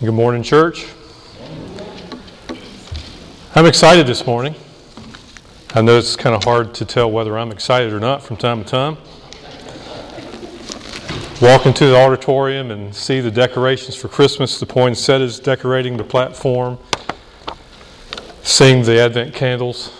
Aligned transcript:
Good 0.00 0.14
morning, 0.14 0.44
church. 0.44 0.86
I'm 3.56 3.66
excited 3.66 4.06
this 4.06 4.24
morning. 4.24 4.54
I 5.74 5.80
know 5.80 5.98
it's 5.98 6.14
kind 6.14 6.36
of 6.36 6.44
hard 6.44 6.72
to 6.74 6.84
tell 6.84 7.10
whether 7.10 7.36
I'm 7.36 7.50
excited 7.50 7.92
or 7.92 7.98
not 7.98 8.22
from 8.22 8.36
time 8.36 8.62
to 8.62 8.70
time. 8.70 8.96
Walk 11.42 11.66
into 11.66 11.86
the 11.86 11.96
auditorium 11.96 12.70
and 12.70 12.94
see 12.94 13.20
the 13.20 13.32
decorations 13.32 13.96
for 13.96 14.06
Christmas. 14.06 14.60
The 14.60 14.66
poinsettias 14.66 15.40
decorating 15.40 15.96
the 15.96 16.04
platform, 16.04 16.78
seeing 18.44 18.84
the 18.84 19.00
Advent 19.00 19.34
candles. 19.34 19.92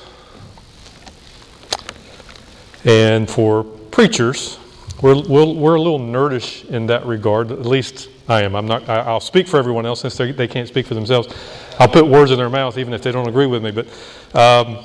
And 2.85 3.29
for 3.29 3.65
preachers, 3.65 4.61
we're, 5.03 5.21
we're, 5.23 5.53
we're 5.53 5.75
a 5.75 5.83
little 5.83 5.99
nerdish 5.99 6.65
in 6.67 6.87
that 6.87 7.05
regard, 7.05 7.51
at 7.51 7.67
least 7.67 8.11
I 8.29 8.43
am. 8.43 8.55
I'm 8.55 8.67
not, 8.67 8.89
I, 8.89 9.11
will 9.13 9.21
speak 9.21 9.49
for 9.49 9.57
everyone 9.57 9.87
else 9.87 10.03
since 10.03 10.17
they, 10.17 10.33
they 10.33 10.47
can't 10.47 10.69
speak 10.69 10.87
for 10.87 10.95
themselves. 10.95 11.35
I'll 11.79 11.89
put 11.89 12.07
words 12.07 12.31
in 12.31 12.37
their 12.37 12.51
mouth 12.51 12.77
even 12.77 12.93
if 12.93 13.03
they 13.03 13.11
don't 13.11 13.29
agree 13.29 13.47
with 13.47 13.65
me. 13.65 13.71
But 13.71 13.87
um, 14.35 14.85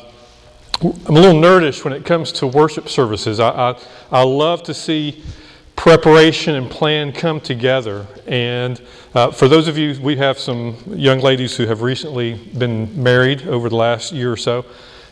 I'm 0.81 1.15
a 1.15 1.19
little 1.19 1.41
nerdish 1.41 1.83
when 1.83 1.93
it 1.93 2.05
comes 2.05 2.31
to 2.33 2.47
worship 2.47 2.87
services. 2.87 3.39
I, 3.41 3.49
I, 3.49 3.79
I 4.11 4.23
love 4.23 4.63
to 4.63 4.73
see 4.73 5.23
preparation 5.75 6.55
and 6.55 6.71
plan 6.71 7.11
come 7.11 7.41
together. 7.41 8.07
And 8.27 8.81
uh, 9.13 9.31
for 9.31 9.49
those 9.49 9.67
of 9.67 9.77
you, 9.77 9.99
we 10.01 10.15
have 10.15 10.39
some 10.39 10.77
young 10.87 11.19
ladies 11.19 11.57
who 11.57 11.65
have 11.65 11.81
recently 11.81 12.35
been 12.57 13.03
married 13.03 13.45
over 13.47 13.67
the 13.67 13.75
last 13.75 14.13
year 14.13 14.31
or 14.31 14.37
so 14.37 14.65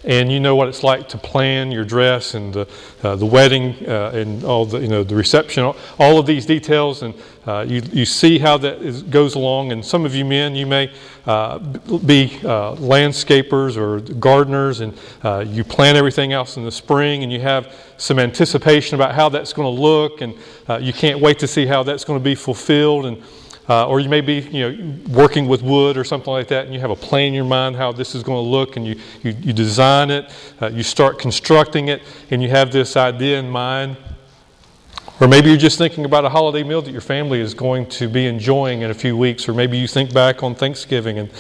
and 0.04 0.32
you 0.32 0.40
know 0.40 0.56
what 0.56 0.68
it's 0.68 0.84
like 0.84 1.08
to 1.10 1.18
plan 1.18 1.72
your 1.72 1.86
dress 1.86 2.34
and 2.34 2.54
the, 2.54 2.68
uh, 3.04 3.16
the 3.16 3.26
wedding 3.26 3.76
uh, 3.88 4.12
and 4.14 4.44
all 4.44 4.66
the 4.66 4.80
you 4.80 4.88
know 4.88 5.04
the 5.04 5.16
reception 5.16 5.64
all, 5.64 6.20
of 6.20 6.26
these 6.26 6.46
details. 6.46 7.04
And 7.04 7.14
uh, 7.46 7.66
you, 7.68 7.82
you 7.92 8.06
see 8.06 8.40
how 8.40 8.58
that 8.58 8.82
is, 8.82 9.04
goes 9.04 9.36
along. 9.36 9.72
And 9.72 9.86
some 9.86 10.06
of 10.06 10.16
you 10.16 10.26
men 10.26 10.56
you 10.56 10.66
may 10.66 10.92
uh, 11.26 11.60
be 11.60 12.40
uh, 12.44 12.76
landscapers 12.76 13.78
or 13.78 14.00
gardeners 14.16 14.80
and 14.80 14.98
uh, 15.24 15.46
you 15.48 15.64
plan 15.64 15.96
everything 15.96 16.34
else 16.34 16.58
in 16.58 16.64
the 16.64 16.72
spring 16.72 17.24
and 17.24 17.32
you 17.32 17.40
have 17.40 17.76
some 17.98 18.18
anticipation 18.18 18.96
about 18.96 19.14
how 19.14 19.30
that's 19.30 19.54
going 19.54 19.76
to 19.76 19.82
look. 19.82 20.22
And 20.22 20.36
you 20.84 20.94
can't 20.94 21.20
wait 21.20 21.38
to 21.40 21.48
see 21.48 21.66
how 21.66 21.84
that's 21.84 22.04
going 22.04 22.20
to 22.20 22.24
be 22.24 22.36
fulfilled. 22.36 23.06
And 23.06 23.22
uh, 23.72 23.88
or 23.88 24.02
you 24.02 24.10
may 24.10 24.20
be 24.20 24.42
you 24.52 24.70
know, 24.70 25.00
working 25.08 25.48
with 25.48 25.62
wood 25.62 25.96
or 25.96 26.04
something 26.04 26.34
like 26.34 26.50
that, 26.50 26.66
and 26.66 26.74
you 26.74 26.80
have 26.82 26.90
a 26.90 26.96
plan 26.96 27.28
in 27.28 27.34
your 27.34 27.46
mind 27.46 27.74
how 27.74 27.90
this 27.90 28.14
is 28.14 28.22
going 28.22 28.44
to 28.44 28.50
look, 28.50 28.76
and 28.76 28.86
you, 28.86 29.00
you, 29.24 29.34
you 29.40 29.54
design 29.54 30.12
it, 30.12 30.30
uh, 30.62 30.68
you 30.68 30.84
start 30.84 31.18
constructing 31.18 31.88
it, 31.88 32.02
and 32.32 32.44
you 32.44 32.50
have 32.50 32.74
this 32.74 32.98
idea 32.98 33.40
in 33.40 33.50
mind. 33.50 33.96
Or 35.22 35.28
maybe 35.30 35.48
you're 35.48 35.58
just 35.58 35.78
thinking 35.78 36.04
about 36.04 36.26
a 36.26 36.30
holiday 36.30 36.64
meal 36.64 36.82
that 36.82 36.92
your 36.92 37.00
family 37.00 37.40
is 37.40 37.54
going 37.54 37.86
to 37.90 38.10
be 38.10 38.26
enjoying 38.26 38.82
in 38.82 38.92
a 38.92 38.94
few 38.94 39.16
weeks. 39.16 39.48
Or 39.48 39.54
maybe 39.54 39.78
you 39.78 39.88
think 39.88 40.14
back 40.14 40.44
on 40.44 40.54
Thanksgiving 40.54 41.20
and 41.20 41.32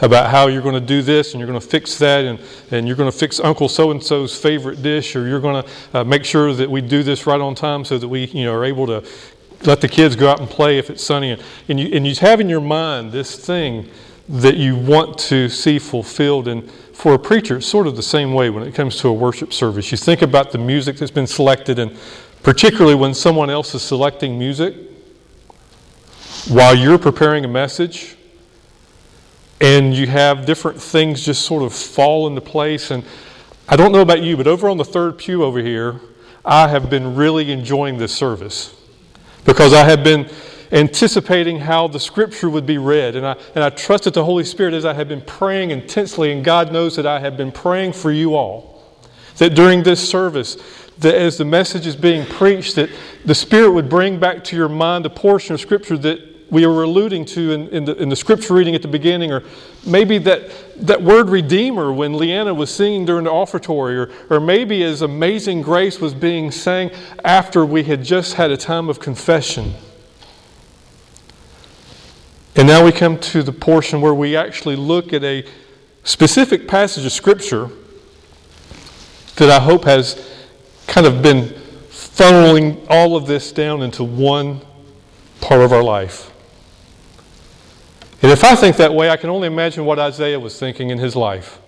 about 0.00 0.30
how 0.30 0.46
you're 0.46 0.62
going 0.62 0.74
to 0.74 0.80
do 0.80 1.02
this 1.02 1.32
and 1.32 1.40
you're 1.40 1.48
going 1.48 1.60
to 1.60 1.66
fix 1.66 1.98
that 1.98 2.24
and, 2.24 2.38
and 2.70 2.86
you're 2.86 2.98
going 2.98 3.10
to 3.10 3.16
fix 3.16 3.40
Uncle 3.40 3.68
so 3.68 3.90
and 3.90 4.00
so's 4.02 4.38
favorite 4.38 4.82
dish 4.82 5.16
or 5.16 5.26
you're 5.26 5.40
going 5.40 5.64
to 5.64 5.98
uh, 5.98 6.04
make 6.04 6.24
sure 6.24 6.52
that 6.52 6.70
we 6.70 6.82
do 6.82 7.02
this 7.02 7.26
right 7.26 7.40
on 7.40 7.54
time 7.54 7.84
so 7.84 7.98
that 7.98 8.08
we 8.08 8.26
you 8.26 8.44
know, 8.44 8.52
are 8.52 8.64
able 8.64 8.86
to 8.86 9.02
let 9.62 9.80
the 9.80 9.88
kids 9.88 10.16
go 10.16 10.30
out 10.30 10.40
and 10.40 10.48
play 10.48 10.78
if 10.78 10.90
it's 10.90 11.04
sunny. 11.04 11.38
And 11.68 11.78
you, 11.78 11.90
and 11.92 12.06
you 12.06 12.14
have 12.16 12.40
in 12.40 12.48
your 12.48 12.60
mind 12.60 13.12
this 13.12 13.36
thing 13.36 13.88
that 14.28 14.56
you 14.56 14.76
want 14.76 15.18
to 15.18 15.48
see 15.48 15.78
fulfilled. 15.78 16.48
And 16.48 16.70
for 16.70 17.14
a 17.14 17.18
preacher, 17.18 17.58
it's 17.58 17.66
sort 17.66 17.86
of 17.86 17.96
the 17.96 18.02
same 18.02 18.32
way 18.32 18.48
when 18.48 18.62
it 18.62 18.74
comes 18.74 18.98
to 19.00 19.08
a 19.08 19.12
worship 19.12 19.52
service. 19.52 19.90
You 19.90 19.98
think 19.98 20.22
about 20.22 20.52
the 20.52 20.58
music 20.58 20.96
that's 20.96 21.10
been 21.10 21.26
selected, 21.26 21.78
and 21.78 21.96
particularly 22.42 22.94
when 22.94 23.12
someone 23.12 23.50
else 23.50 23.74
is 23.74 23.82
selecting 23.82 24.38
music 24.38 24.74
while 26.48 26.74
you're 26.74 26.98
preparing 26.98 27.44
a 27.44 27.48
message, 27.48 28.16
and 29.60 29.94
you 29.94 30.06
have 30.06 30.46
different 30.46 30.80
things 30.80 31.22
just 31.22 31.42
sort 31.42 31.62
of 31.62 31.74
fall 31.74 32.26
into 32.26 32.40
place. 32.40 32.90
And 32.90 33.04
I 33.68 33.76
don't 33.76 33.92
know 33.92 34.00
about 34.00 34.22
you, 34.22 34.38
but 34.38 34.46
over 34.46 34.70
on 34.70 34.78
the 34.78 34.84
third 34.84 35.18
pew 35.18 35.44
over 35.44 35.60
here, 35.60 36.00
I 36.46 36.68
have 36.68 36.88
been 36.88 37.14
really 37.14 37.52
enjoying 37.52 37.98
this 37.98 38.14
service 38.14 38.79
because 39.44 39.72
I 39.72 39.84
have 39.84 40.04
been 40.04 40.28
anticipating 40.72 41.58
how 41.58 41.88
the 41.88 42.00
scripture 42.00 42.48
would 42.48 42.66
be 42.66 42.78
read. 42.78 43.16
And 43.16 43.26
I, 43.26 43.36
and 43.54 43.64
I 43.64 43.70
trusted 43.70 44.14
the 44.14 44.24
Holy 44.24 44.44
Spirit 44.44 44.74
as 44.74 44.84
I 44.84 44.94
have 44.94 45.08
been 45.08 45.22
praying 45.22 45.70
intensely, 45.70 46.32
and 46.32 46.44
God 46.44 46.72
knows 46.72 46.96
that 46.96 47.06
I 47.06 47.20
have 47.20 47.36
been 47.36 47.52
praying 47.52 47.92
for 47.92 48.12
you 48.12 48.34
all. 48.34 48.82
That 49.38 49.54
during 49.54 49.82
this 49.82 50.06
service, 50.06 50.56
that 50.98 51.14
as 51.14 51.38
the 51.38 51.44
message 51.44 51.86
is 51.86 51.96
being 51.96 52.26
preached, 52.26 52.76
that 52.76 52.90
the 53.24 53.34
Spirit 53.34 53.72
would 53.72 53.88
bring 53.88 54.20
back 54.20 54.44
to 54.44 54.56
your 54.56 54.68
mind 54.68 55.06
a 55.06 55.10
portion 55.10 55.54
of 55.54 55.60
scripture 55.60 55.96
that 55.98 56.29
we 56.50 56.66
were 56.66 56.82
alluding 56.82 57.24
to 57.24 57.52
in, 57.52 57.68
in, 57.68 57.84
the, 57.84 57.94
in 57.96 58.08
the 58.08 58.16
scripture 58.16 58.54
reading 58.54 58.74
at 58.74 58.82
the 58.82 58.88
beginning, 58.88 59.32
or 59.32 59.42
maybe 59.86 60.18
that, 60.18 60.50
that 60.84 61.00
word 61.00 61.30
redeemer 61.30 61.92
when 61.92 62.14
Leanna 62.14 62.52
was 62.52 62.74
singing 62.74 63.04
during 63.04 63.24
the 63.24 63.30
offertory, 63.30 63.96
or, 63.96 64.10
or 64.28 64.40
maybe 64.40 64.82
as 64.82 65.02
Amazing 65.02 65.62
Grace 65.62 66.00
was 66.00 66.12
being 66.12 66.50
sang 66.50 66.90
after 67.24 67.64
we 67.64 67.84
had 67.84 68.02
just 68.02 68.34
had 68.34 68.50
a 68.50 68.56
time 68.56 68.88
of 68.88 68.98
confession. 68.98 69.74
And 72.56 72.66
now 72.66 72.84
we 72.84 72.92
come 72.92 73.18
to 73.20 73.42
the 73.42 73.52
portion 73.52 74.00
where 74.00 74.14
we 74.14 74.36
actually 74.36 74.76
look 74.76 75.12
at 75.12 75.22
a 75.22 75.46
specific 76.02 76.66
passage 76.66 77.04
of 77.04 77.12
Scripture 77.12 77.70
that 79.36 79.48
I 79.48 79.60
hope 79.60 79.84
has 79.84 80.28
kind 80.86 81.06
of 81.06 81.22
been 81.22 81.44
funneling 81.88 82.84
all 82.90 83.16
of 83.16 83.26
this 83.26 83.52
down 83.52 83.82
into 83.82 84.02
one 84.04 84.60
part 85.40 85.62
of 85.62 85.72
our 85.72 85.82
life. 85.82 86.30
And 88.22 88.30
if 88.30 88.44
I 88.44 88.54
think 88.54 88.76
that 88.76 88.92
way, 88.92 89.08
I 89.08 89.16
can 89.16 89.30
only 89.30 89.46
imagine 89.46 89.84
what 89.84 89.98
Isaiah 89.98 90.38
was 90.38 90.58
thinking 90.58 90.90
in 90.90 90.98
his 90.98 91.16
life. 91.16 91.58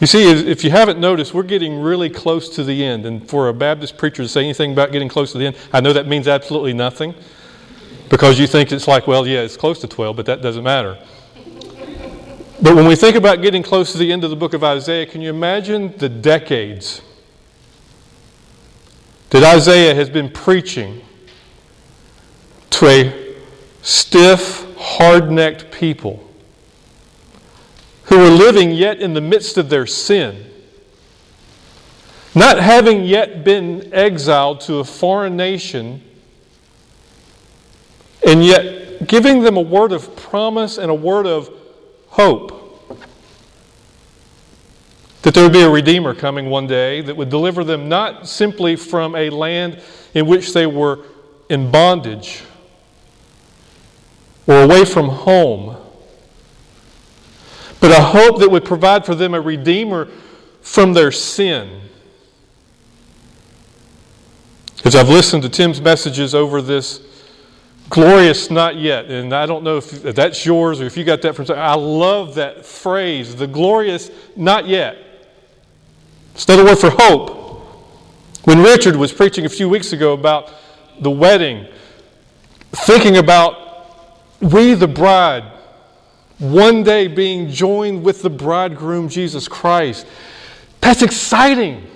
You 0.00 0.08
see, 0.08 0.28
if 0.28 0.64
you 0.64 0.70
haven't 0.70 0.98
noticed, 0.98 1.32
we're 1.32 1.44
getting 1.44 1.80
really 1.80 2.10
close 2.10 2.48
to 2.56 2.64
the 2.64 2.84
end. 2.84 3.06
And 3.06 3.28
for 3.28 3.48
a 3.48 3.54
Baptist 3.54 3.96
preacher 3.96 4.22
to 4.22 4.28
say 4.28 4.42
anything 4.42 4.72
about 4.72 4.90
getting 4.90 5.08
close 5.08 5.32
to 5.32 5.38
the 5.38 5.46
end, 5.46 5.56
I 5.72 5.80
know 5.80 5.92
that 5.92 6.08
means 6.08 6.26
absolutely 6.26 6.72
nothing 6.72 7.14
because 8.08 8.38
you 8.38 8.46
think 8.46 8.72
it's 8.72 8.88
like, 8.88 9.06
well, 9.06 9.26
yeah, 9.26 9.40
it's 9.40 9.56
close 9.56 9.80
to 9.80 9.88
12, 9.88 10.16
but 10.16 10.26
that 10.26 10.42
doesn't 10.42 10.64
matter. 10.64 10.98
But 12.60 12.74
when 12.74 12.86
we 12.86 12.96
think 12.96 13.16
about 13.16 13.42
getting 13.42 13.62
close 13.62 13.92
to 13.92 13.98
the 13.98 14.12
end 14.12 14.24
of 14.24 14.30
the 14.30 14.36
book 14.36 14.54
of 14.54 14.64
Isaiah, 14.64 15.06
can 15.06 15.20
you 15.20 15.30
imagine 15.30 15.96
the 15.98 16.08
decades 16.08 17.00
that 19.30 19.42
Isaiah 19.42 19.94
has 19.94 20.10
been 20.10 20.30
preaching 20.30 21.02
to 22.70 22.86
a 22.86 23.23
stiff, 23.84 24.66
hard 24.78 25.30
necked 25.30 25.70
people 25.70 26.26
who 28.04 28.18
were 28.18 28.30
living 28.30 28.70
yet 28.70 29.00
in 29.00 29.14
the 29.14 29.20
midst 29.20 29.56
of 29.58 29.68
their 29.68 29.86
sin, 29.86 30.50
not 32.34 32.58
having 32.58 33.04
yet 33.04 33.44
been 33.44 33.92
exiled 33.92 34.60
to 34.62 34.78
a 34.78 34.84
foreign 34.84 35.36
nation, 35.36 36.02
and 38.26 38.44
yet 38.44 39.06
giving 39.06 39.42
them 39.42 39.56
a 39.56 39.60
word 39.60 39.92
of 39.92 40.16
promise 40.16 40.78
and 40.78 40.90
a 40.90 40.94
word 40.94 41.26
of 41.26 41.50
hope 42.08 42.52
that 45.22 45.34
there 45.34 45.42
would 45.42 45.52
be 45.52 45.62
a 45.62 45.70
Redeemer 45.70 46.14
coming 46.14 46.48
one 46.48 46.66
day 46.66 47.00
that 47.02 47.16
would 47.16 47.28
deliver 47.28 47.64
them 47.64 47.88
not 47.88 48.26
simply 48.28 48.76
from 48.76 49.14
a 49.14 49.28
land 49.30 49.80
in 50.14 50.26
which 50.26 50.54
they 50.54 50.66
were 50.66 51.00
in 51.50 51.70
bondage 51.70 52.42
or 54.46 54.62
away 54.62 54.84
from 54.84 55.08
home, 55.08 55.76
but 57.80 57.90
a 57.90 58.02
hope 58.02 58.38
that 58.40 58.50
would 58.50 58.64
provide 58.64 59.04
for 59.04 59.14
them 59.14 59.34
a 59.34 59.40
Redeemer 59.40 60.08
from 60.60 60.92
their 60.92 61.12
sin. 61.12 61.82
As 64.84 64.94
I've 64.94 65.08
listened 65.08 65.42
to 65.44 65.48
Tim's 65.48 65.80
messages 65.80 66.34
over 66.34 66.60
this 66.60 67.00
glorious 67.88 68.50
not 68.50 68.76
yet, 68.76 69.06
and 69.06 69.32
I 69.34 69.46
don't 69.46 69.64
know 69.64 69.78
if 69.78 70.02
that's 70.02 70.44
yours 70.44 70.80
or 70.80 70.84
if 70.84 70.96
you 70.96 71.04
got 71.04 71.22
that 71.22 71.34
from. 71.34 71.46
I 71.50 71.74
love 71.74 72.34
that 72.34 72.66
phrase, 72.66 73.34
the 73.34 73.46
glorious 73.46 74.10
not 74.36 74.66
yet. 74.66 74.98
It's 76.34 76.46
another 76.48 76.64
word 76.64 76.78
for 76.78 76.90
hope. 76.90 77.40
When 78.44 78.62
Richard 78.62 78.96
was 78.96 79.12
preaching 79.12 79.46
a 79.46 79.48
few 79.48 79.68
weeks 79.68 79.92
ago 79.92 80.12
about 80.12 80.52
the 81.00 81.10
wedding, 81.10 81.66
thinking 82.72 83.16
about 83.16 83.73
we, 84.44 84.74
the 84.74 84.88
bride, 84.88 85.44
one 86.38 86.82
day 86.82 87.08
being 87.08 87.48
joined 87.48 88.04
with 88.04 88.22
the 88.22 88.30
bridegroom, 88.30 89.08
Jesus 89.08 89.48
Christ. 89.48 90.06
That's 90.80 91.02
exciting. 91.02 91.86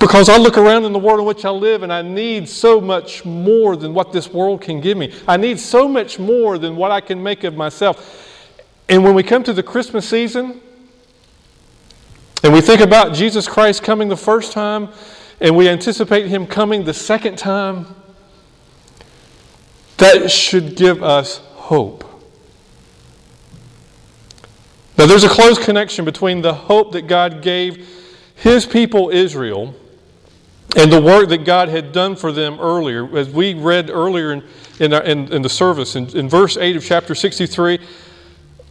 Because 0.00 0.28
I 0.28 0.36
look 0.36 0.58
around 0.58 0.84
in 0.84 0.92
the 0.92 0.98
world 0.98 1.20
in 1.20 1.26
which 1.26 1.44
I 1.44 1.50
live 1.50 1.84
and 1.84 1.92
I 1.92 2.02
need 2.02 2.48
so 2.48 2.80
much 2.80 3.24
more 3.24 3.76
than 3.76 3.94
what 3.94 4.12
this 4.12 4.28
world 4.32 4.60
can 4.60 4.80
give 4.80 4.98
me. 4.98 5.14
I 5.28 5.36
need 5.36 5.60
so 5.60 5.86
much 5.86 6.18
more 6.18 6.58
than 6.58 6.74
what 6.74 6.90
I 6.90 7.00
can 7.00 7.22
make 7.22 7.44
of 7.44 7.54
myself. 7.54 8.50
And 8.88 9.04
when 9.04 9.14
we 9.14 9.22
come 9.22 9.44
to 9.44 9.52
the 9.52 9.62
Christmas 9.62 10.08
season 10.08 10.60
and 12.42 12.52
we 12.52 12.60
think 12.60 12.80
about 12.80 13.14
Jesus 13.14 13.46
Christ 13.46 13.84
coming 13.84 14.08
the 14.08 14.16
first 14.16 14.50
time 14.50 14.88
and 15.40 15.56
we 15.56 15.68
anticipate 15.68 16.26
him 16.26 16.48
coming 16.48 16.82
the 16.82 16.94
second 16.94 17.38
time, 17.38 17.86
that 20.02 20.30
should 20.30 20.74
give 20.74 21.02
us 21.02 21.38
hope. 21.54 22.04
Now, 24.98 25.06
there's 25.06 25.24
a 25.24 25.28
close 25.28 25.64
connection 25.64 26.04
between 26.04 26.42
the 26.42 26.52
hope 26.52 26.92
that 26.92 27.06
God 27.06 27.40
gave 27.40 27.88
his 28.34 28.66
people 28.66 29.10
Israel 29.10 29.74
and 30.76 30.92
the 30.92 31.00
work 31.00 31.28
that 31.28 31.44
God 31.44 31.68
had 31.68 31.92
done 31.92 32.16
for 32.16 32.32
them 32.32 32.58
earlier. 32.60 33.16
As 33.16 33.30
we 33.30 33.54
read 33.54 33.90
earlier 33.90 34.32
in, 34.32 34.44
in, 34.80 34.92
our, 34.92 35.02
in, 35.02 35.32
in 35.32 35.42
the 35.42 35.48
service, 35.48 35.94
in, 35.94 36.08
in 36.16 36.28
verse 36.28 36.56
8 36.56 36.76
of 36.76 36.84
chapter 36.84 37.14
63, 37.14 37.78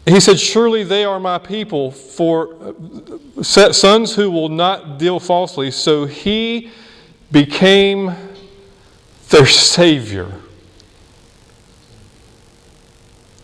he 0.06 0.20
said, 0.20 0.38
Surely 0.38 0.84
they 0.84 1.06
are 1.06 1.20
my 1.20 1.38
people, 1.38 1.92
for 1.92 2.56
uh, 3.40 3.44
sons 3.44 4.16
who 4.16 4.30
will 4.30 4.50
not 4.50 5.00
deal 5.00 5.20
falsely. 5.20 5.72
So 5.72 6.06
he 6.06 6.72
became 7.32 8.14
their 9.30 9.46
Savior. 9.46 10.41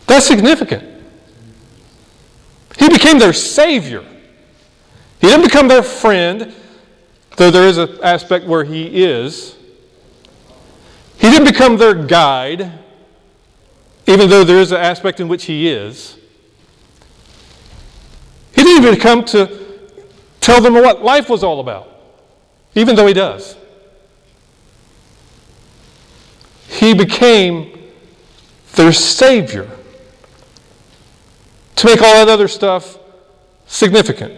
That's 0.07 0.25
significant. 0.25 0.83
He 2.80 2.89
became 2.89 3.19
their 3.19 3.33
Savior. 3.33 4.04
He 5.19 5.27
didn't 5.27 5.44
become 5.44 5.68
their 5.68 5.83
friend, 5.83 6.54
though 7.36 7.51
there 7.51 7.68
is 7.68 7.77
an 7.77 8.00
aspect 8.01 8.45
where 8.45 8.63
he 8.63 9.04
is. 9.04 9.56
He 11.18 11.30
didn't 11.30 11.48
become 11.48 11.77
their 11.77 11.94
guide, 11.94 12.71
even 14.06 14.30
though 14.30 14.44
there 14.44 14.59
is 14.59 14.71
an 14.71 14.80
aspect 14.80 15.19
in 15.19 15.27
which 15.27 15.45
he 15.45 15.68
is. 15.68 16.18
He 18.56 18.63
didn't 18.63 18.86
even 18.86 19.00
come 19.00 19.25
to 19.25 19.65
tell 20.39 20.62
them 20.62 20.75
what 20.75 21.04
life 21.04 21.30
was 21.30 21.44
all 21.44 21.59
about, 21.59 21.92
even 22.75 22.95
though 22.95 23.07
he 23.07 23.13
does. 23.13 23.57
He 26.69 26.94
became 26.94 27.92
their 28.75 28.94
Savior 28.94 29.76
to 31.77 31.88
make 31.88 32.01
all 32.01 32.13
that 32.13 32.27
other 32.27 32.47
stuff 32.47 32.97
significant. 33.68 34.33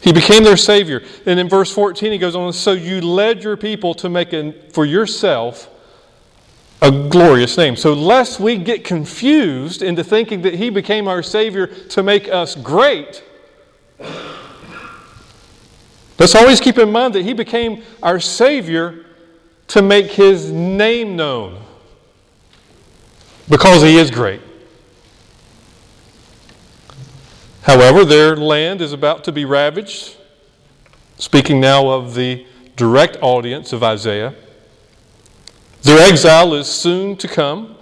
He 0.00 0.12
became 0.12 0.44
their 0.44 0.56
Savior. 0.56 1.02
And 1.26 1.38
in 1.38 1.48
verse 1.48 1.72
14, 1.72 2.12
he 2.12 2.18
goes 2.18 2.34
on, 2.34 2.52
So 2.52 2.72
you 2.72 3.00
led 3.00 3.44
your 3.44 3.56
people 3.56 3.94
to 3.94 4.08
make 4.08 4.32
an, 4.32 4.54
for 4.72 4.84
yourself 4.84 5.68
a 6.82 6.90
glorious 6.90 7.56
name. 7.56 7.76
So, 7.76 7.92
lest 7.92 8.40
we 8.40 8.56
get 8.56 8.84
confused 8.84 9.82
into 9.82 10.02
thinking 10.02 10.42
that 10.42 10.54
He 10.54 10.70
became 10.70 11.06
our 11.08 11.22
Savior 11.22 11.66
to 11.66 12.02
make 12.02 12.26
us 12.28 12.54
great, 12.54 13.22
let's 16.18 16.34
always 16.34 16.58
keep 16.58 16.78
in 16.78 16.90
mind 16.90 17.14
that 17.14 17.22
He 17.22 17.34
became 17.34 17.82
our 18.02 18.18
Savior 18.18 19.04
to 19.68 19.82
make 19.82 20.12
His 20.12 20.50
name 20.50 21.16
known 21.16 21.62
because 23.50 23.82
He 23.82 23.98
is 23.98 24.10
great. 24.10 24.40
However, 27.62 28.04
their 28.04 28.36
land 28.36 28.80
is 28.80 28.92
about 28.92 29.24
to 29.24 29.32
be 29.32 29.44
ravaged. 29.44 30.16
Speaking 31.18 31.60
now 31.60 31.90
of 31.90 32.14
the 32.14 32.46
direct 32.76 33.18
audience 33.20 33.74
of 33.74 33.82
Isaiah. 33.82 34.34
Their 35.82 35.98
exile 36.08 36.54
is 36.54 36.66
soon 36.66 37.16
to 37.18 37.28
come. 37.28 37.76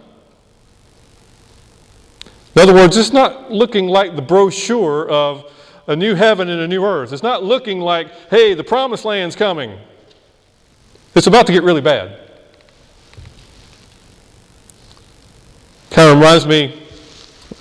In 2.57 2.63
other 2.63 2.75
words, 2.75 2.97
it's 2.97 3.13
not 3.13 3.53
looking 3.53 3.87
like 3.87 4.17
the 4.17 4.23
brochure 4.23 5.09
of 5.09 5.53
a 5.87 5.95
new 5.95 6.17
heaven 6.17 6.49
and 6.49 6.61
a 6.61 6.67
new 6.67 6.85
earth. 6.85 7.13
It's 7.13 7.23
not 7.23 7.45
looking 7.45 7.81
like, 7.81 8.11
hey, 8.31 8.55
the 8.55 8.65
promised 8.65 9.05
land's 9.05 9.37
coming. 9.37 9.79
It's 11.15 11.29
about 11.29 11.47
to 11.47 11.53
get 11.53 11.63
really 11.63 11.81
bad. 11.81 12.28
Kind 15.99 16.11
of 16.11 16.19
reminds 16.19 16.47
me, 16.47 16.81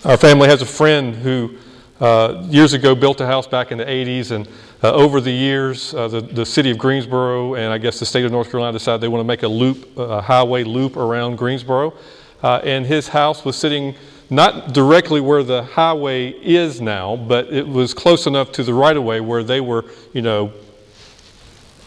our 0.06 0.16
family 0.16 0.48
has 0.48 0.62
a 0.62 0.66
friend 0.68 1.16
who 1.16 1.57
uh, 2.00 2.45
years 2.48 2.74
ago 2.74 2.94
built 2.94 3.19
a 3.19 3.25
house 3.25 3.48
back 3.48 3.72
in 3.72 3.80
the 3.80 3.84
80s, 3.84 4.30
and 4.30 4.48
uh, 4.84 4.94
over 4.94 5.19
the 5.19 5.31
years, 5.31 5.95
uh, 5.95 6.07
the, 6.07 6.22
the 6.22 6.45
city 6.45 6.69
of 6.69 6.78
Greensboro 6.78 7.56
and 7.56 7.74
I 7.74 7.80
guess 7.80 7.98
the 8.00 8.06
state 8.06 8.25
of 8.25 8.31
North 8.31 8.51
Carolina 8.51 8.74
decided 8.74 9.01
they 9.01 9.07
want 9.07 9.22
to 9.22 9.28
make 9.28 9.42
a 9.42 9.48
loop, 9.48 9.98
a 9.98 10.22
highway 10.22 10.63
loop 10.63 10.98
around 10.98 11.38
Greensboro. 11.38 11.95
Uh, 12.44 12.57
and 12.57 12.86
his 12.86 13.07
house 13.07 13.44
was 13.44 13.56
sitting 13.56 13.95
not 14.30 14.72
directly 14.72 15.19
where 15.19 15.42
the 15.42 15.63
highway 15.63 16.30
is 16.30 16.80
now, 16.80 17.16
but 17.16 17.51
it 17.51 17.68
was 17.68 17.95
close 17.95 18.28
enough 18.28 18.51
to 18.51 18.63
the 18.63 18.72
right 18.75 18.98
of 18.98 19.04
way 19.04 19.19
where 19.19 19.44
they 19.44 19.62
were, 19.62 19.84
you 20.13 20.22
know, 20.22 20.54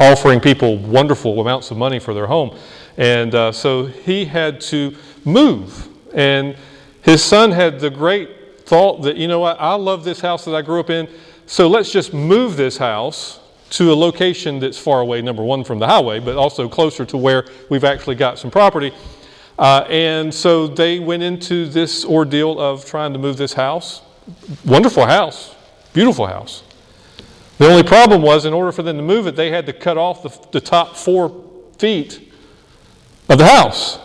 offering 0.01 0.41
people 0.41 0.79
wonderful 0.79 1.41
amounts 1.41 1.71
of 1.71 1.77
money 1.77 2.01
for 2.01 2.13
their 2.13 2.27
home. 2.27 2.59
And 2.97 3.37
uh, 3.37 3.53
so 3.53 3.87
he 3.87 4.25
had 4.25 4.61
to 4.63 4.97
move. 5.25 5.87
And 6.15 6.57
his 7.03 7.23
son 7.23 7.51
had 7.51 7.81
the 7.81 7.91
great 7.91 8.67
thought 8.67 9.03
that, 9.03 9.17
you 9.17 9.29
know 9.29 9.41
what, 9.41 9.57
I 9.61 9.75
love 9.75 10.05
this 10.05 10.21
house 10.21 10.45
that 10.45 10.55
I 10.55 10.63
grew 10.63 10.81
up 10.81 10.91
in. 10.91 11.09
So 11.47 11.69
let's 11.69 11.91
just 11.91 12.15
move 12.15 12.57
this 12.57 12.77
house 12.77 13.41
to 13.71 13.93
a 13.93 13.95
location 13.95 14.59
that's 14.59 14.79
far 14.79 15.01
away, 15.01 15.23
number 15.23 15.43
one, 15.43 15.65
from 15.65 15.79
the 15.79 15.87
highway, 15.87 16.21
but 16.21 16.37
also 16.37 16.69
closer 16.69 17.05
to 17.07 17.17
where 17.17 17.47
we've 17.69 17.85
actually 17.85 18.17
got 18.17 18.39
some 18.39 18.51
property. 18.51 18.93
Uh, 19.59 19.85
and 19.89 20.33
so 20.33 20.67
they 20.67 20.99
went 20.99 21.23
into 21.23 21.67
this 21.67 22.05
ordeal 22.05 22.61
of 22.61 22.85
trying 22.85 23.13
to 23.13 23.19
move 23.19 23.37
this 23.37 23.53
house. 23.53 24.03
Wonderful 24.65 25.07
house, 25.07 25.55
beautiful 25.93 26.27
house. 26.27 26.63
The 27.59 27.69
only 27.69 27.83
problem 27.83 28.23
was, 28.23 28.45
in 28.45 28.55
order 28.55 28.73
for 28.73 28.83
them 28.83 28.97
to 28.97 29.03
move 29.03 29.27
it, 29.27 29.37
they 29.37 29.51
had 29.51 29.67
to 29.67 29.73
cut 29.73 29.99
off 29.99 30.23
the, 30.23 30.49
the 30.53 30.61
top 30.61 30.97
four 30.97 31.45
feet 31.79 32.33
of 33.29 33.39
the 33.39 33.47
house. 33.47 33.99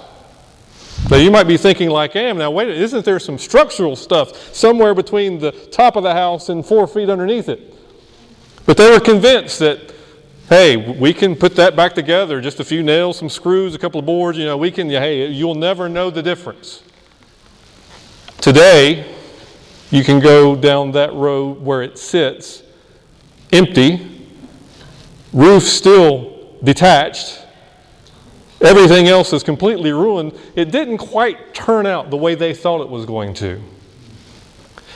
Now, 1.10 1.18
you 1.18 1.30
might 1.30 1.44
be 1.44 1.58
thinking, 1.58 1.90
like 1.90 2.16
I 2.16 2.22
am, 2.22 2.38
now 2.38 2.50
wait, 2.50 2.70
isn't 2.70 3.06
there 3.06 3.20
some 3.20 3.38
structural 3.38 3.96
stuff 3.96 4.56
somewhere 4.56 4.96
between 4.96 5.38
the 5.38 5.52
top 5.52 5.96
of 5.96 6.04
the 6.04 6.14
house 6.14 6.50
and 6.50 6.66
four 6.66 6.88
feet 6.88 7.10
underneath 7.10 7.48
it? 7.48 7.76
But 8.66 8.78
they 8.78 8.90
were 8.90 9.00
convinced 9.00 9.60
that, 9.60 9.94
hey, 10.50 10.78
we 10.78 11.14
can 11.14 11.36
put 11.36 11.56
that 11.58 11.76
back 11.76 11.94
together, 11.94 12.42
just 12.42 12.60
a 12.60 12.66
few 12.66 12.82
nails, 12.82 13.20
some 13.20 13.30
screws, 13.30 13.76
a 13.76 13.78
couple 13.78 14.00
of 14.00 14.06
boards, 14.06 14.38
you 14.38 14.46
know, 14.46 14.58
we 14.58 14.72
can, 14.72 14.90
hey, 14.90 15.28
you'll 15.28 15.54
never 15.54 15.88
know 15.88 16.10
the 16.10 16.24
difference. 16.24 16.82
Today, 18.42 19.16
you 19.92 20.04
can 20.04 20.20
go 20.20 20.56
down 20.56 20.92
that 20.94 21.14
road 21.14 21.62
where 21.62 21.84
it 21.84 22.00
sits 22.00 22.64
empty, 23.52 24.28
roof 25.32 25.64
still 25.64 26.58
detached, 26.64 27.45
Everything 28.62 29.08
else 29.08 29.34
is 29.34 29.44
completely 29.44 29.92
ruined. 29.92 30.34
It 30.56 30.72
didn't 30.72 30.98
quite 30.98 31.54
turn 31.54 31.86
out 31.86 32.10
the 32.10 32.18
way 32.18 32.36
they 32.36 32.54
thought 32.54 32.82
it 32.82 32.90
was 32.90 33.06
going 33.06 33.34
to. 33.36 33.62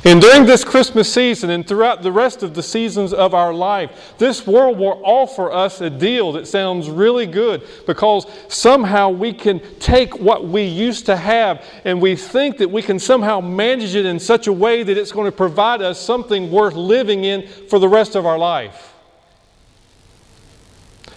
And 0.06 0.22
during 0.22 0.46
this 0.46 0.64
Christmas 0.64 1.12
season 1.12 1.50
and 1.50 1.68
throughout 1.68 2.04
the 2.04 2.12
rest 2.12 2.42
of 2.42 2.54
the 2.54 2.64
seasons 2.64 3.12
of 3.12 3.34
our 3.34 3.54
life, 3.54 4.14
this 4.18 4.48
world 4.48 4.78
will 4.78 5.02
offer 5.04 5.52
us 5.52 5.82
a 5.82 5.90
deal 5.90 6.32
that 6.34 6.48
sounds 6.48 6.90
really 6.90 7.26
good 7.26 7.68
because 7.86 8.26
somehow 8.48 9.10
we 9.10 9.34
can 9.34 9.60
take 9.80 10.18
what 10.18 10.48
we 10.48 10.64
used 10.64 11.06
to 11.08 11.18
have 11.18 11.66
and 11.84 12.02
we 12.02 12.16
think 12.16 12.58
that 12.60 12.72
we 12.72 12.82
can 12.82 12.98
somehow 12.98 13.42
manage 13.42 13.94
it 13.94 14.06
in 14.06 14.20
such 14.20 14.48
a 14.48 14.54
way 14.54 14.84
that 14.84 14.98
it's 14.98 15.12
going 15.12 15.26
to 15.26 15.36
provide 15.36 15.82
us 15.82 16.00
something 16.00 16.50
worth 16.50 16.76
living 16.76 17.26
in 17.26 17.46
for 17.68 17.78
the 17.78 17.90
rest 17.90 18.16
of 18.16 18.26
our 18.26 18.38
life. 18.38 18.94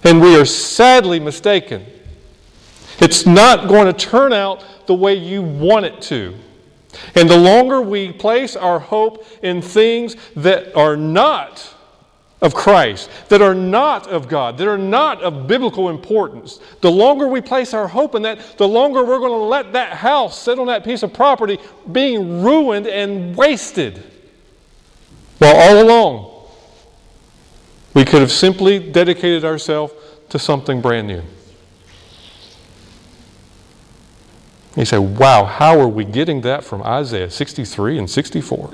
And 0.03 0.21
we 0.21 0.37
are 0.37 0.45
sadly 0.45 1.21
mistaken. 1.21 1.87
It's 3.03 3.27
not 3.27 3.69
going 3.69 3.87
to 3.87 3.93
turn 3.93 4.33
out 4.33 4.65
the 4.87 4.95
way 4.95 5.15
you 5.15 5.43
want 5.43 5.85
it 5.85 6.01
to. 6.03 6.37
And 7.17 7.29
the 7.29 7.37
longer 7.37 7.83
we 7.83 8.13
place 8.13 8.55
our 8.55 8.79
hope 8.79 9.27
in 9.43 9.61
things 9.61 10.15
that 10.37 10.77
are 10.77 10.97
not 10.97 11.75
of 12.41 12.55
Christ, 12.55 13.11
that 13.29 13.43
are 13.43 13.57
not 13.57 14.07
of 14.07 14.29
God, 14.29 14.57
that 14.59 14.69
are 14.69 14.79
not 14.79 15.21
of 15.21 15.49
biblical 15.49 15.89
importance, 15.89 16.61
the 16.81 16.91
longer 16.91 17.27
we 17.27 17.41
place 17.41 17.75
our 17.75 17.89
hope 17.89 18.15
in 18.15 18.23
that, 18.23 18.57
the 18.57 18.69
longer 18.69 19.05
we're 19.05 19.19
going 19.19 19.33
to 19.33 19.47
let 19.47 19.73
that 19.73 19.95
house 19.95 20.39
sit 20.39 20.61
on 20.61 20.69
that 20.69 20.85
piece 20.85 21.03
of 21.03 21.13
property 21.13 21.59
being 21.91 22.43
ruined 22.45 22.87
and 22.87 23.37
wasted. 23.37 24.01
Well, 25.41 25.57
all 25.57 25.85
along, 25.85 26.47
we 27.95 28.05
could 28.05 28.21
have 28.21 28.33
simply 28.33 28.79
dedicated 28.79 29.45
ourselves 29.45 29.93
to 30.29 30.39
something 30.39 30.81
brand 30.81 31.09
new. 31.09 31.23
You 34.77 34.85
say, 34.87 34.99
wow, 34.99 35.45
how 35.45 35.79
are 35.79 35.89
we 35.89 36.05
getting 36.05 36.41
that 36.43 36.65
from 36.65 36.83
Isaiah 36.83 37.31
63 37.31 37.99
and 37.99 38.09
64? 38.09 38.71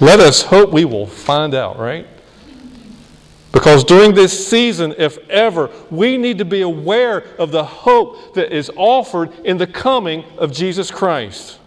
Let 0.00 0.18
us 0.18 0.42
hope 0.42 0.70
we 0.70 0.84
will 0.84 1.06
find 1.06 1.54
out, 1.54 1.78
right? 1.78 2.06
Because 3.52 3.84
during 3.84 4.14
this 4.14 4.48
season, 4.48 4.94
if 4.98 5.18
ever, 5.28 5.70
we 5.90 6.16
need 6.16 6.38
to 6.38 6.44
be 6.44 6.62
aware 6.62 7.18
of 7.38 7.52
the 7.52 7.62
hope 7.62 8.34
that 8.34 8.52
is 8.52 8.70
offered 8.76 9.30
in 9.44 9.58
the 9.58 9.66
coming 9.66 10.24
of 10.38 10.50
Jesus 10.50 10.90
Christ. 10.90 11.58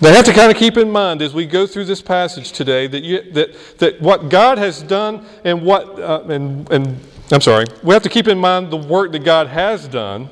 They 0.00 0.14
have 0.14 0.24
to 0.26 0.32
kind 0.32 0.50
of 0.50 0.56
keep 0.56 0.76
in 0.76 0.90
mind 0.90 1.22
as 1.22 1.34
we 1.34 1.46
go 1.46 1.66
through 1.66 1.86
this 1.86 2.02
passage 2.02 2.52
today 2.52 2.86
that, 2.86 3.02
you, 3.02 3.32
that, 3.32 3.78
that 3.78 4.00
what 4.00 4.28
God 4.28 4.58
has 4.58 4.82
done 4.82 5.26
and 5.44 5.62
what, 5.62 5.98
uh, 5.98 6.22
and, 6.28 6.70
and 6.70 7.00
I'm 7.30 7.40
sorry, 7.42 7.66
we 7.82 7.92
have 7.92 8.02
to 8.04 8.08
keep 8.08 8.26
in 8.26 8.38
mind 8.38 8.70
the 8.70 8.76
work 8.76 9.12
that 9.12 9.22
God 9.24 9.48
has 9.48 9.86
done 9.86 10.30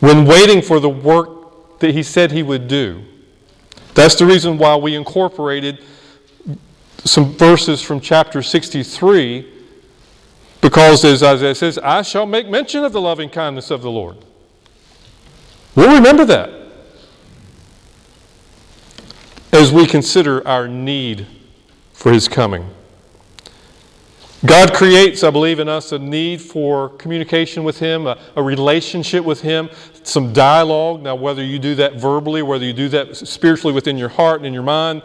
when 0.00 0.24
waiting 0.24 0.62
for 0.62 0.80
the 0.80 0.88
work 0.88 1.78
that 1.80 1.92
He 1.94 2.02
said 2.02 2.32
He 2.32 2.42
would 2.42 2.68
do. 2.68 3.04
That's 3.94 4.14
the 4.14 4.24
reason 4.24 4.56
why 4.56 4.76
we 4.76 4.94
incorporated 4.94 5.84
some 7.04 7.32
verses 7.34 7.82
from 7.82 8.00
chapter 8.00 8.42
63, 8.42 9.46
because 10.60 11.04
as 11.04 11.22
Isaiah 11.22 11.54
says, 11.54 11.78
I 11.78 12.02
shall 12.02 12.26
make 12.26 12.48
mention 12.48 12.84
of 12.84 12.92
the 12.92 13.00
loving 13.00 13.28
kindness 13.28 13.70
of 13.70 13.82
the 13.82 13.90
Lord. 13.90 14.16
We'll 15.74 15.94
remember 15.94 16.24
that 16.24 16.50
as 19.52 19.72
we 19.72 19.86
consider 19.86 20.46
our 20.46 20.66
need 20.66 21.26
for 21.92 22.12
His 22.12 22.26
coming. 22.28 22.68
God 24.46 24.72
creates, 24.72 25.24
I 25.24 25.30
believe, 25.30 25.58
in 25.58 25.68
us 25.68 25.90
a 25.90 25.98
need 25.98 26.40
for 26.40 26.90
communication 26.90 27.64
with 27.64 27.80
Him, 27.80 28.06
a, 28.06 28.16
a, 28.36 28.42
relationship 28.42 29.24
with 29.24 29.40
Him, 29.40 29.68
some 30.04 30.32
dialogue. 30.32 31.02
Now, 31.02 31.16
whether 31.16 31.42
you 31.42 31.58
do 31.58 31.74
that 31.74 31.94
verbally, 31.94 32.42
whether 32.42 32.64
you 32.64 32.72
do 32.72 32.88
that 32.90 33.16
spiritually 33.16 33.74
within 33.74 33.98
your 33.98 34.10
heart 34.10 34.36
and 34.36 34.46
in 34.46 34.54
your 34.54 34.62
mind, 34.62 35.02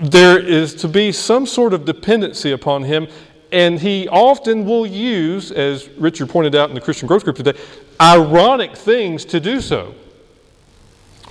there 0.00 0.36
is 0.36 0.74
to 0.76 0.88
be 0.88 1.12
some 1.12 1.46
sort 1.46 1.72
of 1.72 1.84
dependency 1.84 2.50
upon 2.50 2.82
Him. 2.82 3.06
And 3.52 3.78
He 3.78 4.08
often 4.08 4.64
will 4.64 4.86
use, 4.86 5.52
as 5.52 5.88
Richard 5.90 6.28
pointed 6.28 6.56
out 6.56 6.70
in 6.70 6.74
the 6.74 6.80
Christian 6.80 7.06
Growth 7.06 7.22
Group 7.22 7.36
today, 7.36 7.56
ironic 8.00 8.76
things 8.76 9.24
to 9.26 9.38
do 9.38 9.60
so. 9.60 9.94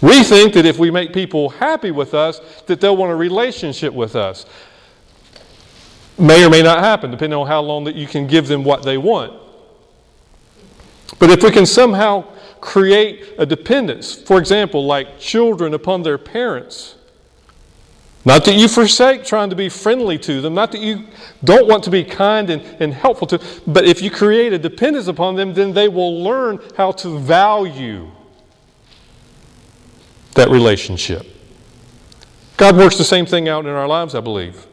We 0.02 0.24
think 0.24 0.54
that 0.54 0.66
if 0.66 0.80
we 0.80 0.90
make 0.90 1.14
people 1.14 1.50
happy 1.50 1.92
with 1.92 2.14
us, 2.14 2.40
that 2.68 2.80
they'll 2.80 2.96
want 2.96 3.12
a 3.12 3.16
relationship 3.16 3.94
with 3.94 4.16
us. 4.16 4.46
May 6.20 6.44
or 6.46 6.50
may 6.50 6.62
not 6.62 6.80
happen, 6.80 7.12
depending 7.12 7.40
on 7.40 7.48
how 7.48 7.62
long 7.62 7.86
that 7.86 7.96
you 7.96 8.06
can 8.06 8.28
give 8.28 8.48
them 8.48 8.64
what 8.64 8.84
they 8.84 8.98
want. 8.98 9.34
But 11.18 11.30
if 11.30 11.44
we 11.44 11.52
can 11.52 11.66
somehow 11.66 12.26
create 12.60 13.36
a 13.38 13.46
dependence, 13.46 14.16
for 14.16 14.38
example, 14.38 14.86
like 14.86 15.20
children 15.20 15.74
upon 15.74 16.04
their 16.04 16.18
parents, 16.18 16.96
not 18.26 18.44
that 18.46 18.56
you 18.56 18.68
forsake 18.68 19.24
trying 19.24 19.50
to 19.50 19.56
be 19.56 19.70
friendly 19.70 20.18
to 20.20 20.42
them, 20.42 20.54
not 20.54 20.72
that 20.74 20.82
you 20.82 21.08
don't 21.44 21.68
want 21.68 21.84
to 21.86 21.90
be 21.90 22.04
kind 22.04 22.50
and, 22.50 22.62
and 22.82 22.94
helpful 22.94 23.26
to, 23.28 23.42
but 23.66 23.86
if 23.86 24.02
you 24.02 24.12
create 24.12 24.52
a 24.52 24.60
dependence 24.60 25.08
upon 25.08 25.36
them, 25.36 25.54
then 25.54 25.74
they 25.74 25.88
will 25.88 26.22
learn 26.22 26.60
how 26.76 26.92
to 26.92 27.18
value 27.18 28.12
that 30.36 30.50
relationship. 30.50 31.26
God 32.58 32.76
works 32.76 32.98
the 32.98 33.06
same 33.06 33.26
thing 33.26 33.48
out 33.48 33.66
in 33.66 33.72
our 33.72 33.88
lives, 33.88 34.16
I 34.16 34.20
believe. 34.20 34.68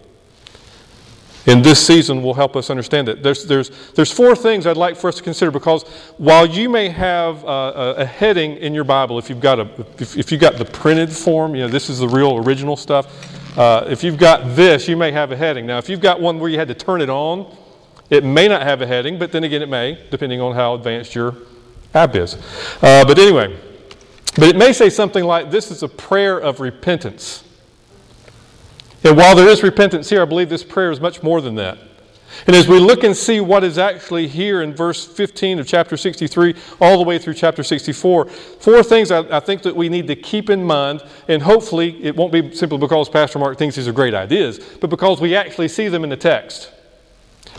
In 1.47 1.63
this 1.63 1.85
season 1.85 2.23
will 2.23 2.35
help 2.35 2.57
us 2.57 2.71
understand 2.71 3.09
it. 3.09 3.23
There's, 3.23 3.45
there's, 3.45 3.71
there's 3.93 4.11
four 4.11 4.35
things 4.35 4.67
I'd 4.67 4.77
like 4.77 4.97
for 4.97 5.09
us 5.09 5.17
to 5.17 5.23
consider 5.23 5.53
because 5.53 5.85
while 6.19 6.45
you 6.45 6.69
may 6.69 6.89
have 6.89 7.45
a, 7.45 7.95
a 7.99 8.05
heading 8.05 8.57
in 8.57 8.75
your 8.75 8.83
Bible, 8.83 9.17
if 9.19 9.31
you've 9.31 9.41
got 9.41 9.61
a, 9.61 9.69
if, 9.99 10.17
if 10.17 10.33
you've 10.33 10.41
got 10.41 10.57
the 10.57 10.65
printed 10.65 11.11
form, 11.11 11.55
you 11.55 11.63
know 11.63 11.69
this 11.69 11.89
is 11.89 12.01
the 12.01 12.09
real 12.09 12.39
original 12.39 12.77
stuff. 12.77 13.57
Uh, 13.57 13.87
if 13.89 14.03
you've 14.03 14.19
got 14.19 14.57
this, 14.57 14.89
you 14.89 14.97
may 14.97 15.13
have 15.13 15.31
a 15.31 15.37
heading. 15.37 15.67
Now, 15.67 15.79
if 15.79 15.89
you've 15.89 16.01
got 16.01 16.21
one 16.21 16.41
where 16.41 16.51
you 16.51 16.59
had 16.59 16.69
to 16.69 16.75
turn 16.75 17.01
it 17.01 17.09
on, 17.09 17.57
it 18.11 18.25
may 18.25 18.49
not 18.49 18.63
have 18.63 18.83
a 18.83 18.87
heading, 18.87 19.19
but 19.19 19.33
then 19.33 19.45
again, 19.45 19.63
it 19.63 19.69
may, 19.69 20.05
depending 20.11 20.41
on 20.41 20.55
how 20.55 20.75
advanced 20.75 21.15
your 21.15 21.35
app 21.95 22.15
is. 22.17 22.35
Uh, 22.83 23.05
but 23.05 23.19
anyway, 23.19 23.57
but 24.35 24.45
it 24.45 24.57
may 24.57 24.73
say 24.73 24.91
something 24.91 25.25
like 25.25 25.51
this 25.51 25.71
is 25.71 25.83
a 25.83 25.89
prayer 25.89 26.39
of 26.39 26.61
repentance. 26.61 27.45
And 29.07 29.17
while 29.17 29.37
there 29.37 29.49
is 29.49 29.63
repentance 29.63 30.11
here, 30.11 30.21
I 30.21 30.25
believe 30.25 30.49
this 30.49 30.65
prayer 30.65 30.91
is 30.91 31.01
much 31.01 31.23
more 31.23 31.41
than 31.41 31.55
that. 31.55 31.79
And 32.49 32.57
as 32.57 32.67
we 32.67 32.81
look 32.81 33.05
and 33.05 33.17
see 33.17 33.41
what 33.41 33.63
is 33.63 33.79
actually 33.79 34.27
here 34.27 34.63
in 34.63 34.75
verse 34.75 35.07
15 35.07 35.61
of 35.61 35.67
chapter 35.67 35.97
63, 35.97 36.57
all 36.81 36.99
the 36.99 37.05
way 37.05 37.17
through 37.17 37.35
chapter 37.35 37.63
64, 37.63 38.27
four 38.27 38.83
things 38.83 39.13
I, 39.13 39.21
I, 39.37 39.39
think 39.39 39.63
that 39.63 39.77
we 39.77 39.89
need 39.89 40.09
to 40.09 40.17
keep 40.17 40.51
in 40.51 40.65
mind. 40.65 41.03
And 41.29 41.41
hopefully, 41.41 42.03
it 42.05 42.17
won't 42.17 42.33
be 42.33 42.53
simply 42.53 42.79
because 42.79 43.09
Pastor 43.09 43.39
Mark 43.39 43.57
thinks 43.59 43.77
these 43.77 43.87
are 43.87 43.93
great 43.93 44.13
ideas, 44.13 44.59
but 44.81 44.91
because 44.91 45.21
we 45.21 45.37
actually 45.37 45.69
see 45.69 45.87
them 45.87 46.03
in 46.03 46.11
the 46.11 46.17
text. 46.17 46.73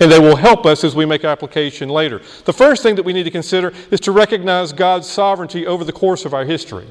And 0.02 0.12
they 0.12 0.20
will 0.20 0.36
help 0.36 0.66
us 0.66 0.84
as 0.84 0.96
we 0.96 1.06
make 1.06 1.24
application 1.24 1.88
later. 1.88 2.22
The 2.44 2.54
first 2.54 2.84
thing 2.84 2.96
that 2.96 3.04
we 3.04 3.14
need 3.14 3.24
to 3.24 3.32
consider 3.32 3.72
is 3.90 4.02
to 4.02 4.12
recognize 4.12 4.74
God's 4.74 5.08
sovereignty 5.08 5.66
over 5.66 5.86
the 5.86 5.94
course 5.94 6.26
of 6.26 6.34
our 6.34 6.44
history. 6.44 6.88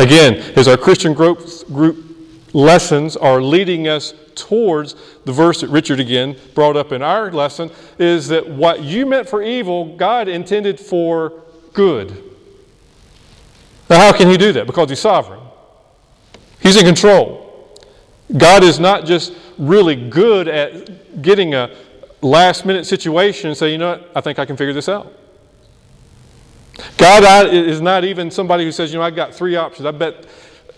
Again, 0.00 0.36
as 0.56 0.66
our 0.66 0.78
Christian 0.78 1.12
growth 1.12 1.66
group 1.66 2.06
lessons 2.54 3.18
are 3.18 3.42
leading 3.42 3.86
us 3.86 4.14
towards 4.34 4.94
the 5.26 5.32
verse 5.32 5.60
that 5.60 5.68
Richard 5.68 6.00
again 6.00 6.38
brought 6.54 6.74
up 6.74 6.90
in 6.90 7.02
our 7.02 7.30
lesson 7.30 7.70
is 7.98 8.28
that 8.28 8.48
what 8.48 8.82
you 8.82 9.04
meant 9.04 9.28
for 9.28 9.42
evil, 9.42 9.94
God 9.98 10.26
intended 10.26 10.80
for 10.80 11.42
good. 11.74 12.08
Now, 13.90 13.98
how 13.98 14.16
can 14.16 14.30
He 14.30 14.38
do 14.38 14.54
that? 14.54 14.66
Because 14.66 14.88
He's 14.88 15.00
sovereign, 15.00 15.42
He's 16.62 16.76
in 16.76 16.86
control. 16.86 17.76
God 18.34 18.64
is 18.64 18.80
not 18.80 19.04
just 19.04 19.34
really 19.58 20.08
good 20.08 20.48
at 20.48 21.20
getting 21.20 21.52
a 21.52 21.76
last 22.22 22.64
minute 22.64 22.86
situation 22.86 23.48
and 23.48 23.56
say, 23.56 23.70
you 23.70 23.76
know 23.76 23.90
what, 23.90 24.12
I 24.16 24.22
think 24.22 24.38
I 24.38 24.46
can 24.46 24.56
figure 24.56 24.72
this 24.72 24.88
out. 24.88 25.19
God 26.96 27.52
is 27.52 27.80
not 27.80 28.04
even 28.04 28.30
somebody 28.30 28.64
who 28.64 28.72
says, 28.72 28.92
you 28.92 28.98
know, 28.98 29.04
I've 29.04 29.16
got 29.16 29.34
three 29.34 29.56
options. 29.56 29.86
I 29.86 29.90
bet 29.90 30.26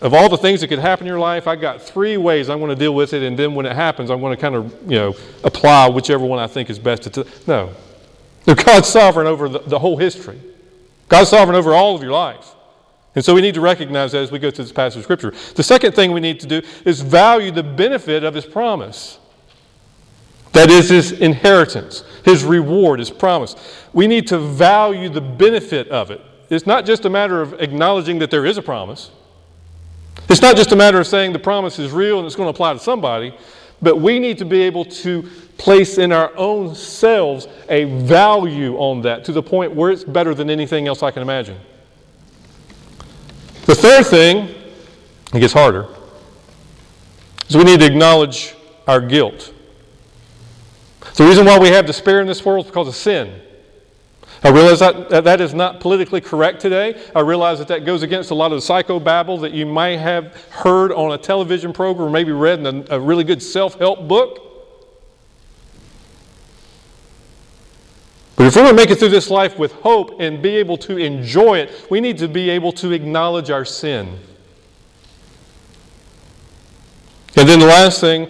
of 0.01 0.13
all 0.13 0.27
the 0.27 0.37
things 0.37 0.59
that 0.59 0.67
could 0.67 0.79
happen 0.79 1.07
in 1.07 1.11
your 1.11 1.19
life, 1.19 1.47
I've 1.47 1.61
got 1.61 1.81
three 1.81 2.17
ways 2.17 2.49
I'm 2.49 2.59
going 2.59 2.69
to 2.69 2.75
deal 2.75 2.93
with 2.93 3.13
it, 3.13 3.23
and 3.23 3.39
then 3.39 3.55
when 3.55 3.65
it 3.65 3.73
happens, 3.73 4.11
I'm 4.11 4.19
going 4.19 4.35
to 4.35 4.41
kind 4.41 4.53
of, 4.53 4.73
you 4.83 4.97
know, 4.97 5.15
apply 5.45 5.87
whichever 5.87 6.25
one 6.25 6.39
I 6.39 6.47
think 6.47 6.69
is 6.69 6.77
best. 6.77 7.03
To 7.13 7.25
no. 7.47 7.73
God's 8.45 8.89
sovereign 8.89 9.27
over 9.27 9.47
the, 9.47 9.59
the 9.59 9.79
whole 9.79 9.95
history. 9.95 10.41
God's 11.07 11.29
sovereign 11.29 11.55
over 11.55 11.73
all 11.73 11.95
of 11.95 12.01
your 12.01 12.11
life. 12.11 12.53
And 13.15 13.23
so 13.23 13.33
we 13.33 13.41
need 13.41 13.53
to 13.53 13.61
recognize 13.61 14.11
that 14.11 14.23
as 14.23 14.31
we 14.31 14.39
go 14.39 14.51
through 14.51 14.65
this 14.65 14.73
passage 14.73 14.97
of 14.97 15.03
Scripture. 15.03 15.33
The 15.55 15.63
second 15.63 15.93
thing 15.93 16.11
we 16.11 16.19
need 16.19 16.39
to 16.41 16.47
do 16.47 16.61
is 16.83 16.99
value 16.99 17.51
the 17.51 17.63
benefit 17.63 18.23
of 18.23 18.33
His 18.33 18.45
promise. 18.45 19.19
That 20.53 20.69
is 20.69 20.89
His 20.89 21.11
inheritance, 21.11 22.03
His 22.23 22.43
reward, 22.43 22.99
His 22.99 23.09
promise. 23.09 23.55
We 23.91 24.07
need 24.07 24.27
to 24.27 24.37
value 24.37 25.09
the 25.09 25.21
benefit 25.21 25.89
of 25.89 26.09
it. 26.09 26.21
It's 26.49 26.65
not 26.65 26.85
just 26.85 27.05
a 27.05 27.09
matter 27.09 27.41
of 27.41 27.53
acknowledging 27.61 28.19
that 28.19 28.31
there 28.31 28.45
is 28.45 28.57
a 28.57 28.61
promise. 28.61 29.11
It's 30.29 30.41
not 30.41 30.55
just 30.55 30.71
a 30.71 30.75
matter 30.75 30.99
of 30.99 31.07
saying 31.07 31.33
the 31.33 31.39
promise 31.39 31.79
is 31.79 31.91
real 31.91 32.19
and 32.19 32.25
it's 32.25 32.35
going 32.35 32.47
to 32.47 32.51
apply 32.51 32.73
to 32.73 32.79
somebody, 32.79 33.35
but 33.81 33.99
we 33.99 34.19
need 34.19 34.37
to 34.37 34.45
be 34.45 34.61
able 34.61 34.85
to 34.85 35.23
place 35.57 35.97
in 35.97 36.11
our 36.11 36.35
own 36.37 36.75
selves 36.75 37.47
a 37.69 37.85
value 37.85 38.77
on 38.77 39.01
that 39.01 39.25
to 39.25 39.31
the 39.31 39.43
point 39.43 39.73
where 39.73 39.91
it's 39.91 40.03
better 40.03 40.33
than 40.33 40.49
anything 40.49 40.87
else 40.87 41.03
I 41.03 41.11
can 41.11 41.21
imagine. 41.21 41.57
The 43.65 43.75
third 43.75 44.05
thing, 44.05 44.55
it 45.33 45.39
gets 45.39 45.53
harder, 45.53 45.87
is 47.47 47.55
we 47.55 47.63
need 47.63 47.79
to 47.79 47.85
acknowledge 47.85 48.55
our 48.87 49.01
guilt. 49.01 49.52
The 51.15 51.23
reason 51.23 51.45
why 51.45 51.59
we 51.59 51.67
have 51.67 51.85
despair 51.85 52.21
in 52.21 52.27
this 52.27 52.43
world 52.43 52.65
is 52.65 52.71
because 52.71 52.87
of 52.87 52.95
sin. 52.95 53.39
I 54.43 54.49
realize 54.49 54.79
that 54.79 55.23
that 55.23 55.39
is 55.39 55.53
not 55.53 55.79
politically 55.79 56.19
correct 56.19 56.59
today. 56.59 57.01
I 57.15 57.21
realize 57.21 57.59
that 57.59 57.69
that 57.69 57.85
goes 57.85 58.03
against 58.03 58.31
a 58.31 58.35
lot 58.35 58.51
of 58.51 58.61
the 58.61 58.73
psychobabble 58.73 59.39
that 59.41 59.53
you 59.53 59.65
might 59.65 59.99
have 59.99 60.35
heard 60.49 60.91
on 60.91 61.13
a 61.13 61.17
television 61.17 61.71
program 61.71 62.07
or 62.07 62.11
maybe 62.11 62.33
read 62.33 62.59
in 62.59 62.65
a, 62.65 62.95
a 62.95 62.99
really 62.99 63.23
good 63.23 63.41
self 63.41 63.75
help 63.75 64.07
book. 64.07 64.39
But 68.35 68.47
if 68.47 68.55
we're 68.55 68.63
going 68.63 68.75
to 68.75 68.81
make 68.81 68.89
it 68.89 68.99
through 68.99 69.09
this 69.09 69.29
life 69.29 69.57
with 69.57 69.71
hope 69.71 70.19
and 70.19 70.41
be 70.41 70.57
able 70.57 70.75
to 70.79 70.97
enjoy 70.97 71.59
it, 71.59 71.87
we 71.89 72.01
need 72.01 72.17
to 72.17 72.27
be 72.27 72.49
able 72.49 72.73
to 72.73 72.91
acknowledge 72.91 73.49
our 73.49 73.63
sin. 73.63 74.19
And 77.37 77.47
then 77.47 77.59
the 77.59 77.65
last 77.67 78.01
thing 78.01 78.29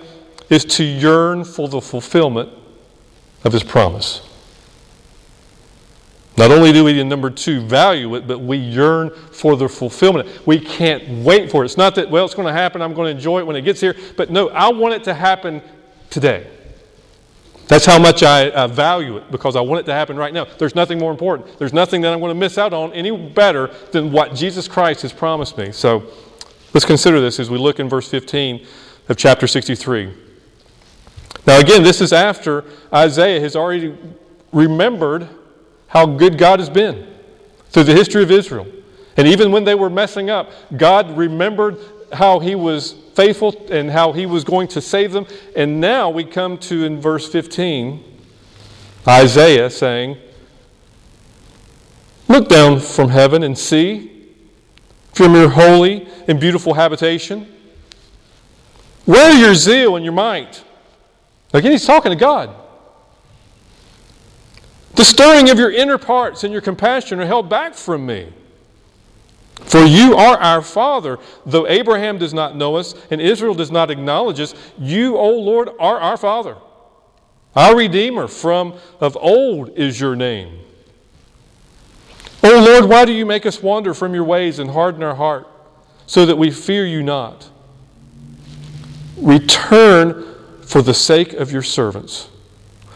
is 0.50 0.64
to 0.66 0.84
yearn 0.84 1.44
for 1.44 1.68
the 1.68 1.82
fulfillment 1.82 2.52
of 3.44 3.54
His 3.54 3.64
promise. 3.64 4.22
Not 6.36 6.52
only 6.52 6.74
do 6.74 6.84
we, 6.84 7.00
in 7.00 7.08
number 7.08 7.30
two, 7.30 7.62
value 7.62 8.16
it, 8.16 8.28
but 8.28 8.40
we 8.40 8.58
yearn 8.58 9.12
for 9.12 9.56
the 9.56 9.70
fulfillment. 9.70 10.48
We 10.48 10.60
can't 10.60 11.24
wait 11.24 11.52
for 11.52 11.62
it. 11.62 11.66
It's 11.66 11.78
not 11.78 11.94
that, 11.96 12.10
well, 12.10 12.26
it's 12.26 12.34
going 12.34 12.48
to 12.48 12.54
happen, 12.54 12.82
I'm 12.82 12.94
going 12.94 13.12
to 13.12 13.16
enjoy 13.16 13.40
it 13.40 13.48
when 13.48 13.56
it 13.56 13.62
gets 13.62 13.80
here, 13.80 13.96
but 14.18 14.32
no, 14.32 14.50
I 14.50 14.72
want 14.72 14.96
it 14.96 15.04
to 15.04 15.14
happen 15.14 15.62
today. 16.10 16.48
That's 17.68 17.86
how 17.86 18.00
much 18.00 18.24
I, 18.24 18.68
value 18.68 19.18
it 19.18 19.32
because 19.32 19.56
I 19.56 19.62
want 19.62 19.82
it 19.82 19.86
to 19.86 19.94
happen 19.94 20.18
right 20.18 20.34
now. 20.34 20.46
There's 20.46 20.76
nothing 20.76 21.00
more 21.00 21.12
important. 21.12 21.58
There's 21.60 21.72
nothing 21.72 22.02
that 22.02 22.12
I'm 22.12 22.20
going 22.20 22.34
to 22.34 22.40
miss 22.40 22.58
out 22.58 22.74
on 22.74 22.92
any 22.94 23.16
better 23.16 23.68
than 23.92 24.12
what 24.12 24.36
Jesus 24.36 24.68
Christ 24.68 25.04
has 25.04 25.14
promised 25.14 25.58
me. 25.58 25.72
So 25.72 26.04
let's 26.74 26.86
consider 26.86 27.22
this 27.22 27.40
as 27.40 27.50
we 27.50 27.58
look 27.58 27.80
in 27.80 27.88
verse 27.88 28.10
15 28.10 28.66
of 29.08 29.18
chapter 29.18 29.48
63. 29.48 30.14
Now, 31.46 31.60
again, 31.60 31.84
this 31.84 32.00
is 32.02 32.14
after 32.14 32.64
Isaiah 32.94 33.40
has 33.42 33.56
already 33.56 33.98
remembered 34.52 35.28
how 35.88 36.06
good 36.06 36.38
God 36.38 36.60
has 36.60 36.70
been 36.70 37.08
through 37.70 37.84
the 37.84 37.94
history 37.94 38.24
of 38.24 38.32
Israel. 38.32 38.68
And 39.18 39.28
even 39.28 39.52
when 39.52 39.64
they 39.64 39.76
were 39.76 39.90
messing 39.90 40.30
up, 40.30 40.52
God 40.78 41.16
remembered 41.18 41.78
how 42.12 42.40
He 42.40 42.56
was 42.56 42.94
faithful 43.14 43.56
and 43.70 43.90
how 43.92 44.12
He 44.12 44.26
was 44.26 44.44
going 44.44 44.68
to 44.70 44.82
save 44.82 45.12
them. 45.12 45.28
And 45.56 45.82
now 45.82 46.10
we 46.10 46.24
come 46.24 46.58
to 46.60 46.86
in 46.86 47.02
verse 47.02 47.28
15, 47.30 48.04
Isaiah 49.08 49.70
saying, 49.70 50.18
Look 52.28 52.48
down 52.48 52.80
from 52.80 53.10
heaven 53.10 53.44
and 53.44 53.58
see 53.58 54.30
from 55.14 55.36
your 55.36 55.50
holy 55.50 56.08
and 56.28 56.40
beautiful 56.40 56.74
habitation. 56.74 57.48
Where 59.06 59.38
your 59.38 59.54
zeal 59.54 59.98
and 59.98 60.06
your 60.06 60.14
might? 60.14 60.64
Again, 61.54 61.72
he's 61.72 61.86
talking 61.86 62.10
to 62.10 62.16
God. 62.16 62.54
The 64.96 65.04
stirring 65.04 65.50
of 65.50 65.58
your 65.58 65.72
inner 65.72 65.98
parts 65.98 66.44
and 66.44 66.52
your 66.52 66.62
compassion 66.62 67.20
are 67.20 67.26
held 67.26 67.50
back 67.50 67.76
from 67.76 68.06
me. 68.06 68.34
For 69.62 69.84
you 69.84 70.16
are 70.16 70.38
our 70.38 70.62
Father, 70.62 71.20
though 71.46 71.68
Abraham 71.68 72.18
does 72.18 72.34
not 72.34 72.56
know 72.56 72.76
us 72.76 72.96
and 73.10 73.22
Israel 73.22 73.54
does 73.54 73.72
not 73.72 73.90
acknowledge 73.90 74.40
us, 74.40 74.54
you, 74.80 75.16
O 75.16 75.30
Lord, 75.30 75.70
are 75.80 76.00
our 76.00 76.18
Father. 76.18 76.58
Our 77.56 77.76
Redeemer 77.78 78.28
from 78.28 78.74
of 79.00 79.16
old 79.18 79.70
is 79.78 80.00
your 80.00 80.16
name. 80.16 80.60
O 82.44 82.64
Lord, 82.64 82.90
why 82.90 83.06
do 83.06 83.14
you 83.14 83.26
make 83.26 83.46
us 83.46 83.62
wander 83.62 83.94
from 83.94 84.14
your 84.14 84.24
ways 84.26 84.60
and 84.60 84.72
harden 84.72 85.02
our 85.02 85.16
heart 85.16 85.48
so 86.08 86.26
that 86.26 86.36
we 86.36 86.52
fear 86.52 86.86
you 86.86 87.02
not? 87.02 87.50
Return 89.18 90.33
for 90.74 90.82
the 90.82 90.92
sake 90.92 91.34
of 91.34 91.52
your 91.52 91.62
servants, 91.62 92.30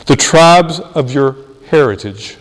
the 0.07 0.15
tribes 0.15 0.79
of 0.79 1.13
your 1.13 1.35
heritage. 1.67 2.35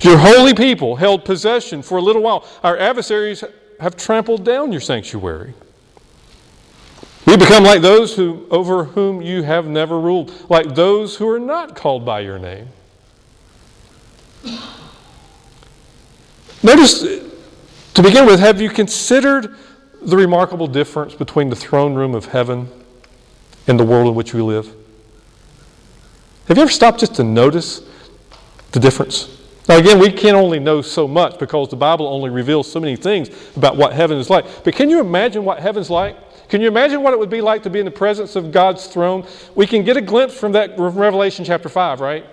Your 0.00 0.18
holy 0.18 0.52
people 0.52 0.96
held 0.96 1.24
possession 1.24 1.80
for 1.80 1.98
a 1.98 2.00
little 2.00 2.22
while. 2.22 2.44
Our 2.64 2.76
adversaries 2.76 3.44
have 3.78 3.96
trampled 3.96 4.44
down 4.44 4.72
your 4.72 4.80
sanctuary. 4.80 5.54
We 7.24 7.36
become 7.36 7.62
like 7.62 7.82
those 7.82 8.16
who, 8.16 8.48
over 8.50 8.82
whom 8.82 9.22
you 9.22 9.44
have 9.44 9.68
never 9.68 10.00
ruled, 10.00 10.32
like 10.50 10.74
those 10.74 11.14
who 11.14 11.28
are 11.28 11.38
not 11.38 11.76
called 11.76 12.04
by 12.04 12.18
your 12.18 12.40
name. 12.40 12.66
Notice, 16.64 17.00
to 17.94 18.02
begin 18.02 18.26
with, 18.26 18.40
have 18.40 18.60
you 18.60 18.70
considered 18.70 19.54
the 20.00 20.16
remarkable 20.16 20.66
difference 20.66 21.14
between 21.14 21.48
the 21.48 21.54
throne 21.54 21.94
room 21.94 22.16
of 22.16 22.24
heaven 22.24 22.81
and 23.66 23.78
the 23.78 23.84
world 23.84 24.08
in 24.08 24.14
which 24.14 24.34
we 24.34 24.42
live? 24.42 24.66
Have 26.48 26.56
you 26.56 26.62
ever 26.62 26.70
stopped 26.72 27.00
just 27.00 27.14
to 27.16 27.24
notice 27.24 27.82
the 28.72 28.80
difference? 28.80 29.38
Now, 29.68 29.78
again, 29.78 29.98
we 30.00 30.10
can 30.10 30.34
only 30.34 30.58
know 30.58 30.82
so 30.82 31.06
much 31.06 31.38
because 31.38 31.68
the 31.68 31.76
Bible 31.76 32.06
only 32.08 32.30
reveals 32.30 32.70
so 32.70 32.80
many 32.80 32.96
things 32.96 33.30
about 33.56 33.76
what 33.76 33.92
heaven 33.92 34.18
is 34.18 34.28
like. 34.28 34.64
But 34.64 34.74
can 34.74 34.90
you 34.90 34.98
imagine 35.00 35.44
what 35.44 35.60
heaven's 35.60 35.88
like? 35.88 36.16
Can 36.48 36.60
you 36.60 36.68
imagine 36.68 37.02
what 37.02 37.14
it 37.14 37.18
would 37.18 37.30
be 37.30 37.40
like 37.40 37.62
to 37.62 37.70
be 37.70 37.78
in 37.78 37.84
the 37.84 37.90
presence 37.90 38.34
of 38.34 38.50
God's 38.50 38.86
throne? 38.86 39.26
We 39.54 39.66
can 39.66 39.84
get 39.84 39.96
a 39.96 40.00
glimpse 40.00 40.36
from 40.36 40.52
that 40.52 40.78
Revelation 40.78 41.44
chapter 41.44 41.68
5, 41.68 42.00
right? 42.00 42.26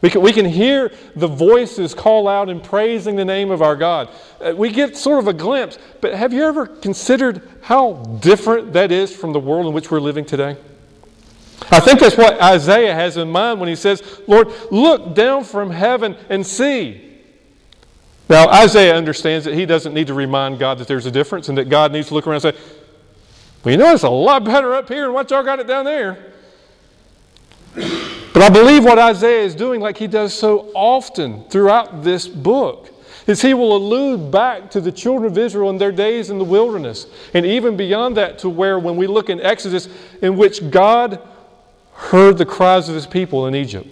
We 0.00 0.10
can, 0.10 0.22
we 0.22 0.32
can 0.32 0.44
hear 0.44 0.92
the 1.16 1.26
voices 1.26 1.92
call 1.92 2.28
out 2.28 2.48
in 2.48 2.60
praising 2.60 3.16
the 3.16 3.24
name 3.24 3.50
of 3.50 3.62
our 3.62 3.74
God. 3.74 4.08
Uh, 4.40 4.54
we 4.56 4.70
get 4.70 4.96
sort 4.96 5.18
of 5.18 5.26
a 5.26 5.32
glimpse, 5.32 5.76
but 6.00 6.14
have 6.14 6.32
you 6.32 6.44
ever 6.44 6.66
considered 6.66 7.42
how 7.62 7.94
different 8.20 8.72
that 8.74 8.92
is 8.92 9.14
from 9.14 9.32
the 9.32 9.40
world 9.40 9.66
in 9.66 9.72
which 9.72 9.90
we're 9.90 10.00
living 10.00 10.24
today? 10.24 10.56
I 11.70 11.80
think 11.80 11.98
that's 11.98 12.16
what 12.16 12.40
Isaiah 12.40 12.94
has 12.94 13.16
in 13.16 13.30
mind 13.30 13.58
when 13.58 13.68
he 13.68 13.74
says, 13.74 14.20
Lord, 14.28 14.48
look 14.70 15.16
down 15.16 15.42
from 15.42 15.70
heaven 15.70 16.16
and 16.28 16.46
see. 16.46 17.04
Now, 18.28 18.48
Isaiah 18.48 18.94
understands 18.94 19.44
that 19.46 19.54
he 19.54 19.66
doesn't 19.66 19.94
need 19.94 20.06
to 20.06 20.14
remind 20.14 20.60
God 20.60 20.78
that 20.78 20.86
there's 20.86 21.06
a 21.06 21.10
difference 21.10 21.48
and 21.48 21.58
that 21.58 21.68
God 21.68 21.92
needs 21.92 22.08
to 22.08 22.14
look 22.14 22.26
around 22.26 22.44
and 22.44 22.54
say, 22.54 22.62
Well, 23.64 23.72
you 23.72 23.78
know, 23.78 23.92
it's 23.92 24.04
a 24.04 24.08
lot 24.08 24.44
better 24.44 24.74
up 24.74 24.88
here 24.88 25.06
than 25.06 25.12
what 25.12 25.30
y'all 25.30 25.42
got 25.42 25.58
it 25.58 25.66
down 25.66 25.84
there. 25.84 26.32
But 28.38 28.44
I 28.44 28.50
believe 28.50 28.84
what 28.84 29.00
Isaiah 29.00 29.42
is 29.42 29.56
doing, 29.56 29.80
like 29.80 29.96
he 29.96 30.06
does 30.06 30.32
so 30.32 30.70
often 30.72 31.42
throughout 31.50 32.04
this 32.04 32.28
book, 32.28 32.88
is 33.26 33.42
he 33.42 33.52
will 33.52 33.76
allude 33.76 34.30
back 34.30 34.70
to 34.70 34.80
the 34.80 34.92
children 34.92 35.32
of 35.32 35.36
Israel 35.36 35.70
in 35.70 35.76
their 35.76 35.90
days 35.90 36.30
in 36.30 36.38
the 36.38 36.44
wilderness. 36.44 37.08
And 37.34 37.44
even 37.44 37.76
beyond 37.76 38.16
that, 38.16 38.38
to 38.38 38.48
where 38.48 38.78
when 38.78 38.94
we 38.94 39.08
look 39.08 39.28
in 39.28 39.40
Exodus, 39.40 39.88
in 40.22 40.36
which 40.36 40.70
God 40.70 41.20
heard 41.94 42.38
the 42.38 42.46
cries 42.46 42.88
of 42.88 42.94
his 42.94 43.08
people 43.08 43.48
in 43.48 43.56
Egypt. 43.56 43.88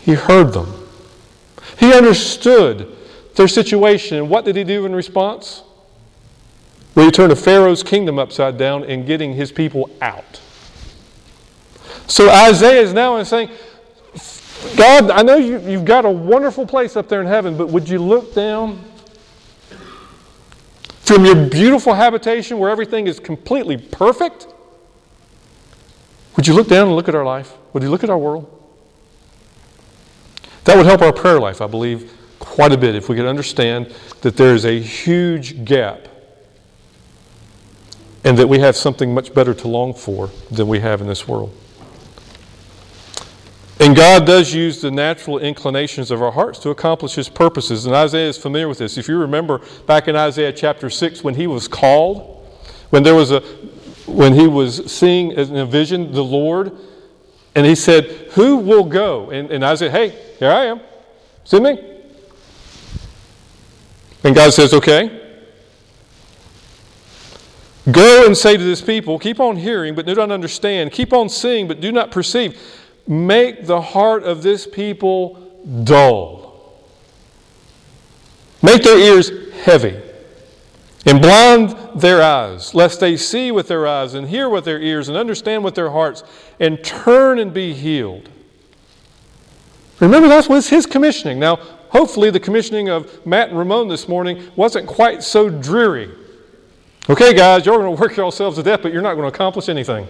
He 0.00 0.12
heard 0.12 0.52
them. 0.52 0.86
He 1.78 1.94
understood 1.94 2.94
their 3.36 3.48
situation. 3.48 4.18
And 4.18 4.28
what 4.28 4.44
did 4.44 4.56
he 4.56 4.64
do 4.64 4.84
in 4.84 4.94
response? 4.94 5.62
Well, 6.94 7.06
he 7.06 7.10
turned 7.10 7.32
a 7.32 7.36
Pharaoh's 7.36 7.82
kingdom 7.82 8.18
upside 8.18 8.58
down 8.58 8.84
in 8.84 9.06
getting 9.06 9.32
his 9.32 9.50
people 9.50 9.88
out. 10.02 10.42
So 12.10 12.28
Isaiah 12.28 12.80
is 12.82 12.92
now 12.92 13.22
saying, 13.22 13.50
God, 14.76 15.12
I 15.12 15.22
know 15.22 15.36
you, 15.36 15.60
you've 15.60 15.84
got 15.84 16.04
a 16.04 16.10
wonderful 16.10 16.66
place 16.66 16.96
up 16.96 17.08
there 17.08 17.20
in 17.20 17.26
heaven, 17.28 17.56
but 17.56 17.68
would 17.68 17.88
you 17.88 18.00
look 18.00 18.34
down 18.34 18.84
from 21.02 21.24
your 21.24 21.48
beautiful 21.48 21.94
habitation 21.94 22.58
where 22.58 22.68
everything 22.68 23.06
is 23.06 23.20
completely 23.20 23.76
perfect? 23.76 24.48
Would 26.36 26.48
you 26.48 26.54
look 26.54 26.66
down 26.66 26.88
and 26.88 26.96
look 26.96 27.08
at 27.08 27.14
our 27.14 27.24
life? 27.24 27.52
Would 27.74 27.84
you 27.84 27.90
look 27.90 28.02
at 28.02 28.10
our 28.10 28.18
world? 28.18 28.56
That 30.64 30.76
would 30.76 30.86
help 30.86 31.02
our 31.02 31.12
prayer 31.12 31.38
life, 31.38 31.60
I 31.60 31.68
believe, 31.68 32.12
quite 32.40 32.72
a 32.72 32.76
bit 32.76 32.96
if 32.96 33.08
we 33.08 33.14
could 33.14 33.26
understand 33.26 33.94
that 34.22 34.36
there 34.36 34.56
is 34.56 34.64
a 34.64 34.80
huge 34.80 35.64
gap 35.64 36.08
and 38.24 38.36
that 38.36 38.48
we 38.48 38.58
have 38.58 38.74
something 38.74 39.14
much 39.14 39.32
better 39.32 39.54
to 39.54 39.68
long 39.68 39.94
for 39.94 40.28
than 40.50 40.66
we 40.66 40.80
have 40.80 41.00
in 41.00 41.06
this 41.06 41.28
world. 41.28 41.54
And 43.90 43.96
God 43.96 44.24
does 44.24 44.54
use 44.54 44.80
the 44.80 44.92
natural 44.92 45.40
inclinations 45.40 46.12
of 46.12 46.22
our 46.22 46.30
hearts 46.30 46.60
to 46.60 46.70
accomplish 46.70 47.14
His 47.14 47.28
purposes. 47.28 47.86
And 47.86 47.94
Isaiah 47.96 48.28
is 48.28 48.38
familiar 48.38 48.68
with 48.68 48.78
this. 48.78 48.96
If 48.96 49.08
you 49.08 49.18
remember 49.18 49.62
back 49.84 50.06
in 50.06 50.14
Isaiah 50.14 50.52
chapter 50.52 50.88
6, 50.88 51.24
when 51.24 51.34
he 51.34 51.48
was 51.48 51.66
called, 51.66 52.46
when 52.90 53.02
there 53.02 53.16
was 53.16 53.32
a 53.32 53.40
when 54.06 54.32
he 54.32 54.46
was 54.46 54.92
seeing 54.92 55.32
in 55.32 55.56
a 55.56 55.66
vision 55.66 56.12
the 56.12 56.22
Lord, 56.22 56.70
and 57.56 57.66
he 57.66 57.74
said, 57.74 58.04
Who 58.34 58.58
will 58.58 58.84
go? 58.84 59.30
And, 59.30 59.50
and 59.50 59.64
I 59.64 59.74
said, 59.74 59.90
Hey, 59.90 60.10
here 60.38 60.52
I 60.52 60.66
am. 60.66 60.80
Send 61.42 61.64
me. 61.64 62.00
And 64.22 64.36
God 64.36 64.52
says, 64.52 64.72
Okay. 64.72 65.16
Go 67.90 68.24
and 68.24 68.36
say 68.36 68.56
to 68.56 68.62
this 68.62 68.80
people, 68.80 69.18
keep 69.18 69.40
on 69.40 69.56
hearing, 69.56 69.96
but 69.96 70.06
do 70.06 70.14
not 70.14 70.30
understand. 70.30 70.92
Keep 70.92 71.12
on 71.12 71.28
seeing, 71.28 71.66
but 71.66 71.80
do 71.80 71.90
not 71.90 72.12
perceive. 72.12 72.56
Make 73.06 73.66
the 73.66 73.80
heart 73.80 74.22
of 74.22 74.42
this 74.42 74.66
people 74.66 75.34
dull. 75.84 76.80
Make 78.62 78.82
their 78.82 78.98
ears 78.98 79.30
heavy 79.62 80.00
and 81.06 81.20
blind 81.20 81.74
their 81.94 82.22
eyes, 82.22 82.74
lest 82.74 83.00
they 83.00 83.16
see 83.16 83.50
with 83.50 83.68
their 83.68 83.86
eyes 83.86 84.14
and 84.14 84.28
hear 84.28 84.48
with 84.48 84.64
their 84.64 84.80
ears 84.80 85.08
and 85.08 85.16
understand 85.16 85.64
with 85.64 85.74
their 85.74 85.90
hearts 85.90 86.22
and 86.58 86.82
turn 86.84 87.38
and 87.38 87.54
be 87.54 87.72
healed. 87.72 88.28
Remember, 89.98 90.28
that 90.28 90.48
was 90.48 90.68
his 90.68 90.86
commissioning. 90.86 91.38
Now, 91.38 91.56
hopefully, 91.90 92.30
the 92.30 92.40
commissioning 92.40 92.88
of 92.88 93.24
Matt 93.26 93.48
and 93.50 93.58
Ramon 93.58 93.88
this 93.88 94.08
morning 94.08 94.50
wasn't 94.56 94.86
quite 94.86 95.22
so 95.22 95.48
dreary. 95.48 96.10
Okay, 97.08 97.34
guys, 97.34 97.66
you're 97.66 97.76
going 97.78 97.96
to 97.96 98.00
work 98.00 98.16
yourselves 98.16 98.56
to 98.56 98.62
death, 98.62 98.80
but 98.82 98.92
you're 98.92 99.02
not 99.02 99.14
going 99.14 99.30
to 99.30 99.34
accomplish 99.34 99.68
anything. 99.68 100.06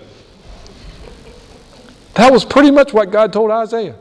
That 2.15 2.33
was 2.33 2.45
pretty 2.45 2.71
much 2.71 2.93
what 2.93 3.11
God 3.11 3.33
told 3.33 3.51
Isaiah. 3.51 3.97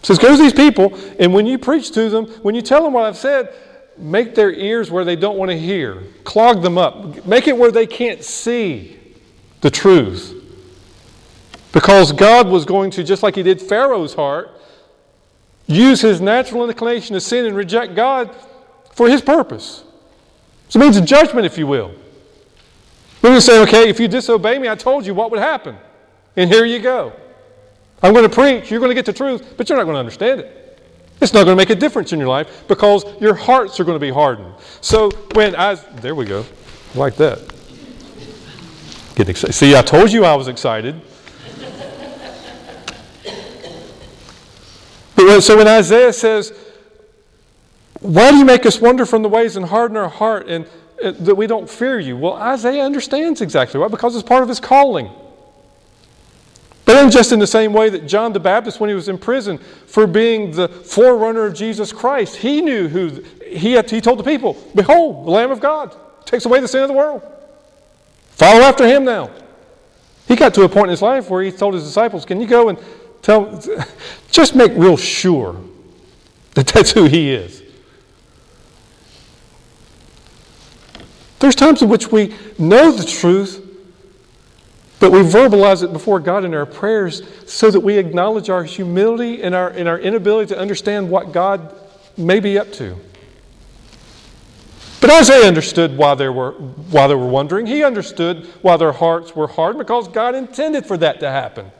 He 0.00 0.06
says, 0.06 0.18
Go 0.18 0.36
to 0.36 0.42
these 0.42 0.52
people, 0.52 0.98
and 1.18 1.32
when 1.32 1.46
you 1.46 1.58
preach 1.58 1.92
to 1.92 2.08
them, 2.08 2.26
when 2.42 2.54
you 2.54 2.62
tell 2.62 2.82
them 2.82 2.92
what 2.92 3.04
I've 3.04 3.16
said, 3.16 3.52
make 3.96 4.34
their 4.34 4.52
ears 4.52 4.90
where 4.90 5.04
they 5.04 5.16
don't 5.16 5.36
want 5.36 5.50
to 5.50 5.58
hear, 5.58 6.04
clog 6.24 6.62
them 6.62 6.78
up, 6.78 7.26
make 7.26 7.48
it 7.48 7.56
where 7.56 7.70
they 7.70 7.86
can't 7.86 8.22
see 8.22 8.98
the 9.60 9.70
truth. 9.70 10.34
Because 11.72 12.12
God 12.12 12.48
was 12.48 12.64
going 12.64 12.90
to, 12.92 13.04
just 13.04 13.22
like 13.22 13.34
He 13.34 13.42
did 13.42 13.60
Pharaoh's 13.60 14.14
heart, 14.14 14.50
use 15.66 16.00
his 16.00 16.20
natural 16.20 16.68
inclination 16.68 17.14
to 17.14 17.20
sin 17.20 17.44
and 17.44 17.54
reject 17.54 17.94
God 17.94 18.34
for 18.92 19.08
His 19.08 19.20
purpose. 19.20 19.84
So 20.68 20.80
it 20.80 20.82
means 20.82 20.96
a 20.96 21.02
judgment, 21.02 21.46
if 21.46 21.58
you 21.58 21.66
will. 21.66 21.94
We're 23.22 23.40
say, 23.40 23.60
okay, 23.62 23.88
if 23.88 23.98
you 23.98 24.08
disobey 24.08 24.58
me, 24.58 24.68
I 24.68 24.74
told 24.74 25.04
you 25.04 25.14
what 25.14 25.30
would 25.30 25.40
happen. 25.40 25.76
And 26.38 26.48
here 26.48 26.64
you 26.64 26.78
go. 26.78 27.12
I'm 28.00 28.12
going 28.12 28.22
to 28.22 28.32
preach, 28.32 28.70
you're 28.70 28.78
going 28.78 28.90
to 28.90 28.94
get 28.94 29.04
the 29.04 29.12
truth, 29.12 29.54
but 29.56 29.68
you're 29.68 29.76
not 29.76 29.82
going 29.82 29.96
to 29.96 29.98
understand 29.98 30.38
it. 30.40 30.80
It's 31.20 31.32
not 31.32 31.42
going 31.44 31.56
to 31.56 31.60
make 31.60 31.70
a 31.70 31.74
difference 31.74 32.12
in 32.12 32.20
your 32.20 32.28
life 32.28 32.62
because 32.68 33.04
your 33.20 33.34
hearts 33.34 33.80
are 33.80 33.84
going 33.84 33.96
to 33.96 34.00
be 34.00 34.12
hardened. 34.12 34.54
So 34.80 35.10
when 35.34 35.56
I, 35.56 35.74
there 35.74 36.14
we 36.14 36.26
go, 36.26 36.46
like 36.94 37.16
that. 37.16 37.40
Getting 39.16 39.30
excited. 39.30 39.52
See, 39.52 39.74
I 39.74 39.82
told 39.82 40.12
you 40.12 40.24
I 40.24 40.36
was 40.36 40.48
excited. 40.48 41.00
So 45.40 45.56
when 45.56 45.66
Isaiah 45.66 46.12
says, 46.12 46.52
Why 47.98 48.30
do 48.30 48.36
you 48.36 48.44
make 48.44 48.64
us 48.64 48.80
wander 48.80 49.04
from 49.04 49.22
the 49.22 49.28
ways 49.28 49.56
and 49.56 49.66
harden 49.66 49.96
our 49.96 50.08
heart 50.08 50.46
and 50.48 50.64
uh, 51.02 51.10
that 51.10 51.34
we 51.34 51.48
don't 51.48 51.68
fear 51.68 51.98
you? 51.98 52.16
Well, 52.16 52.34
Isaiah 52.34 52.84
understands 52.84 53.40
exactly 53.40 53.80
why, 53.80 53.88
because 53.88 54.14
it's 54.14 54.26
part 54.26 54.44
of 54.44 54.48
his 54.48 54.60
calling. 54.60 55.10
But 56.88 56.94
then, 56.94 57.10
just 57.10 57.32
in 57.32 57.38
the 57.38 57.46
same 57.46 57.74
way 57.74 57.90
that 57.90 58.06
John 58.06 58.32
the 58.32 58.40
Baptist, 58.40 58.80
when 58.80 58.88
he 58.88 58.94
was 58.94 59.10
in 59.10 59.18
prison 59.18 59.58
for 59.58 60.06
being 60.06 60.52
the 60.52 60.68
forerunner 60.68 61.44
of 61.44 61.52
Jesus 61.52 61.92
Christ, 61.92 62.36
he 62.36 62.62
knew 62.62 62.88
who 62.88 63.22
he, 63.44 63.72
had, 63.72 63.90
he 63.90 64.00
told 64.00 64.18
the 64.18 64.24
people, 64.24 64.56
Behold, 64.74 65.26
the 65.26 65.30
Lamb 65.30 65.50
of 65.50 65.60
God 65.60 65.94
takes 66.24 66.46
away 66.46 66.60
the 66.60 66.66
sin 66.66 66.80
of 66.80 66.88
the 66.88 66.94
world. 66.94 67.20
Follow 68.30 68.62
after 68.62 68.86
him 68.86 69.04
now. 69.04 69.30
He 70.28 70.34
got 70.34 70.54
to 70.54 70.62
a 70.62 70.68
point 70.70 70.86
in 70.86 70.92
his 70.92 71.02
life 71.02 71.28
where 71.28 71.42
he 71.42 71.52
told 71.52 71.74
his 71.74 71.84
disciples, 71.84 72.24
Can 72.24 72.40
you 72.40 72.46
go 72.46 72.70
and 72.70 72.78
tell, 73.20 73.62
just 74.30 74.56
make 74.56 74.72
real 74.74 74.96
sure 74.96 75.60
that 76.54 76.68
that's 76.68 76.92
who 76.92 77.04
he 77.04 77.32
is. 77.32 77.62
There's 81.38 81.54
times 81.54 81.82
in 81.82 81.90
which 81.90 82.10
we 82.10 82.34
know 82.58 82.92
the 82.92 83.04
truth, 83.04 83.67
but 85.00 85.12
we 85.12 85.20
verbalize 85.20 85.82
it 85.82 85.92
before 85.92 86.18
God 86.18 86.44
in 86.44 86.54
our 86.54 86.66
prayers 86.66 87.22
so 87.46 87.70
that 87.70 87.80
we 87.80 87.98
acknowledge 87.98 88.50
our 88.50 88.64
humility 88.64 89.42
and 89.42 89.54
our, 89.54 89.68
and 89.68 89.88
our 89.88 89.98
inability 89.98 90.52
to 90.54 90.58
understand 90.58 91.08
what 91.08 91.32
God 91.32 91.74
may 92.16 92.40
be 92.40 92.58
up 92.58 92.72
to. 92.74 92.96
But 95.00 95.10
Isaiah 95.10 95.46
understood 95.46 95.96
why 95.96 96.16
they, 96.16 96.28
were, 96.28 96.52
why 96.52 97.06
they 97.06 97.14
were 97.14 97.28
wondering. 97.28 97.66
He 97.66 97.84
understood 97.84 98.46
why 98.62 98.76
their 98.76 98.90
hearts 98.90 99.36
were 99.36 99.46
hard 99.46 99.78
because 99.78 100.08
God 100.08 100.34
intended 100.34 100.86
for 100.86 100.96
that 100.96 101.20
to 101.20 101.30
happen. 101.30 101.70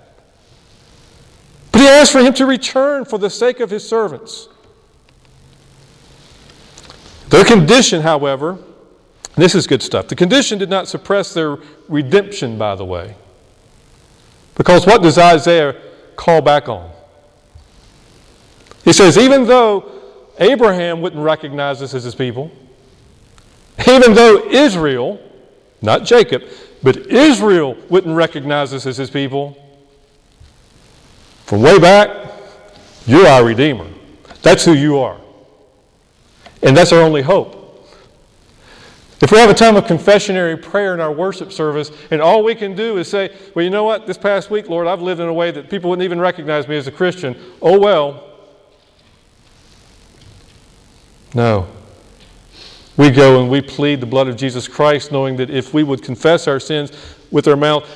But 1.73 1.81
he 1.81 1.89
asked 1.89 2.13
for 2.13 2.21
him 2.21 2.33
to 2.35 2.47
return 2.47 3.05
for 3.05 3.19
the 3.19 3.31
sake 3.31 3.59
of 3.59 3.71
his 3.71 3.87
servants. 3.87 4.49
Their 7.31 7.45
condition, 7.45 8.03
however, 8.03 8.59
this 9.43 9.55
is 9.55 9.67
good 9.67 9.83
stuff. 9.83 10.09
The 10.09 10.17
condition 10.17 10.59
did 10.59 10.71
not 10.71 10.89
suppress 10.89 11.35
their 11.35 11.59
redemption, 11.89 12.59
by 12.59 12.75
the 12.75 12.85
way. 12.85 13.17
Because 14.55 14.87
what 14.87 15.03
does 15.03 15.19
Isaiah 15.19 15.77
call 16.17 16.41
back 16.41 16.69
on? 16.69 16.91
He 18.85 18.93
says, 18.93 19.19
even 19.19 19.45
though 19.45 19.91
Abraham 20.39 21.01
wouldn't 21.01 21.23
recognize 21.23 21.83
us 21.83 21.95
as 21.95 22.05
his 22.05 22.15
people, 22.15 22.51
even 23.87 24.15
though 24.15 24.45
Israel, 24.49 25.21
not 25.83 26.05
Jacob, 26.05 26.43
but 26.83 26.97
Israel 26.97 27.77
wouldn't 27.89 28.15
recognize 28.15 28.73
us 28.73 28.87
as 28.87 28.97
his 28.97 29.11
people, 29.11 29.57
from 31.45 31.63
way 31.63 31.79
back, 31.79 32.33
you're 33.07 33.27
our 33.27 33.45
Redeemer. 33.45 33.87
That's 34.43 34.65
who 34.65 34.73
you 34.73 34.99
are. 34.99 35.19
And 36.63 36.77
that's 36.77 36.93
our 36.93 37.01
only 37.01 37.23
hope. 37.23 37.58
If 39.21 39.33
we 39.33 39.39
have 39.39 39.51
a 39.51 39.55
time 39.55 39.75
of 39.75 39.85
confessionary 39.85 40.61
prayer 40.61 40.95
in 40.95 41.01
our 41.01 41.11
worship 41.11 41.51
service, 41.51 41.91
and 42.11 42.23
all 42.23 42.45
we 42.45 42.55
can 42.55 42.77
do 42.77 42.99
is 42.99 43.09
say, 43.09 43.37
Well, 43.55 43.65
you 43.65 43.71
know 43.71 43.83
what? 43.83 44.07
This 44.07 44.17
past 44.17 44.49
week, 44.49 44.69
Lord, 44.69 44.87
I've 44.87 45.03
lived 45.03 45.21
in 45.21 45.27
a 45.27 45.33
way 45.33 45.51
that 45.51 45.69
people 45.69 45.91
wouldn't 45.91 46.05
even 46.05 46.21
recognize 46.21 46.69
me 46.69 46.77
as 46.77 46.87
a 46.87 46.93
Christian. 46.93 47.37
Oh, 47.61 47.79
well. 47.79 48.25
No. 51.35 51.69
We 52.97 53.11
go 53.11 53.41
and 53.41 53.51
we 53.51 53.61
plead 53.61 54.01
the 54.01 54.07
blood 54.07 54.29
of 54.29 54.37
Jesus 54.37 54.69
Christ, 54.69 55.11
knowing 55.11 55.37
that 55.37 55.51
if 55.51 55.75
we 55.75 55.83
would 55.83 56.03
confess 56.03 56.47
our 56.47 56.61
sins 56.61 56.93
with 57.31 57.49
our 57.49 57.57
mouth, 57.57 57.89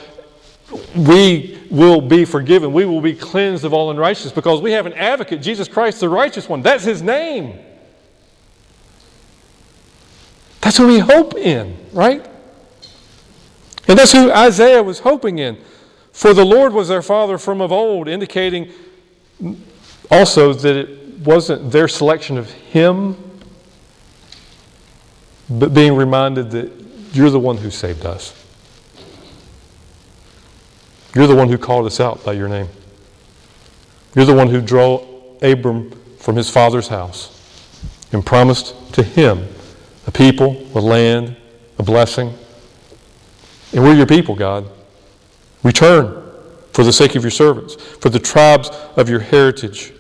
we 0.96 1.61
will 1.70 2.00
be 2.00 2.24
forgiven. 2.24 2.72
We 2.72 2.85
will 2.85 3.00
be 3.00 3.14
cleansed 3.14 3.64
of 3.64 3.72
all 3.72 3.90
unrighteousness 3.90 4.32
because 4.32 4.61
we 4.61 4.72
have 4.72 4.87
an 4.87 4.92
advocate, 4.94 5.40
Jesus 5.40 5.68
Christ, 5.68 6.00
the 6.00 6.08
righteous 6.08 6.48
one. 6.48 6.62
That's 6.62 6.85
his 6.85 7.02
name. 7.02 7.58
That's 10.62 10.77
who 10.77 10.87
we 10.87 11.01
hope 11.01 11.35
in, 11.35 11.77
right? 11.92 12.25
And 13.88 13.98
that's 13.98 14.12
who 14.12 14.33
Isaiah 14.33 14.83
was 14.83 15.01
hoping 15.01 15.38
in. 15.38 15.59
For 16.12 16.33
the 16.33 16.44
Lord 16.44 16.72
was 16.72 16.88
their 16.88 17.03
father 17.03 17.37
from 17.37 17.61
of 17.61 17.72
old, 17.72 18.09
indicating 18.09 18.72
also 20.11 20.53
that 20.53 20.77
it 20.77 21.18
wasn't 21.18 21.72
their 21.72 21.88
selection 21.88 22.38
of 22.38 22.51
him, 22.51 23.16
but 25.51 25.75
being 25.75 25.96
reminded 25.96 26.51
that 26.53 26.72
you're 27.12 27.31
the 27.31 27.40
one 27.40 27.57
who 27.57 27.70
saved 27.70 28.07
us. 28.07 28.38
You're 31.14 31.27
the 31.27 31.35
one 31.35 31.48
who 31.48 31.59
called 31.59 31.87
us 31.87 31.98
out 31.98 32.25
by 32.25 32.33
your 32.35 32.48
name. 32.48 32.68
You're 34.14 34.25
the 34.27 34.35
one 34.35 34.48
who 34.48 34.61
drew 34.61 35.37
Abram 35.42 35.90
from 36.18 36.37
his 36.37 36.48
father's 36.48 36.88
house 36.88 37.38
and 38.12 38.25
promised 38.25 38.94
to 38.94 39.03
him 39.03 39.48
a 40.06 40.10
people, 40.10 40.66
a 40.74 40.80
land, 40.80 41.36
a 41.78 41.82
blessing. 41.82 42.34
And 43.72 43.82
we're 43.82 43.94
your 43.94 44.06
people, 44.06 44.34
God. 44.34 44.68
Return 45.62 46.22
for 46.72 46.84
the 46.84 46.92
sake 46.92 47.14
of 47.14 47.22
your 47.22 47.30
servants, 47.30 47.74
for 47.74 48.08
the 48.08 48.18
tribes 48.18 48.70
of 48.96 49.08
your 49.08 49.20
heritage. 49.20 49.92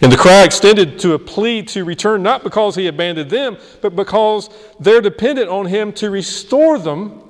And 0.00 0.12
the 0.12 0.16
cry 0.16 0.44
extended 0.44 0.98
to 1.00 1.14
a 1.14 1.18
plea 1.18 1.62
to 1.64 1.84
return 1.84 2.22
not 2.22 2.44
because 2.44 2.76
he 2.76 2.86
abandoned 2.86 3.30
them, 3.30 3.56
but 3.80 3.96
because 3.96 4.48
they're 4.78 5.00
dependent 5.00 5.48
on 5.48 5.66
him 5.66 5.92
to 5.94 6.10
restore 6.10 6.78
them 6.78 7.22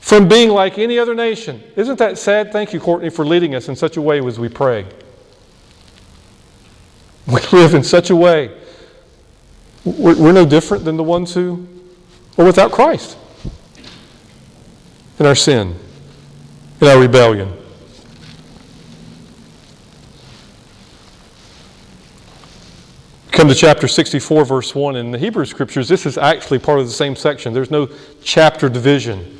from 0.00 0.28
being 0.28 0.50
like 0.50 0.78
any 0.78 0.98
other 0.98 1.14
nation. 1.14 1.62
Isn't 1.76 1.98
that 1.98 2.18
sad? 2.18 2.52
Thank 2.52 2.74
you, 2.74 2.80
Courtney, 2.80 3.08
for 3.08 3.24
leading 3.24 3.54
us 3.54 3.70
in 3.70 3.76
such 3.76 3.96
a 3.96 4.02
way 4.02 4.24
as 4.24 4.38
we 4.38 4.50
pray. 4.50 4.86
We 7.26 7.40
live 7.52 7.72
in 7.72 7.82
such 7.82 8.10
a 8.10 8.16
way 8.16 8.54
we're 9.84 10.32
no 10.32 10.46
different 10.46 10.84
than 10.84 10.96
the 10.96 11.02
ones 11.02 11.34
who 11.34 11.66
are 12.38 12.44
without 12.44 12.72
Christ 12.72 13.18
in 15.18 15.26
our 15.26 15.34
sin, 15.34 15.78
in 16.80 16.88
our 16.88 16.98
rebellion. 16.98 17.52
Come 23.30 23.48
to 23.48 23.54
chapter 23.54 23.88
64, 23.88 24.44
verse 24.44 24.74
1. 24.74 24.96
In 24.96 25.10
the 25.10 25.18
Hebrew 25.18 25.44
scriptures, 25.44 25.88
this 25.88 26.06
is 26.06 26.16
actually 26.16 26.60
part 26.60 26.78
of 26.78 26.86
the 26.86 26.92
same 26.92 27.16
section. 27.16 27.52
There's 27.52 27.70
no 27.70 27.88
chapter 28.22 28.68
division. 28.68 29.38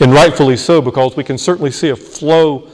And 0.00 0.12
rightfully 0.12 0.56
so, 0.56 0.82
because 0.82 1.16
we 1.16 1.24
can 1.24 1.38
certainly 1.38 1.70
see 1.70 1.90
a 1.90 1.96
flow 1.96 2.68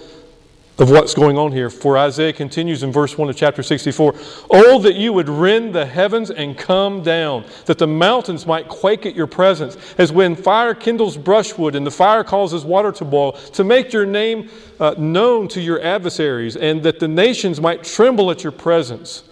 of 0.79 0.91
what's 0.91 1.15
going 1.15 1.37
on 1.37 1.53
here. 1.53 1.69
For 1.69 1.99
Isaiah 1.99 2.33
continues 2.33 2.83
in 2.83 2.93
verse 2.93 3.17
1 3.19 3.29
of 3.29 3.37
chapter 3.37 3.63
64 3.63 4.15
Oh, 4.51 4.79
that 4.81 4.95
you 4.95 5.13
would 5.13 5.29
rend 5.29 5.75
the 5.75 5.85
heavens 5.85 6.31
and 6.31 6.57
come 6.57 7.03
down, 7.03 7.45
that 7.67 7.79
the 7.79 7.87
mountains 7.87 8.47
might 8.47 8.69
quake 8.69 9.05
at 9.05 9.15
your 9.15 9.27
presence, 9.27 9.77
as 9.99 10.13
when 10.13 10.35
fire 10.35 10.75
kindles 10.75 11.17
brushwood 11.17 11.75
and 11.75 11.87
the 11.87 11.91
fire 11.91 12.25
causes 12.25 12.65
water 12.65 12.91
to 12.93 13.05
boil, 13.05 13.33
to 13.33 13.65
make 13.65 13.93
your 13.93 14.07
name 14.07 14.49
uh, 14.81 14.95
known 14.97 15.47
to 15.49 15.61
your 15.61 15.81
adversaries, 15.83 16.57
and 16.57 16.83
that 16.83 16.99
the 16.99 17.09
nations 17.09 17.61
might 17.61 17.85
tremble 17.85 18.31
at 18.31 18.43
your 18.43 18.53
presence. 18.53 19.25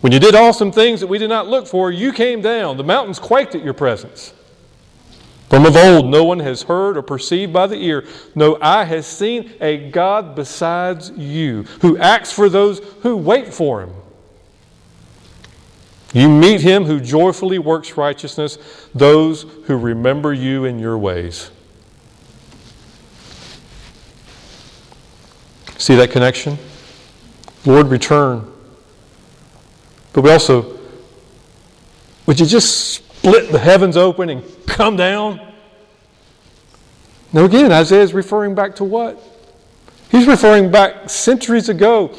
When 0.00 0.12
you 0.12 0.20
did 0.20 0.36
awesome 0.36 0.70
things 0.70 1.00
that 1.00 1.08
we 1.08 1.18
did 1.18 1.28
not 1.28 1.48
look 1.48 1.66
for, 1.66 1.90
you 1.90 2.12
came 2.12 2.40
down. 2.40 2.76
The 2.76 2.84
mountains 2.84 3.18
quaked 3.18 3.56
at 3.56 3.64
your 3.64 3.74
presence. 3.74 4.32
From 5.48 5.64
of 5.64 5.76
old, 5.76 6.06
no 6.06 6.24
one 6.24 6.40
has 6.40 6.64
heard 6.64 6.98
or 6.98 7.02
perceived 7.02 7.52
by 7.54 7.66
the 7.66 7.76
ear, 7.76 8.06
no 8.34 8.58
eye 8.60 8.84
has 8.84 9.06
seen 9.06 9.52
a 9.60 9.90
God 9.90 10.34
besides 10.34 11.10
you, 11.10 11.62
who 11.80 11.96
acts 11.96 12.30
for 12.30 12.50
those 12.50 12.80
who 13.00 13.16
wait 13.16 13.52
for 13.52 13.80
him. 13.80 13.92
You 16.12 16.28
meet 16.28 16.60
him 16.60 16.84
who 16.84 17.00
joyfully 17.00 17.58
works 17.58 17.96
righteousness, 17.96 18.58
those 18.94 19.42
who 19.64 19.76
remember 19.76 20.34
you 20.34 20.66
in 20.66 20.78
your 20.78 20.98
ways. 20.98 21.50
See 25.78 25.96
that 25.96 26.10
connection? 26.10 26.58
Lord, 27.64 27.88
return. 27.88 28.50
But 30.12 30.22
we 30.22 30.30
also, 30.30 30.78
would 32.26 32.38
you 32.38 32.46
just 32.46 33.02
split 33.28 33.52
the 33.52 33.58
heavens 33.58 33.96
open 33.96 34.30
and 34.30 34.42
come 34.66 34.96
down? 34.96 35.40
Now, 37.32 37.44
again, 37.44 37.70
Isaiah 37.70 38.02
is 38.02 38.14
referring 38.14 38.54
back 38.54 38.76
to 38.76 38.84
what? 38.84 39.22
He's 40.10 40.26
referring 40.26 40.70
back 40.70 41.10
centuries 41.10 41.68
ago 41.68 42.16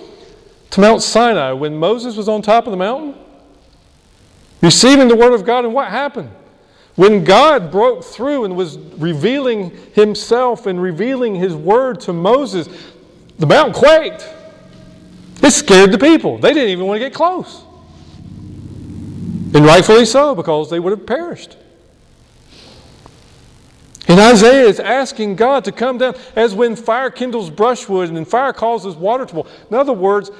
to 0.69 0.81
Mount 0.81 1.01
Sinai 1.01 1.51
when 1.53 1.75
Moses 1.75 2.15
was 2.15 2.29
on 2.29 2.43
top 2.43 2.67
of 2.67 2.71
the 2.71 2.77
mountain, 2.77 3.15
receiving 4.61 5.07
the 5.07 5.15
Word 5.15 5.33
of 5.33 5.45
God, 5.45 5.65
and 5.65 5.73
what 5.73 5.87
happened? 5.87 6.29
When 6.95 7.23
God 7.23 7.71
broke 7.71 8.03
through 8.03 8.45
and 8.45 8.55
was 8.55 8.77
revealing 8.77 9.71
Himself 9.93 10.67
and 10.67 10.79
revealing 10.79 11.33
His 11.33 11.55
Word 11.55 12.01
to 12.01 12.13
Moses, 12.13 12.69
the 13.39 13.47
mountain 13.47 13.73
quaked. 13.73 14.27
It 15.41 15.51
scared 15.51 15.91
the 15.91 15.97
people. 15.97 16.37
They 16.37 16.53
didn't 16.53 16.69
even 16.69 16.85
want 16.85 16.97
to 16.97 17.05
get 17.05 17.15
close. 17.15 17.63
And 19.53 19.65
rightfully 19.65 20.05
so, 20.05 20.35
because 20.35 20.69
they 20.69 20.79
would 20.79 20.91
have 20.91 21.05
perished. 21.07 21.57
And 24.07 24.19
Isaiah 24.19 24.67
is 24.67 24.79
asking 24.79 25.35
God 25.35 25.63
to 25.65 25.71
come 25.71 25.99
down 25.99 26.15
as 26.35 26.55
when 26.55 26.75
fire 26.75 27.11
kindles 27.11 27.51
brushwood 27.51 28.09
and 28.09 28.27
fire 28.27 28.53
causes 28.53 28.95
water 28.95 29.25
to 29.25 29.33
boil. 29.33 29.47
In 29.69 29.75
other 29.75 29.93
words, 29.93 30.31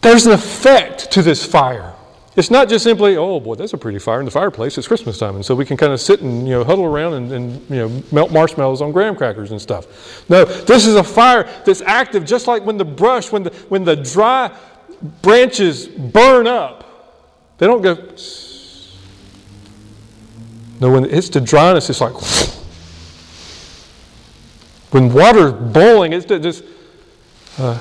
there's 0.00 0.26
an 0.26 0.32
effect 0.32 1.12
to 1.12 1.22
this 1.22 1.46
fire. 1.46 1.94
It's 2.34 2.50
not 2.50 2.68
just 2.68 2.82
simply, 2.82 3.16
oh 3.16 3.38
boy, 3.38 3.54
that's 3.54 3.74
a 3.74 3.78
pretty 3.78 3.98
fire 3.98 4.18
in 4.18 4.24
the 4.24 4.30
fireplace. 4.30 4.76
It's 4.76 4.88
Christmas 4.88 5.18
time, 5.18 5.36
and 5.36 5.44
so 5.44 5.54
we 5.54 5.64
can 5.64 5.76
kind 5.76 5.92
of 5.92 6.00
sit 6.00 6.22
and 6.22 6.48
you 6.48 6.54
know 6.54 6.64
huddle 6.64 6.86
around 6.86 7.12
and, 7.12 7.32
and 7.32 7.70
you 7.70 7.76
know 7.76 8.02
melt 8.10 8.32
marshmallows 8.32 8.80
on 8.80 8.90
graham 8.90 9.14
crackers 9.14 9.50
and 9.50 9.60
stuff. 9.60 10.28
No, 10.30 10.44
this 10.44 10.86
is 10.86 10.96
a 10.96 11.04
fire 11.04 11.44
that's 11.64 11.82
active, 11.82 12.24
just 12.24 12.46
like 12.46 12.64
when 12.64 12.78
the 12.78 12.84
brush, 12.84 13.30
when 13.30 13.42
the 13.42 13.50
when 13.68 13.84
the 13.84 13.96
dry 13.96 14.50
branches 15.20 15.86
burn 15.86 16.46
up, 16.46 16.91
they 17.62 17.68
don't 17.68 17.80
go. 17.80 17.94
No, 20.80 20.90
when 20.90 21.04
it 21.04 21.12
hits 21.12 21.28
the 21.28 21.40
dryness, 21.40 21.88
it's 21.88 22.00
like. 22.00 22.12
When 24.90 25.12
water's 25.12 25.52
boiling, 25.72 26.12
it's 26.12 26.26
just, 26.26 26.64
uh, 27.58 27.80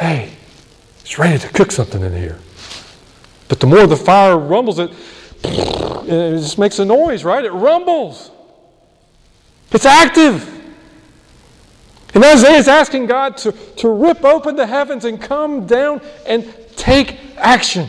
hey, 0.00 0.32
it's 1.02 1.20
ready 1.20 1.38
to 1.38 1.48
cook 1.50 1.70
something 1.70 2.02
in 2.02 2.12
here. 2.12 2.40
But 3.46 3.60
the 3.60 3.68
more 3.68 3.86
the 3.86 3.96
fire 3.96 4.36
rumbles, 4.36 4.80
it, 4.80 4.90
it 5.44 6.40
just 6.40 6.58
makes 6.58 6.80
a 6.80 6.84
noise, 6.84 7.22
right? 7.22 7.44
It 7.44 7.52
rumbles. 7.52 8.32
It's 9.70 9.86
active. 9.86 10.48
And 12.12 12.24
Isaiah 12.24 12.58
is 12.58 12.66
asking 12.66 13.06
God 13.06 13.36
to, 13.36 13.52
to 13.52 13.88
rip 13.88 14.24
open 14.24 14.56
the 14.56 14.66
heavens 14.66 15.04
and 15.04 15.22
come 15.22 15.68
down 15.68 16.00
and 16.26 16.52
take 16.74 17.20
action 17.36 17.88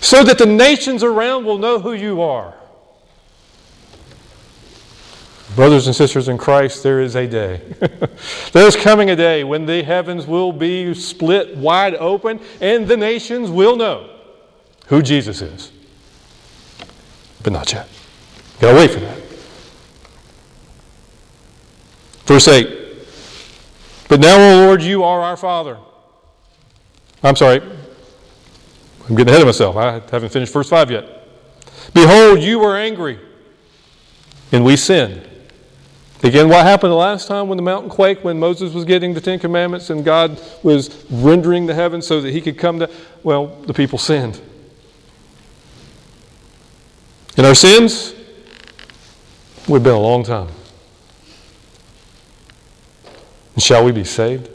so 0.00 0.24
that 0.24 0.38
the 0.38 0.46
nations 0.46 1.02
around 1.02 1.44
will 1.44 1.58
know 1.58 1.78
who 1.78 1.92
you 1.92 2.20
are. 2.22 2.54
Brothers 5.54 5.86
and 5.86 5.94
sisters 5.94 6.28
in 6.28 6.38
Christ, 6.38 6.82
there 6.82 7.00
is 7.00 7.14
a 7.14 7.26
day. 7.26 7.60
there 8.52 8.66
is 8.66 8.74
coming 8.74 9.10
a 9.10 9.16
day 9.16 9.44
when 9.44 9.66
the 9.66 9.82
heavens 9.82 10.26
will 10.26 10.52
be 10.52 10.94
split 10.94 11.56
wide 11.56 11.94
open 11.96 12.40
and 12.60 12.88
the 12.88 12.96
nations 12.96 13.50
will 13.50 13.76
know 13.76 14.08
who 14.86 15.02
Jesus 15.02 15.42
is. 15.42 15.70
But 17.42 17.52
not 17.52 17.70
yet. 17.72 17.88
Gotta 18.60 18.76
wait 18.76 18.90
for 18.92 19.00
that. 19.00 19.18
Verse 22.24 22.48
8. 22.48 22.78
But 24.08 24.20
now, 24.20 24.38
O 24.38 24.66
Lord, 24.66 24.82
you 24.82 25.04
are 25.04 25.20
our 25.20 25.36
Father. 25.36 25.76
I'm 27.22 27.36
sorry. 27.36 27.60
I'm 29.08 29.16
getting 29.16 29.28
ahead 29.28 29.42
of 29.42 29.46
myself. 29.46 29.76
I 29.76 30.00
haven't 30.10 30.30
finished 30.30 30.52
verse 30.52 30.68
5 30.68 30.90
yet. 30.90 31.04
Behold, 31.92 32.40
you 32.40 32.58
were 32.58 32.76
angry, 32.76 33.18
and 34.52 34.64
we 34.64 34.76
sinned. 34.76 35.28
Again, 36.22 36.48
what 36.48 36.64
happened 36.64 36.92
the 36.92 36.96
last 36.96 37.26
time 37.26 37.48
when 37.48 37.56
the 37.56 37.62
mountain 37.62 37.90
quaked, 37.90 38.22
when 38.22 38.38
Moses 38.38 38.72
was 38.72 38.84
getting 38.84 39.12
the 39.12 39.20
Ten 39.20 39.40
Commandments 39.40 39.90
and 39.90 40.04
God 40.04 40.40
was 40.62 41.04
rendering 41.10 41.66
the 41.66 41.74
heavens 41.74 42.06
so 42.06 42.20
that 42.20 42.30
he 42.30 42.40
could 42.40 42.56
come 42.56 42.78
to, 42.78 42.88
well, 43.24 43.46
the 43.46 43.74
people 43.74 43.98
sinned. 43.98 44.40
In 47.36 47.44
our 47.44 47.56
sins, 47.56 48.14
we've 49.66 49.82
been 49.82 49.94
a 49.94 49.98
long 49.98 50.22
time. 50.22 50.48
And 53.54 53.62
shall 53.62 53.84
we 53.84 53.90
be 53.90 54.04
saved? 54.04 54.48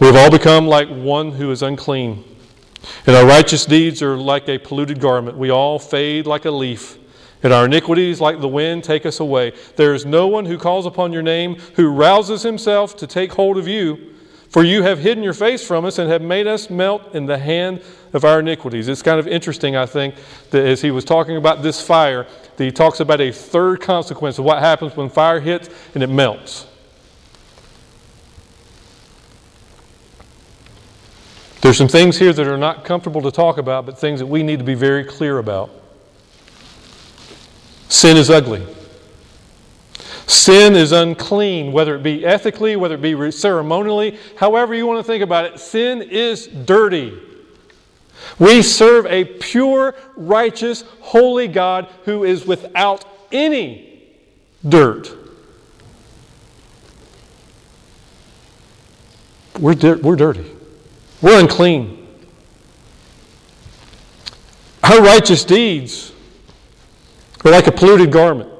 We 0.00 0.08
have 0.08 0.16
all 0.16 0.30
become 0.30 0.66
like 0.66 0.88
one 0.88 1.32
who 1.32 1.50
is 1.50 1.62
unclean, 1.62 2.24
and 3.06 3.14
our 3.14 3.26
righteous 3.26 3.64
deeds 3.64 4.02
are 4.02 4.16
like 4.16 4.48
a 4.48 4.58
polluted 4.58 5.00
garment. 5.00 5.36
We 5.36 5.50
all 5.50 5.78
fade 5.78 6.26
like 6.26 6.44
a 6.44 6.50
leaf 6.50 6.98
and 7.44 7.52
our 7.52 7.66
iniquities, 7.66 8.22
like 8.22 8.40
the 8.40 8.48
wind, 8.48 8.82
take 8.82 9.04
us 9.04 9.20
away. 9.20 9.52
There 9.76 9.94
is 9.94 10.06
no 10.06 10.26
one 10.26 10.46
who 10.46 10.56
calls 10.56 10.86
upon 10.86 11.12
your 11.12 11.22
name, 11.22 11.56
who 11.76 11.88
rouses 11.90 12.42
himself 12.42 12.96
to 12.96 13.06
take 13.06 13.34
hold 13.34 13.58
of 13.58 13.68
you. 13.68 14.14
For 14.48 14.64
you 14.64 14.82
have 14.82 15.00
hidden 15.00 15.22
your 15.22 15.34
face 15.34 15.66
from 15.66 15.84
us 15.84 15.98
and 15.98 16.10
have 16.10 16.22
made 16.22 16.46
us 16.46 16.70
melt 16.70 17.14
in 17.14 17.26
the 17.26 17.36
hand 17.36 17.82
of 18.14 18.24
our 18.24 18.40
iniquities. 18.40 18.88
It's 18.88 19.02
kind 19.02 19.18
of 19.20 19.28
interesting, 19.28 19.76
I 19.76 19.84
think, 19.84 20.14
that 20.50 20.64
as 20.64 20.80
he 20.80 20.90
was 20.90 21.04
talking 21.04 21.36
about 21.36 21.62
this 21.62 21.84
fire, 21.86 22.26
that 22.56 22.64
he 22.64 22.70
talks 22.70 23.00
about 23.00 23.20
a 23.20 23.30
third 23.30 23.80
consequence 23.80 24.38
of 24.38 24.44
what 24.44 24.60
happens 24.60 24.96
when 24.96 25.10
fire 25.10 25.40
hits 25.40 25.68
and 25.94 26.02
it 26.02 26.08
melts. 26.08 26.66
There's 31.64 31.78
some 31.78 31.88
things 31.88 32.18
here 32.18 32.30
that 32.30 32.46
are 32.46 32.58
not 32.58 32.84
comfortable 32.84 33.22
to 33.22 33.30
talk 33.30 33.56
about, 33.56 33.86
but 33.86 33.98
things 33.98 34.20
that 34.20 34.26
we 34.26 34.42
need 34.42 34.58
to 34.58 34.66
be 34.66 34.74
very 34.74 35.02
clear 35.02 35.38
about. 35.38 35.70
Sin 37.88 38.18
is 38.18 38.28
ugly. 38.28 38.66
Sin 40.26 40.76
is 40.76 40.92
unclean, 40.92 41.72
whether 41.72 41.94
it 41.94 42.02
be 42.02 42.22
ethically, 42.26 42.76
whether 42.76 42.96
it 42.96 43.00
be 43.00 43.30
ceremonially, 43.30 44.18
however 44.36 44.74
you 44.74 44.84
want 44.84 44.98
to 44.98 45.10
think 45.10 45.22
about 45.22 45.46
it. 45.46 45.58
Sin 45.58 46.02
is 46.02 46.48
dirty. 46.48 47.18
We 48.38 48.60
serve 48.60 49.06
a 49.06 49.24
pure, 49.24 49.94
righteous, 50.16 50.84
holy 51.00 51.48
God 51.48 51.88
who 52.04 52.24
is 52.24 52.44
without 52.44 53.06
any 53.32 54.02
dirt. 54.68 55.16
We're, 59.58 59.74
di- 59.74 59.94
we're 59.94 60.16
dirty. 60.16 60.53
We're 61.24 61.40
unclean. 61.40 62.06
Our 64.82 65.00
righteous 65.00 65.42
deeds 65.42 66.12
are 67.42 67.50
like 67.50 67.66
a 67.66 67.72
polluted 67.72 68.12
garment. 68.12 68.50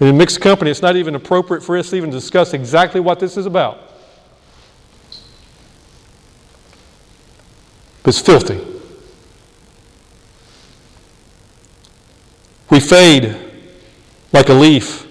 And 0.00 0.08
in 0.08 0.18
mixed 0.18 0.40
company, 0.40 0.72
it's 0.72 0.82
not 0.82 0.96
even 0.96 1.14
appropriate 1.14 1.60
for 1.60 1.78
us 1.78 1.90
to 1.90 1.96
even 1.96 2.10
discuss 2.10 2.54
exactly 2.54 2.98
what 2.98 3.20
this 3.20 3.36
is 3.36 3.46
about. 3.46 3.78
It's 8.04 8.18
filthy. 8.18 8.60
We 12.68 12.80
fade 12.80 13.36
like 14.32 14.48
a 14.48 14.54
leaf. 14.54 15.06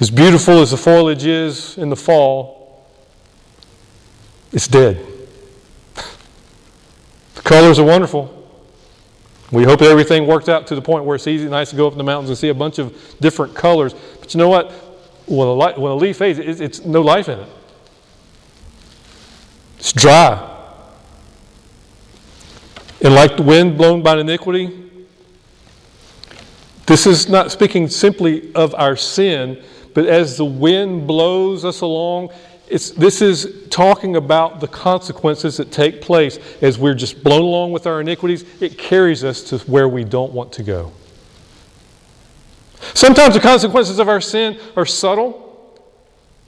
As 0.00 0.08
beautiful 0.08 0.62
as 0.62 0.70
the 0.70 0.78
foliage 0.78 1.26
is 1.26 1.76
in 1.76 1.90
the 1.90 1.96
fall, 1.96 2.61
it's 4.52 4.68
dead. 4.68 5.04
The 7.34 7.42
colors 7.42 7.78
are 7.78 7.86
wonderful. 7.86 8.38
We 9.50 9.64
hope 9.64 9.82
everything 9.82 10.26
works 10.26 10.48
out 10.48 10.66
to 10.68 10.74
the 10.74 10.80
point 10.80 11.04
where 11.04 11.16
it's 11.16 11.26
easy, 11.26 11.46
nice 11.46 11.70
to 11.70 11.76
go 11.76 11.86
up 11.86 11.92
in 11.92 11.98
the 11.98 12.04
mountains 12.04 12.30
and 12.30 12.38
see 12.38 12.48
a 12.48 12.54
bunch 12.54 12.78
of 12.78 12.96
different 13.20 13.54
colors. 13.54 13.94
But 14.18 14.32
you 14.32 14.38
know 14.38 14.48
what? 14.48 14.70
When 15.26 15.46
a, 15.46 15.52
light, 15.52 15.78
when 15.78 15.92
a 15.92 15.94
leaf 15.94 16.16
fades, 16.16 16.38
it's, 16.38 16.60
it's 16.60 16.84
no 16.84 17.02
life 17.02 17.28
in 17.28 17.38
it. 17.38 17.48
It's 19.78 19.92
dry. 19.92 20.48
And 23.02 23.14
like 23.14 23.36
the 23.36 23.42
wind 23.42 23.76
blown 23.76 24.02
by 24.02 24.18
iniquity, 24.18 24.90
this 26.86 27.06
is 27.06 27.28
not 27.28 27.52
speaking 27.52 27.88
simply 27.88 28.54
of 28.54 28.74
our 28.74 28.96
sin, 28.96 29.62
but 29.92 30.06
as 30.06 30.36
the 30.36 30.44
wind 30.44 31.06
blows 31.06 31.64
us 31.64 31.80
along, 31.80 32.30
it's, 32.68 32.90
this 32.90 33.20
is 33.20 33.66
talking 33.70 34.16
about 34.16 34.60
the 34.60 34.68
consequences 34.68 35.56
that 35.58 35.70
take 35.70 36.00
place 36.00 36.38
as 36.62 36.78
we're 36.78 36.94
just 36.94 37.22
blown 37.22 37.42
along 37.42 37.72
with 37.72 37.86
our 37.86 38.00
iniquities. 38.00 38.44
It 38.60 38.78
carries 38.78 39.24
us 39.24 39.42
to 39.44 39.58
where 39.70 39.88
we 39.88 40.04
don't 40.04 40.32
want 40.32 40.52
to 40.54 40.62
go. 40.62 40.92
Sometimes 42.94 43.34
the 43.34 43.40
consequences 43.40 43.98
of 43.98 44.08
our 44.08 44.20
sin 44.20 44.58
are 44.76 44.86
subtle. 44.86 45.50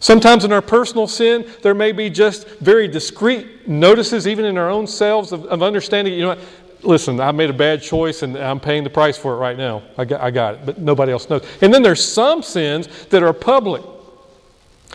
Sometimes 0.00 0.44
in 0.44 0.53
our 0.53 0.62
personal 0.62 1.07
sin, 1.07 1.46
there 1.62 1.74
may 1.74 1.92
be 1.92 2.11
just 2.11 2.48
very 2.59 2.88
discreet 2.88 3.68
notices, 3.68 4.27
even 4.27 4.44
in 4.44 4.59
our 4.59 4.68
own 4.68 4.87
selves, 4.87 5.33
of, 5.33 5.46
of 5.46 5.62
understanding, 5.62 6.14
you 6.14 6.22
know 6.22 6.38
listen, 6.85 7.20
I 7.20 7.33
made 7.33 7.50
a 7.50 7.55
bad 7.55 7.83
choice 7.83 8.22
and 8.22 8.37
I'm 8.37 8.61
paying 8.61 8.85
the 8.85 8.90
price 8.90 9.16
for 9.16 9.35
it 9.35 9.37
right 9.37 9.57
now. 9.57 9.83
I 9.96 10.05
got, 10.05 10.20
I 10.20 10.31
got 10.31 10.55
it, 10.55 10.66
but 10.66 10.79
nobody 10.79 11.12
else 11.12 11.29
knows. 11.29 11.44
And 11.61 11.72
then 11.72 11.83
there's 11.83 12.05
some 12.05 12.42
sins 12.42 12.88
that 13.07 13.22
are 13.22 13.33
public. 13.33 13.83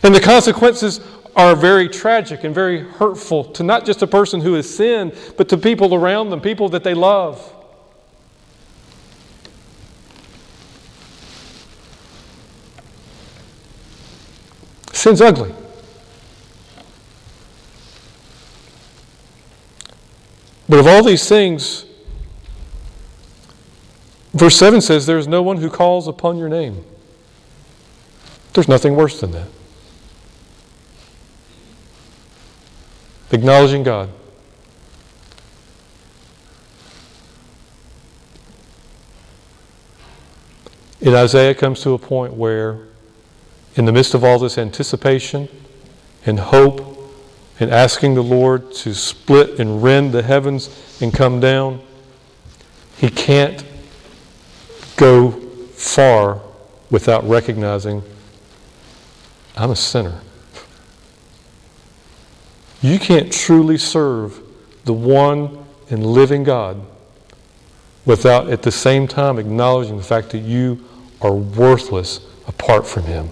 And 0.04 0.16
the 0.16 0.20
consequences 0.20 1.02
are 1.36 1.56
very 1.56 1.88
tragic 1.88 2.44
and 2.44 2.54
very 2.54 2.82
hurtful 2.82 3.44
to 3.46 3.64
not 3.64 3.86
just 3.86 4.02
a 4.02 4.08
person 4.08 4.42
who 4.42 4.54
has 4.54 4.74
sinned, 4.74 5.14
but 5.38 5.50
to 5.50 5.58
people 5.58 5.94
around 5.94 6.30
them, 6.30 6.42
people 6.42 6.70
that 6.70 6.84
they 6.84 6.94
love. 6.94 7.56
Sin's 14.92 15.22
ugly. 15.22 15.54
But 20.68 20.80
of 20.80 20.88
all 20.88 21.04
these 21.04 21.28
things, 21.28 21.86
verse 24.34 24.58
7 24.58 24.82
says, 24.82 25.06
There 25.06 25.18
is 25.18 25.28
no 25.28 25.42
one 25.42 25.58
who 25.58 25.70
calls 25.70 26.08
upon 26.08 26.38
your 26.38 26.50
name. 26.50 26.84
There's 28.54 28.68
nothing 28.68 28.96
worse 28.96 29.22
than 29.22 29.32
that. 29.32 29.48
Acknowledging 33.32 33.84
God. 33.84 34.10
In 41.02 41.16
Isaiah 41.16 41.54
comes 41.54 41.82
to 41.82 41.94
a 41.94 41.98
point 41.98 42.34
where, 42.34 42.80
in 43.76 43.86
the 43.86 43.92
midst 43.92 44.14
of 44.14 44.24
all 44.24 44.38
this 44.38 44.58
anticipation 44.58 45.48
and 46.26 46.40
hope 46.40 46.86
and 47.60 47.72
asking 47.72 48.16
the 48.16 48.24
Lord 48.24 48.72
to 48.74 48.94
split 48.94 49.60
and 49.60 49.82
rend 49.82 50.12
the 50.12 50.24
heavens 50.24 50.70
and 51.02 51.14
come 51.14 51.40
down, 51.40 51.82
he 52.98 53.10
can't 53.10 53.64
go 54.98 55.32
far 55.32 56.42
without 56.92 57.28
recognizing 57.28 58.04
I'm 59.56 59.72
a 59.72 59.76
sinner. 59.76 60.22
You 62.82 62.98
can't 63.00 63.32
truly 63.32 63.78
serve 63.78 64.42
the 64.86 64.94
one 64.94 65.66
and 65.90 66.06
living 66.06 66.44
God 66.44 66.86
without 68.06 68.50
at 68.50 68.62
the 68.62 68.72
same 68.72 69.08
time 69.08 69.38
acknowledging 69.38 69.98
the 69.98 70.04
fact 70.04 70.30
that 70.32 70.40
you 70.40 70.84
are 71.22 71.34
worthless 71.34 72.26
apart 72.48 72.88
from 72.88 73.04
Him 73.04 73.30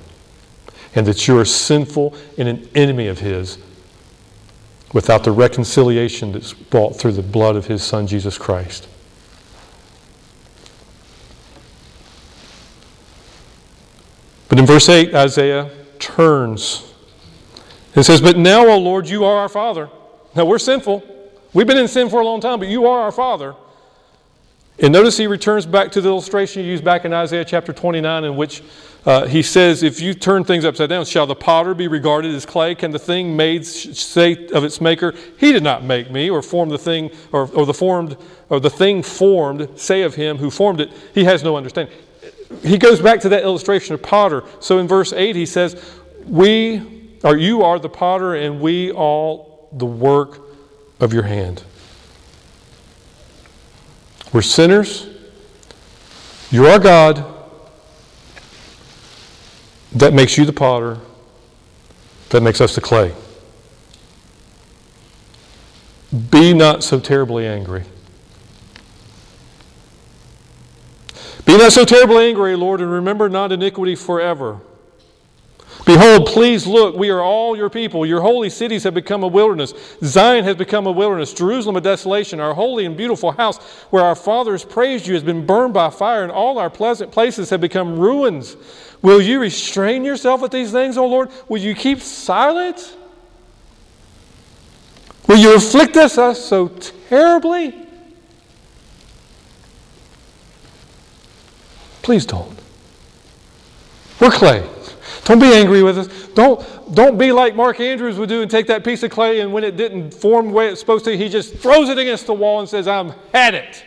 and 0.96 1.06
that 1.08 1.28
you 1.28 1.38
are 1.38 1.46
sinful 1.46 2.16
and 2.38 2.48
an 2.48 2.70
enemy 2.76 3.08
of 3.08 3.20
His 3.20 3.58
without 4.94 5.24
the 5.24 5.32
reconciliation 5.32 6.32
that's 6.32 6.54
brought 6.54 6.96
through 6.96 7.14
the 7.14 7.22
blood 7.22 7.56
of 7.56 7.68
His 7.68 7.84
Son, 7.84 8.08
Jesus 8.08 8.38
Christ. 8.38 8.88
But 14.50 14.60
in 14.60 14.66
verse 14.66 14.90
8, 14.90 15.14
Isaiah 15.14 15.70
turns 16.00 16.87
and 17.98 18.06
says, 18.06 18.22
But 18.22 18.38
now, 18.38 18.68
O 18.68 18.78
Lord, 18.78 19.10
you 19.10 19.26
are 19.26 19.38
our 19.38 19.50
Father. 19.50 19.90
Now 20.36 20.46
we're 20.46 20.60
sinful. 20.60 21.04
We've 21.52 21.66
been 21.66 21.80
in 21.80 21.88
sin 21.88 22.10
for 22.10 22.22
a 22.22 22.24
long 22.24 22.40
time, 22.40 22.60
but 22.60 22.68
you 22.68 22.86
are 22.86 23.02
our 23.02 23.12
Father. 23.12 23.56
And 24.78 24.94
notice 24.94 25.18
he 25.18 25.26
returns 25.26 25.66
back 25.66 25.92
to 25.94 26.02
the 26.02 26.08
illustration 26.08 26.62
he 26.62 26.70
used 26.70 26.84
back 26.84 27.06
in 27.06 27.12
Isaiah 27.12 27.44
chapter 27.44 27.74
29, 27.74 28.24
in 28.24 28.36
which 28.36 28.62
uh, 29.04 29.26
he 29.26 29.42
says, 29.42 29.82
If 29.82 30.00
you 30.00 30.14
turn 30.14 30.44
things 30.44 30.64
upside 30.64 30.90
down, 30.90 31.06
shall 31.06 31.26
the 31.26 31.34
potter 31.34 31.74
be 31.74 31.88
regarded 31.88 32.36
as 32.36 32.46
clay? 32.46 32.76
Can 32.76 32.92
the 32.92 33.00
thing 33.00 33.36
made 33.36 33.66
say 33.66 34.48
of 34.50 34.64
its 34.64 34.80
maker, 34.80 35.16
He 35.40 35.52
did 35.52 35.64
not 35.64 35.84
make 35.84 36.12
me, 36.12 36.30
or 36.30 36.44
form 36.44 36.70
the 36.70 36.78
thing, 36.78 37.10
or, 37.32 37.50
or 37.56 37.66
the 37.66 37.74
formed, 37.74 38.16
or 38.50 38.60
the 38.60 38.70
thing 38.70 39.02
formed, 39.02 39.70
say 39.76 40.04
of 40.04 40.14
him 40.14 40.38
who 40.38 40.52
formed 40.52 40.82
it, 40.82 40.92
he 41.16 41.24
has 41.24 41.42
no 41.42 41.58
understanding. 41.58 41.98
He 42.62 42.78
goes 42.78 43.02
back 43.02 43.22
to 43.22 43.30
that 43.30 43.42
illustration 43.42 43.96
of 43.96 44.04
potter. 44.04 44.44
So 44.60 44.78
in 44.78 44.88
verse 44.88 45.14
8, 45.14 45.36
he 45.36 45.48
says, 45.48 45.84
We, 46.28 46.97
you 47.36 47.63
are 47.63 47.80
the 47.80 47.90
potter, 47.90 48.36
and 48.36 48.62
we 48.62 48.92
all 48.92 49.68
the 49.72 49.86
work 49.86 50.40
of 51.00 51.13
your 51.13 51.24
hand. 51.24 51.63
We're 54.32 54.42
sinners. 54.42 55.08
You're 56.52 56.80
God. 56.80 57.26
That 59.94 60.13
makes 60.13 60.38
you 60.38 60.46
the 60.46 60.54
potter. 60.54 61.00
That 62.30 62.42
makes 62.42 62.62
us 62.62 62.76
the 62.76 62.82
clay. 62.82 63.13
Be 66.30 66.54
not 66.54 66.84
so 66.84 67.00
terribly 67.00 67.46
angry. 67.46 67.84
Be 71.46 71.58
not 71.58 71.72
so 71.72 71.86
terribly 71.86 72.28
angry, 72.28 72.56
Lord, 72.56 72.82
and 72.82 72.92
remember 72.92 73.30
not 73.30 73.52
iniquity 73.52 73.96
forever. 73.96 74.60
Behold, 75.86 76.28
please 76.28 76.68
look, 76.68 76.96
we 76.96 77.10
are 77.10 77.22
all 77.22 77.56
your 77.56 77.70
people. 77.70 78.06
Your 78.06 78.22
holy 78.22 78.50
cities 78.50 78.84
have 78.84 78.94
become 78.94 79.24
a 79.24 79.28
wilderness. 79.28 79.74
Zion 80.04 80.44
has 80.44 80.56
become 80.56 80.86
a 80.86 80.92
wilderness. 80.92 81.34
Jerusalem 81.34 81.78
a 81.78 81.82
desolation. 81.82 82.40
Our 82.40 82.54
holy 82.54 82.86
and 82.86 82.98
beautiful 82.98 83.32
house, 83.32 83.58
where 83.90 84.04
our 84.04 84.16
fathers 84.16 84.66
praised 84.66 85.08
you, 85.08 85.13
has 85.13 85.24
been 85.24 85.46
burned 85.46 85.74
by 85.74 85.90
fire, 85.90 86.24
and 86.24 86.32
all 86.32 86.58
our 86.58 86.70
pleasant 86.70 87.12
places 87.12 87.50
have 87.52 87.62
become 87.62 87.98
ruins. 87.98 88.58
Will 89.02 89.22
you 89.22 89.40
restrain 89.40 90.04
yourself 90.04 90.44
at 90.44 90.52
these 90.52 90.72
things, 90.72 90.98
O 90.98 91.06
Lord? 91.06 91.30
Will 91.48 91.60
you 91.60 91.74
keep 91.74 92.02
silent? 92.02 92.96
Will 95.28 95.38
you 95.38 95.56
afflict 95.56 95.96
us, 95.96 96.18
us 96.18 96.44
so 96.44 96.70
terribly? 97.10 97.76
Please 102.02 102.26
don't. 102.26 102.58
We're 104.20 104.32
clay. 104.32 104.68
Don't 105.24 105.39
be 105.39 105.54
angry 105.54 105.84
with 105.84 105.98
us. 105.98 106.08
Don't, 106.34 106.63
don't 106.93 107.17
be 107.17 107.32
like 107.32 107.56
Mark 107.56 107.80
Andrews 107.80 108.17
would 108.17 108.30
do 108.30 108.41
and 108.41 108.50
take 108.50 108.67
that 108.67 108.84
piece 108.84 109.04
of 109.04 109.12
clay 109.12 109.39
and 109.41 109.52
when 109.52 109.63
it 109.63 109.78
didn't 109.78 110.13
form 110.13 110.48
the 110.48 110.54
way 110.54 110.70
it's 110.70 110.80
supposed 110.80 111.06
to, 111.06 111.17
he 111.17 111.30
just 111.30 111.56
throws 111.56 111.89
it 111.89 111.98
against 111.98 112.28
the 112.28 112.34
wall 112.34 112.60
and 112.60 112.70
says, 112.70 112.88
I'm 112.88 113.13
had 113.34 113.54
it. 113.54 113.84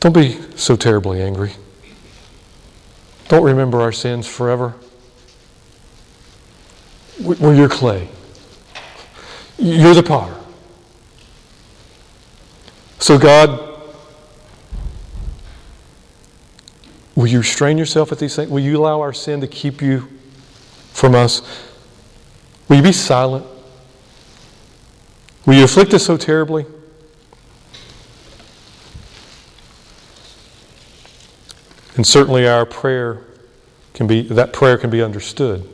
Don't 0.00 0.12
be 0.12 0.38
so 0.56 0.76
terribly 0.76 1.20
angry. 1.20 1.52
Don't 3.28 3.42
remember 3.42 3.80
our 3.80 3.92
sins 3.92 4.28
forever. 4.28 4.74
We're 7.20 7.54
your 7.54 7.68
clay. 7.68 8.08
You're 9.58 9.94
the 9.94 10.02
potter. 10.02 10.36
So, 13.00 13.18
God, 13.18 13.65
Will 17.16 17.26
you 17.26 17.38
restrain 17.38 17.78
yourself 17.78 18.12
at 18.12 18.18
these 18.18 18.36
things? 18.36 18.50
Will 18.50 18.60
you 18.60 18.76
allow 18.76 19.00
our 19.00 19.14
sin 19.14 19.40
to 19.40 19.48
keep 19.48 19.80
you 19.80 20.06
from 20.92 21.14
us? 21.14 21.40
Will 22.68 22.76
you 22.76 22.82
be 22.82 22.92
silent? 22.92 23.46
Will 25.46 25.54
you 25.54 25.64
afflict 25.64 25.94
us 25.94 26.04
so 26.04 26.18
terribly? 26.18 26.66
And 31.96 32.06
certainly 32.06 32.46
our 32.46 32.66
prayer 32.66 33.22
can 33.94 34.06
be 34.06 34.22
that 34.22 34.52
prayer 34.52 34.76
can 34.76 34.90
be 34.90 35.02
understood. 35.02 35.66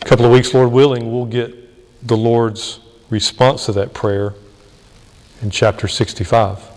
A 0.00 0.04
couple 0.04 0.24
of 0.24 0.30
weeks, 0.30 0.54
Lord 0.54 0.70
willing, 0.70 1.10
we'll 1.10 1.26
get 1.26 2.06
the 2.06 2.16
Lord's 2.16 2.78
response 3.10 3.66
to 3.66 3.72
that 3.72 3.92
prayer 3.92 4.34
in 5.40 5.50
chapter 5.50 5.88
65. 5.88 6.71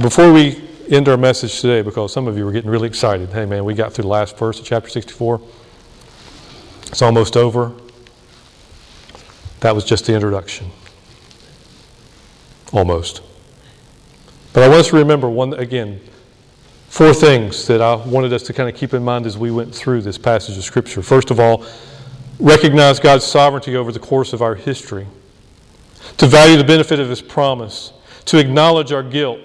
Before 0.00 0.32
we 0.32 0.70
end 0.88 1.06
our 1.10 1.18
message 1.18 1.60
today, 1.60 1.82
because 1.82 2.14
some 2.14 2.26
of 2.26 2.38
you 2.38 2.46
were 2.46 2.52
getting 2.52 2.70
really 2.70 2.88
excited, 2.88 3.28
hey 3.28 3.44
man, 3.44 3.66
we 3.66 3.74
got 3.74 3.92
through 3.92 4.02
the 4.02 4.08
last 4.08 4.38
verse 4.38 4.58
of 4.58 4.64
chapter 4.64 4.88
64. 4.88 5.38
It's 6.86 7.02
almost 7.02 7.36
over. 7.36 7.72
That 9.60 9.74
was 9.74 9.84
just 9.84 10.06
the 10.06 10.14
introduction. 10.14 10.70
Almost. 12.72 13.20
But 14.54 14.62
I 14.62 14.68
want 14.68 14.80
us 14.80 14.88
to 14.88 14.96
remember 14.96 15.28
one 15.28 15.52
again, 15.52 16.00
four 16.88 17.12
things 17.12 17.66
that 17.66 17.82
I 17.82 17.94
wanted 17.96 18.32
us 18.32 18.44
to 18.44 18.54
kind 18.54 18.70
of 18.70 18.74
keep 18.74 18.94
in 18.94 19.04
mind 19.04 19.26
as 19.26 19.36
we 19.36 19.50
went 19.50 19.74
through 19.74 20.00
this 20.00 20.16
passage 20.16 20.56
of 20.56 20.64
Scripture. 20.64 21.02
First 21.02 21.30
of 21.30 21.38
all, 21.38 21.66
recognize 22.40 22.98
God's 22.98 23.24
sovereignty 23.24 23.76
over 23.76 23.92
the 23.92 24.00
course 24.00 24.32
of 24.32 24.40
our 24.40 24.54
history, 24.54 25.06
to 26.16 26.26
value 26.26 26.56
the 26.56 26.64
benefit 26.64 26.98
of 26.98 27.10
His 27.10 27.20
promise, 27.20 27.92
to 28.24 28.38
acknowledge 28.38 28.90
our 28.90 29.02
guilt, 29.02 29.38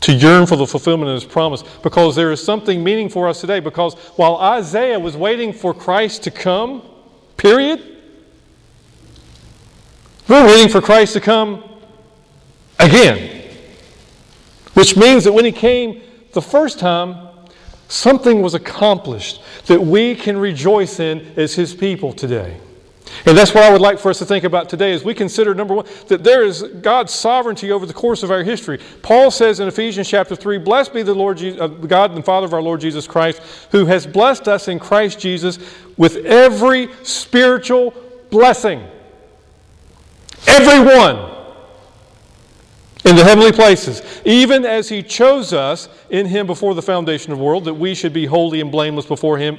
to 0.00 0.12
yearn 0.12 0.46
for 0.46 0.56
the 0.56 0.66
fulfillment 0.66 1.10
of 1.10 1.14
his 1.14 1.24
promise 1.24 1.62
because 1.82 2.14
there 2.14 2.30
is 2.30 2.42
something 2.42 2.82
meaning 2.82 3.08
for 3.08 3.28
us 3.28 3.40
today. 3.40 3.60
Because 3.60 3.94
while 4.16 4.36
Isaiah 4.36 4.98
was 4.98 5.16
waiting 5.16 5.52
for 5.52 5.74
Christ 5.74 6.22
to 6.24 6.30
come, 6.30 6.82
period, 7.36 7.96
we're 10.28 10.46
waiting 10.46 10.68
for 10.68 10.80
Christ 10.80 11.14
to 11.14 11.20
come 11.20 11.64
again. 12.78 13.42
Which 14.74 14.96
means 14.96 15.24
that 15.24 15.32
when 15.32 15.44
he 15.44 15.52
came 15.52 16.02
the 16.32 16.42
first 16.42 16.78
time, 16.78 17.28
something 17.88 18.42
was 18.42 18.54
accomplished 18.54 19.42
that 19.66 19.80
we 19.80 20.14
can 20.14 20.36
rejoice 20.36 21.00
in 21.00 21.32
as 21.36 21.54
his 21.54 21.74
people 21.74 22.12
today. 22.12 22.58
And 23.26 23.36
that's 23.36 23.54
what 23.54 23.64
I 23.64 23.70
would 23.70 23.80
like 23.80 23.98
for 23.98 24.10
us 24.10 24.18
to 24.18 24.26
think 24.26 24.44
about 24.44 24.68
today 24.68 24.92
as 24.92 25.04
we 25.04 25.14
consider 25.14 25.54
number 25.54 25.74
one, 25.74 25.86
that 26.08 26.24
there 26.24 26.44
is 26.44 26.62
God's 26.62 27.12
sovereignty 27.12 27.70
over 27.70 27.86
the 27.86 27.94
course 27.94 28.22
of 28.22 28.30
our 28.30 28.42
history. 28.42 28.78
Paul 29.02 29.30
says 29.30 29.60
in 29.60 29.68
Ephesians 29.68 30.08
chapter 30.08 30.34
3, 30.36 30.58
Blessed 30.58 30.94
be 30.94 31.02
the 31.02 31.14
Lord 31.14 31.38
Jesus, 31.38 31.60
uh, 31.60 31.66
God 31.66 32.12
and 32.12 32.24
Father 32.24 32.46
of 32.46 32.54
our 32.54 32.62
Lord 32.62 32.80
Jesus 32.80 33.06
Christ, 33.06 33.42
who 33.70 33.86
has 33.86 34.06
blessed 34.06 34.48
us 34.48 34.68
in 34.68 34.78
Christ 34.78 35.18
Jesus 35.20 35.58
with 35.96 36.16
every 36.24 36.88
spiritual 37.02 37.94
blessing. 38.30 38.86
Every 40.46 40.80
one 40.80 41.34
in 43.04 43.16
the 43.16 43.24
heavenly 43.24 43.52
places, 43.52 44.02
even 44.24 44.64
as 44.64 44.88
he 44.88 45.02
chose 45.02 45.52
us 45.52 45.88
in 46.10 46.26
him 46.26 46.46
before 46.46 46.74
the 46.74 46.82
foundation 46.82 47.32
of 47.32 47.38
the 47.38 47.44
world, 47.44 47.64
that 47.64 47.74
we 47.74 47.94
should 47.94 48.12
be 48.12 48.26
holy 48.26 48.60
and 48.60 48.70
blameless 48.70 49.06
before 49.06 49.38
him 49.38 49.58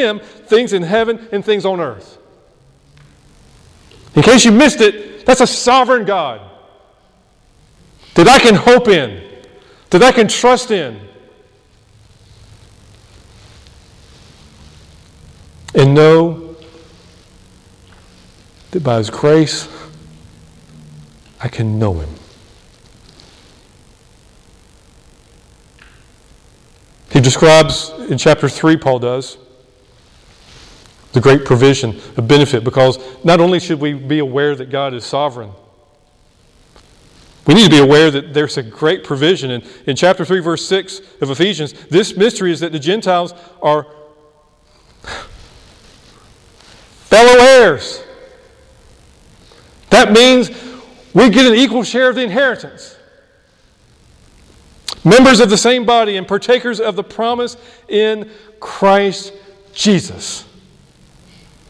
him 0.00 0.20
things 0.20 0.72
in 0.72 0.82
heaven 0.82 1.28
and 1.32 1.44
things 1.44 1.64
on 1.64 1.80
earth. 1.80 2.18
In 4.14 4.22
case 4.22 4.44
you 4.44 4.52
missed 4.52 4.80
it, 4.80 5.26
that's 5.26 5.40
a 5.40 5.46
sovereign 5.46 6.04
God 6.04 6.40
that 8.14 8.28
I 8.28 8.38
can 8.38 8.54
hope 8.54 8.88
in, 8.88 9.22
that 9.90 10.02
I 10.02 10.10
can 10.10 10.26
trust 10.26 10.70
in. 10.70 11.00
And 15.74 15.92
know 15.94 16.56
that 18.70 18.82
by 18.82 18.96
His 18.96 19.10
grace, 19.10 19.68
I 21.38 21.48
can 21.48 21.78
know 21.78 21.92
Him. 21.94 22.08
He 27.10 27.20
describes 27.20 27.90
in 28.08 28.16
chapter 28.16 28.48
3, 28.48 28.78
Paul 28.78 28.98
does, 28.98 29.36
the 31.16 31.20
great 31.22 31.46
provision 31.46 31.98
of 32.18 32.28
benefit 32.28 32.62
because 32.62 32.98
not 33.24 33.40
only 33.40 33.58
should 33.58 33.80
we 33.80 33.94
be 33.94 34.18
aware 34.18 34.54
that 34.54 34.68
God 34.68 34.92
is 34.92 35.02
sovereign, 35.02 35.50
we 37.46 37.54
need 37.54 37.64
to 37.64 37.70
be 37.70 37.78
aware 37.78 38.10
that 38.10 38.34
there's 38.34 38.58
a 38.58 38.62
great 38.62 39.02
provision. 39.02 39.50
And 39.50 39.64
in 39.86 39.96
chapter 39.96 40.26
3, 40.26 40.40
verse 40.40 40.68
6 40.68 41.00
of 41.22 41.30
Ephesians, 41.30 41.72
this 41.88 42.18
mystery 42.18 42.52
is 42.52 42.60
that 42.60 42.70
the 42.70 42.78
Gentiles 42.78 43.32
are 43.62 43.86
fellow 47.04 47.40
heirs. 47.40 48.02
That 49.88 50.12
means 50.12 50.50
we 51.14 51.30
get 51.30 51.46
an 51.46 51.54
equal 51.54 51.82
share 51.82 52.10
of 52.10 52.16
the 52.16 52.24
inheritance. 52.24 52.94
Members 55.02 55.40
of 55.40 55.48
the 55.48 55.56
same 55.56 55.86
body 55.86 56.18
and 56.18 56.28
partakers 56.28 56.78
of 56.78 56.94
the 56.94 57.04
promise 57.04 57.56
in 57.88 58.30
Christ 58.60 59.32
Jesus 59.72 60.44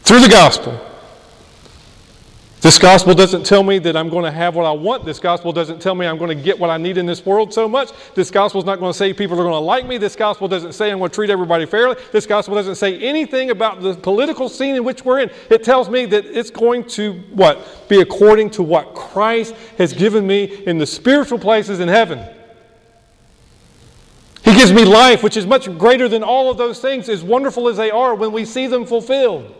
through 0.07 0.21
the 0.21 0.29
gospel. 0.29 0.79
This 2.61 2.79
gospel 2.79 3.13
doesn't 3.13 3.45
tell 3.45 3.61
me 3.61 3.77
that 3.79 3.97
I'm 3.97 4.07
going 4.07 4.23
to 4.23 4.31
have 4.31 4.55
what 4.55 4.65
I 4.65 4.71
want. 4.71 5.03
This 5.03 5.19
gospel 5.19 5.51
doesn't 5.51 5.81
tell 5.81 5.95
me 5.95 6.07
I'm 6.07 6.17
going 6.17 6.35
to 6.35 6.43
get 6.43 6.57
what 6.57 6.69
I 6.69 6.77
need 6.77 6.97
in 6.97 7.05
this 7.05 7.25
world 7.25 7.53
so 7.53 7.67
much. 7.67 7.91
This 8.15 8.31
gospel 8.31 8.59
is 8.59 8.65
not 8.65 8.79
going 8.79 8.91
to 8.91 8.97
say 8.97 9.13
people 9.13 9.37
are 9.37 9.43
going 9.43 9.51
to 9.51 9.59
like 9.59 9.85
me. 9.85 9.97
This 9.97 10.15
gospel 10.15 10.47
doesn't 10.47 10.71
say 10.71 10.91
I'm 10.91 10.99
going 10.99 11.11
to 11.11 11.15
treat 11.15 11.29
everybody 11.29 11.65
fairly. 11.65 11.97
This 12.13 12.25
gospel 12.25 12.55
doesn't 12.55 12.75
say 12.75 12.97
anything 12.99 13.51
about 13.51 13.81
the 13.81 13.95
political 13.95 14.47
scene 14.47 14.75
in 14.75 14.85
which 14.85 15.03
we're 15.03 15.19
in. 15.19 15.29
It 15.49 15.65
tells 15.65 15.89
me 15.89 16.05
that 16.05 16.25
it's 16.25 16.51
going 16.51 16.85
to 16.91 17.13
what? 17.33 17.87
Be 17.89 17.99
according 17.99 18.51
to 18.51 18.63
what 18.63 18.95
Christ 18.95 19.53
has 19.77 19.91
given 19.91 20.25
me 20.25 20.45
in 20.65 20.77
the 20.77 20.87
spiritual 20.87 21.37
places 21.37 21.81
in 21.81 21.89
heaven. 21.89 22.25
He 24.45 24.53
gives 24.53 24.71
me 24.71 24.85
life, 24.85 25.21
which 25.21 25.35
is 25.35 25.45
much 25.45 25.65
greater 25.77 26.07
than 26.07 26.23
all 26.23 26.49
of 26.49 26.57
those 26.57 26.79
things, 26.79 27.09
as 27.09 27.23
wonderful 27.23 27.67
as 27.67 27.75
they 27.75 27.91
are 27.91 28.15
when 28.15 28.31
we 28.31 28.45
see 28.45 28.67
them 28.67 28.85
fulfilled. 28.85 29.53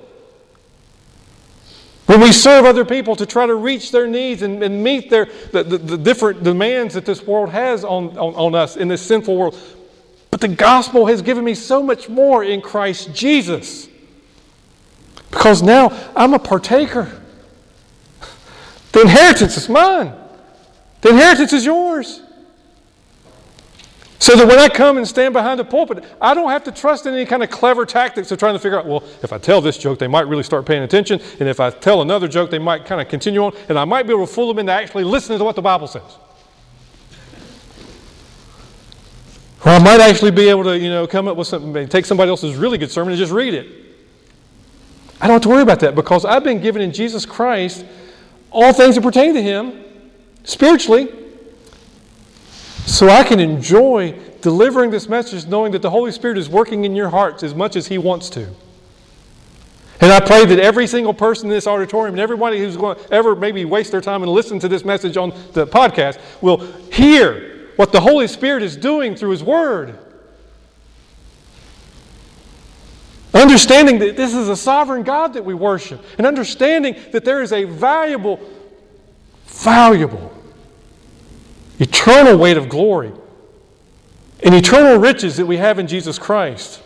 When 2.07 2.21
we 2.21 2.31
serve 2.31 2.63
other 2.63 2.85
people 2.85 3.17
to 3.17 3.25
try 3.25 3.45
to 3.45 3.55
reach 3.55 3.91
their 3.91 4.07
needs 4.07 4.41
and, 4.41 4.63
and 4.63 4.81
meet 4.81 5.09
their, 5.09 5.25
the, 5.51 5.61
the, 5.63 5.77
the, 5.77 5.97
different 5.97 6.41
demands 6.41 6.93
that 6.93 7.05
this 7.05 7.21
world 7.27 7.49
has 7.49 7.83
on, 7.83 8.17
on, 8.17 8.33
on 8.35 8.55
us 8.55 8.77
in 8.77 8.87
this 8.87 9.01
sinful 9.01 9.35
world. 9.35 9.59
But 10.31 10.39
the 10.39 10.47
gospel 10.47 11.05
has 11.07 11.21
given 11.21 11.43
me 11.43 11.53
so 11.53 11.83
much 11.83 12.07
more 12.07 12.45
in 12.45 12.61
Christ 12.61 13.13
Jesus. 13.13 13.89
Because 15.29 15.61
now 15.61 15.89
I'm 16.15 16.33
a 16.33 16.39
partaker. 16.39 17.11
The 18.93 19.01
inheritance 19.01 19.57
is 19.57 19.67
mine, 19.67 20.13
the 21.01 21.09
inheritance 21.09 21.51
is 21.51 21.65
yours. 21.65 22.21
So 24.19 24.35
that 24.35 24.47
when 24.47 24.57
I 24.57 24.67
come 24.67 24.97
and 24.97 25.07
stand 25.07 25.33
behind 25.33 25.59
the 25.59 25.63
pulpit, 25.63 26.03
I 26.19 26.33
don't 26.33 26.49
have 26.49 26.63
to 26.63 26.71
trust 26.71 27.05
in 27.05 27.13
any 27.13 27.25
kind 27.25 27.43
of 27.43 27.51
clever 27.51 27.85
tactics 27.85 28.31
of 28.31 28.39
trying 28.39 28.55
to 28.55 28.59
figure 28.59 28.79
out, 28.79 28.87
well, 28.87 29.03
if 29.21 29.31
I 29.31 29.37
tell 29.37 29.61
this 29.61 29.77
joke, 29.77 29.99
they 29.99 30.07
might 30.07 30.27
really 30.27 30.43
start 30.43 30.65
paying 30.65 30.81
attention. 30.81 31.21
And 31.39 31.47
if 31.47 31.59
I 31.59 31.69
tell 31.69 32.01
another 32.01 32.27
joke, 32.27 32.49
they 32.49 32.59
might 32.59 32.85
kind 32.85 32.99
of 32.99 33.07
continue 33.09 33.43
on. 33.43 33.53
And 33.69 33.77
I 33.77 33.85
might 33.85 34.07
be 34.07 34.13
able 34.13 34.25
to 34.25 34.33
fool 34.33 34.47
them 34.47 34.59
into 34.59 34.71
actually 34.71 35.03
listening 35.03 35.37
to 35.37 35.45
what 35.45 35.55
the 35.55 35.61
Bible 35.61 35.87
says. 35.87 36.17
Or 39.65 39.71
I 39.71 39.79
might 39.79 39.99
actually 39.99 40.31
be 40.31 40.49
able 40.49 40.63
to, 40.63 40.77
you 40.77 40.89
know, 40.89 41.05
come 41.05 41.27
up 41.27 41.37
with 41.37 41.47
something, 41.47 41.87
take 41.87 42.05
somebody 42.05 42.29
else's 42.29 42.55
really 42.55 42.77
good 42.77 42.91
sermon 42.91 43.11
and 43.13 43.19
just 43.19 43.31
read 43.31 43.53
it. 43.53 43.67
I 45.21 45.27
don't 45.27 45.35
have 45.35 45.41
to 45.43 45.49
worry 45.49 45.63
about 45.63 45.79
that 45.81 45.93
because 45.93 46.25
I've 46.25 46.43
been 46.43 46.61
given 46.61 46.81
in 46.81 46.91
Jesus 46.91 47.25
Christ 47.25 47.85
all 48.49 48.73
things 48.73 48.95
that 48.95 49.01
pertain 49.01 49.33
to 49.33 49.41
Him 49.41 49.83
spiritually 50.43 51.09
so 52.87 53.09
I 53.09 53.23
can 53.23 53.41
enjoy 53.41 54.17
delivering 54.41 54.91
this 54.91 55.09
message 55.09 55.45
knowing 55.45 55.73
that 55.73 55.81
the 55.81 55.89
Holy 55.89 56.11
Spirit 56.11 56.37
is 56.37 56.47
working 56.47 56.85
in 56.85 56.95
your 56.95 57.09
hearts 57.09 57.43
as 57.43 57.53
much 57.53 57.75
as 57.75 57.85
He 57.87 57.97
wants 57.97 58.29
to. 58.31 58.47
And 59.99 60.11
I 60.11 60.21
pray 60.21 60.45
that 60.45 60.59
every 60.59 60.87
single 60.87 61.13
person 61.13 61.47
in 61.47 61.51
this 61.51 61.67
auditorium 61.67 62.13
and 62.13 62.21
everybody 62.21 62.59
who's 62.59 62.77
going 62.77 62.97
to 62.97 63.13
ever 63.13 63.35
maybe 63.35 63.65
waste 63.65 63.91
their 63.91 63.99
time 63.99 64.23
and 64.23 64.31
listen 64.31 64.57
to 64.59 64.69
this 64.69 64.85
message 64.85 65.17
on 65.17 65.31
the 65.51 65.67
podcast 65.67 66.17
will 66.41 66.59
hear 66.91 67.71
what 67.75 67.91
the 67.91 67.99
Holy 67.99 68.27
Spirit 68.27 68.63
is 68.63 68.77
doing 68.77 69.15
through 69.15 69.31
His 69.31 69.43
Word. 69.43 69.99
Understanding 73.33 73.99
that 73.99 74.15
this 74.15 74.33
is 74.33 74.47
a 74.47 74.55
sovereign 74.55 75.03
God 75.03 75.33
that 75.33 75.43
we 75.43 75.53
worship, 75.53 76.01
and 76.17 76.25
understanding 76.25 76.95
that 77.11 77.25
there 77.25 77.41
is 77.41 77.51
a 77.51 77.65
valuable, 77.65 78.39
valuable 79.45 80.36
eternal 81.79 82.37
weight 82.37 82.57
of 82.57 82.69
glory 82.69 83.11
and 84.43 84.53
eternal 84.53 84.97
riches 84.97 85.37
that 85.37 85.45
we 85.45 85.57
have 85.57 85.79
in 85.79 85.87
Jesus 85.87 86.19
Christ. 86.19 86.81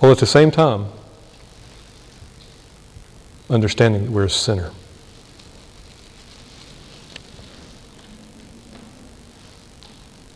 Well, 0.00 0.10
at 0.10 0.18
the 0.18 0.26
same 0.26 0.50
time, 0.50 0.86
understanding 3.48 4.04
that 4.04 4.10
we're 4.10 4.24
a 4.24 4.30
sinner. 4.30 4.72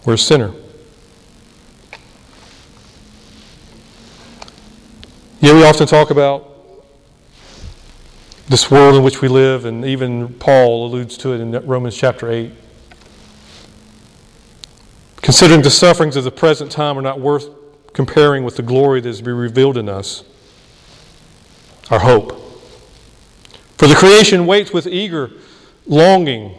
We're 0.04 0.14
a 0.14 0.18
sinner. 0.18 0.52
Yeah, 5.40 5.54
we 5.54 5.64
often 5.64 5.86
talk 5.86 6.10
about 6.10 6.55
this 8.48 8.70
world 8.70 8.94
in 8.94 9.02
which 9.02 9.20
we 9.20 9.28
live, 9.28 9.64
and 9.64 9.84
even 9.84 10.32
Paul 10.34 10.86
alludes 10.86 11.16
to 11.18 11.32
it 11.32 11.40
in 11.40 11.52
Romans 11.66 11.96
chapter 11.96 12.30
8. 12.30 12.52
Considering 15.16 15.62
the 15.62 15.70
sufferings 15.70 16.14
of 16.14 16.24
the 16.24 16.30
present 16.30 16.70
time 16.70 16.96
are 16.96 17.02
not 17.02 17.18
worth 17.18 17.48
comparing 17.92 18.44
with 18.44 18.56
the 18.56 18.62
glory 18.62 19.00
that 19.00 19.08
is 19.08 19.18
to 19.18 19.24
be 19.24 19.32
revealed 19.32 19.76
in 19.76 19.88
us, 19.88 20.22
our 21.90 21.98
hope. 21.98 22.32
For 23.78 23.88
the 23.88 23.94
creation 23.94 24.46
waits 24.46 24.72
with 24.72 24.86
eager 24.86 25.30
longing 25.86 26.54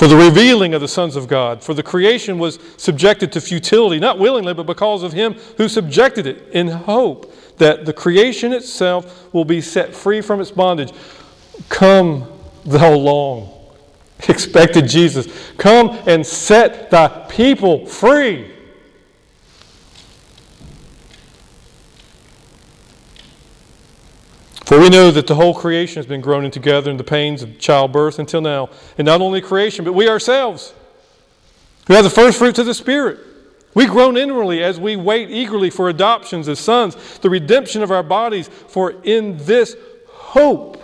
for 0.00 0.08
the 0.08 0.16
revealing 0.16 0.72
of 0.72 0.80
the 0.80 0.88
sons 0.88 1.14
of 1.14 1.28
God. 1.28 1.62
For 1.62 1.74
the 1.74 1.82
creation 1.82 2.38
was 2.38 2.58
subjected 2.78 3.32
to 3.32 3.40
futility, 3.42 4.00
not 4.00 4.18
willingly, 4.18 4.54
but 4.54 4.64
because 4.64 5.02
of 5.02 5.12
him 5.12 5.34
who 5.58 5.68
subjected 5.68 6.26
it, 6.26 6.48
in 6.52 6.68
hope 6.68 7.30
that 7.60 7.84
the 7.86 7.92
creation 7.92 8.52
itself 8.52 9.32
will 9.32 9.44
be 9.44 9.60
set 9.60 9.94
free 9.94 10.20
from 10.20 10.40
its 10.40 10.50
bondage. 10.50 10.92
Come, 11.68 12.26
thou 12.66 12.92
long 12.94 13.56
expected 14.28 14.88
Jesus. 14.88 15.26
Come 15.56 15.96
and 16.06 16.26
set 16.26 16.90
thy 16.90 17.08
people 17.28 17.86
free. 17.86 18.50
For 24.64 24.78
we 24.78 24.88
know 24.88 25.10
that 25.10 25.26
the 25.26 25.34
whole 25.34 25.54
creation 25.54 25.96
has 25.96 26.06
been 26.06 26.20
groaning 26.20 26.50
together 26.50 26.90
in 26.90 26.96
the 26.96 27.04
pains 27.04 27.42
of 27.42 27.58
childbirth 27.58 28.18
until 28.18 28.40
now. 28.40 28.70
And 28.98 29.04
not 29.04 29.20
only 29.20 29.40
creation, 29.40 29.84
but 29.84 29.94
we 29.94 30.08
ourselves, 30.08 30.72
who 31.86 31.94
have 31.94 32.04
the 32.04 32.10
first 32.10 32.38
fruits 32.38 32.58
of 32.58 32.66
the 32.66 32.74
Spirit. 32.74 33.18
We 33.74 33.86
groan 33.86 34.16
inwardly 34.16 34.62
as 34.62 34.80
we 34.80 34.96
wait 34.96 35.30
eagerly 35.30 35.70
for 35.70 35.88
adoptions 35.88 36.48
as 36.48 36.58
sons, 36.58 36.96
the 37.18 37.30
redemption 37.30 37.82
of 37.82 37.90
our 37.90 38.02
bodies, 38.02 38.48
for 38.48 38.94
in 39.04 39.36
this 39.38 39.76
hope 40.08 40.82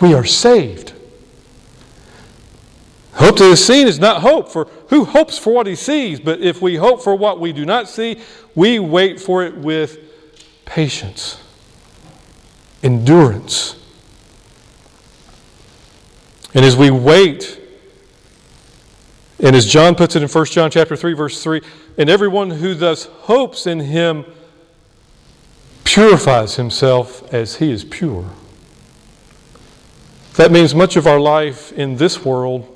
we 0.00 0.14
are 0.14 0.24
saved. 0.24 0.92
Hope 3.14 3.36
to 3.38 3.44
is 3.44 3.64
seen 3.64 3.88
is 3.88 3.98
not 3.98 4.20
hope, 4.20 4.48
for 4.48 4.66
who 4.90 5.04
hopes 5.04 5.38
for 5.38 5.52
what 5.52 5.66
he 5.66 5.74
sees? 5.74 6.20
But 6.20 6.40
if 6.40 6.62
we 6.62 6.76
hope 6.76 7.02
for 7.02 7.16
what 7.16 7.40
we 7.40 7.52
do 7.52 7.66
not 7.66 7.88
see, 7.88 8.20
we 8.54 8.78
wait 8.78 9.20
for 9.20 9.42
it 9.42 9.56
with 9.56 9.98
patience, 10.64 11.40
endurance. 12.82 13.74
And 16.54 16.64
as 16.64 16.76
we 16.76 16.90
wait, 16.90 17.57
and 19.42 19.54
as 19.54 19.66
John 19.66 19.94
puts 19.94 20.16
it 20.16 20.22
in 20.22 20.28
1 20.28 20.44
John 20.46 20.70
chapter 20.70 20.96
3 20.96 21.12
verse 21.12 21.42
3, 21.42 21.60
and 21.96 22.10
everyone 22.10 22.50
who 22.50 22.74
thus 22.74 23.04
hopes 23.04 23.66
in 23.66 23.80
him 23.80 24.24
purifies 25.84 26.56
himself 26.56 27.32
as 27.32 27.56
he 27.56 27.70
is 27.70 27.84
pure. 27.84 28.30
That 30.34 30.52
means 30.52 30.74
much 30.74 30.96
of 30.96 31.06
our 31.06 31.18
life 31.18 31.72
in 31.72 31.96
this 31.96 32.24
world 32.24 32.74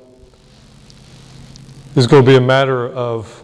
is 1.95 2.07
going 2.07 2.25
to 2.25 2.29
be 2.29 2.35
a 2.35 2.41
matter 2.41 2.89
of 2.91 3.43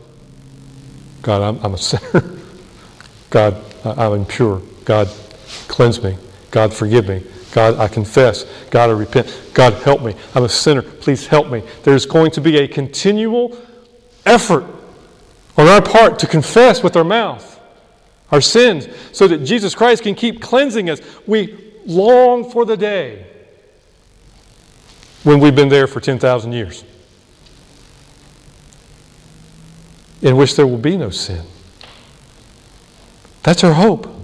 God, 1.22 1.42
I'm, 1.42 1.64
I'm 1.64 1.74
a 1.74 1.78
sinner. 1.78 2.38
God, 3.30 3.62
I'm 3.84 4.14
impure. 4.14 4.62
God, 4.86 5.10
cleanse 5.68 6.02
me. 6.02 6.18
God, 6.50 6.74
forgive 6.74 7.08
me. 7.08 7.24
God, 7.52 7.78
I 7.78 7.88
confess. 7.88 8.44
God, 8.70 8.90
I 8.90 8.94
repent. 8.94 9.52
God, 9.54 9.74
help 9.84 10.02
me. 10.02 10.16
I'm 10.36 10.44
a 10.44 10.50
sinner. 10.50 10.82
Please 10.82 11.28
help 11.28 11.50
me. 11.50 11.64
There's 11.84 12.06
going 12.06 12.32
to 12.32 12.42
be 12.42 12.58
a 12.58 12.68
continual 12.68 13.58
effort 14.26 14.66
on 15.58 15.68
our 15.68 15.82
part 15.82 16.20
to 16.20 16.28
confess 16.28 16.84
with 16.84 16.96
our 16.96 17.04
mouth 17.04 17.60
our 18.32 18.42
sins 18.42 18.88
so 19.12 19.28
that 19.28 19.40
Jesus 19.40 19.74
Christ 19.74 20.04
can 20.04 20.16
keep 20.16 20.42
cleansing 20.42 20.90
us. 20.90 21.02
We 21.26 21.74
long 21.86 22.50
for 22.50 22.66
the 22.66 22.78
day 22.78 23.26
when 25.24 25.40
we've 25.40 25.56
been 25.56 25.70
there 25.70 25.88
for 25.88 26.00
10,000 26.00 26.52
years, 26.52 26.84
in 30.22 30.38
which 30.38 30.56
there 30.56 30.68
will 30.68 30.78
be 30.78 30.96
no 30.96 31.10
sin. 31.10 31.44
That's 33.44 33.64
our 33.64 33.74
hope. 33.74 34.19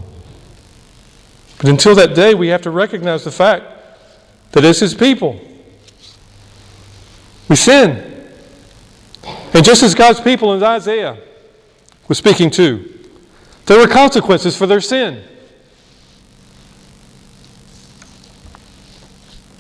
But 1.58 1.70
until 1.70 1.96
that 1.96 2.16
day, 2.16 2.34
we 2.34 2.50
have 2.50 2.62
to 2.64 2.70
recognize 2.70 3.24
the 3.24 3.32
fact 3.32 3.66
that 4.52 4.64
as 4.64 4.80
His 4.80 4.94
people, 4.94 5.40
we 7.50 7.56
sin. 7.56 8.12
And 9.54 9.64
just 9.64 9.84
as 9.84 9.96
God's 9.96 10.20
people 10.20 10.54
in 10.54 10.64
Isaiah 10.64 11.18
was 12.08 12.18
speaking 12.18 12.50
to, 12.52 12.92
there 13.66 13.80
were 13.80 13.88
consequences 13.88 14.56
for 14.56 14.68
their 14.68 14.82
sin. 14.82 15.24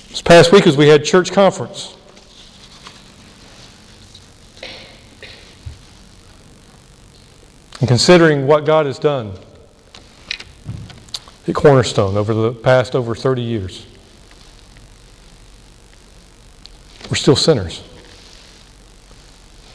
This 0.09 0.21
past 0.21 0.51
week, 0.51 0.67
as 0.67 0.77
we 0.77 0.87
had 0.87 1.03
church 1.03 1.31
conference, 1.31 1.95
and 7.79 7.87
considering 7.87 8.47
what 8.47 8.65
God 8.65 8.85
has 8.85 8.99
done 8.99 9.33
at 11.47 11.55
Cornerstone 11.55 12.17
over 12.17 12.33
the 12.33 12.53
past 12.53 12.95
over 12.95 13.13
30 13.13 13.41
years, 13.41 13.85
we're 17.09 17.15
still 17.15 17.35
sinners. 17.35 17.83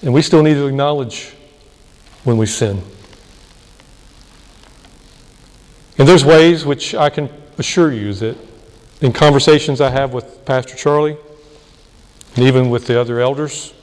And 0.03 0.13
we 0.13 0.23
still 0.23 0.43
need 0.43 0.55
to 0.55 0.67
acknowledge 0.67 1.35
when 2.25 2.37
we 2.39 2.47
sin. 2.47 2.83
And 5.99 6.09
there's 6.09 6.25
ways 6.25 6.65
which 6.65 6.95
I 6.95 7.11
can 7.11 7.29
assure 7.59 7.93
you 7.93 8.15
that 8.15 8.37
in 9.01 9.13
conversations 9.13 9.81
I 9.81 9.91
have 9.91 10.13
with 10.13 10.45
Pastor 10.45 10.75
Charlie, 10.75 11.17
and 12.35 12.45
even 12.45 12.71
with 12.71 12.87
the 12.87 12.99
other 12.99 13.21
elders, 13.21 13.75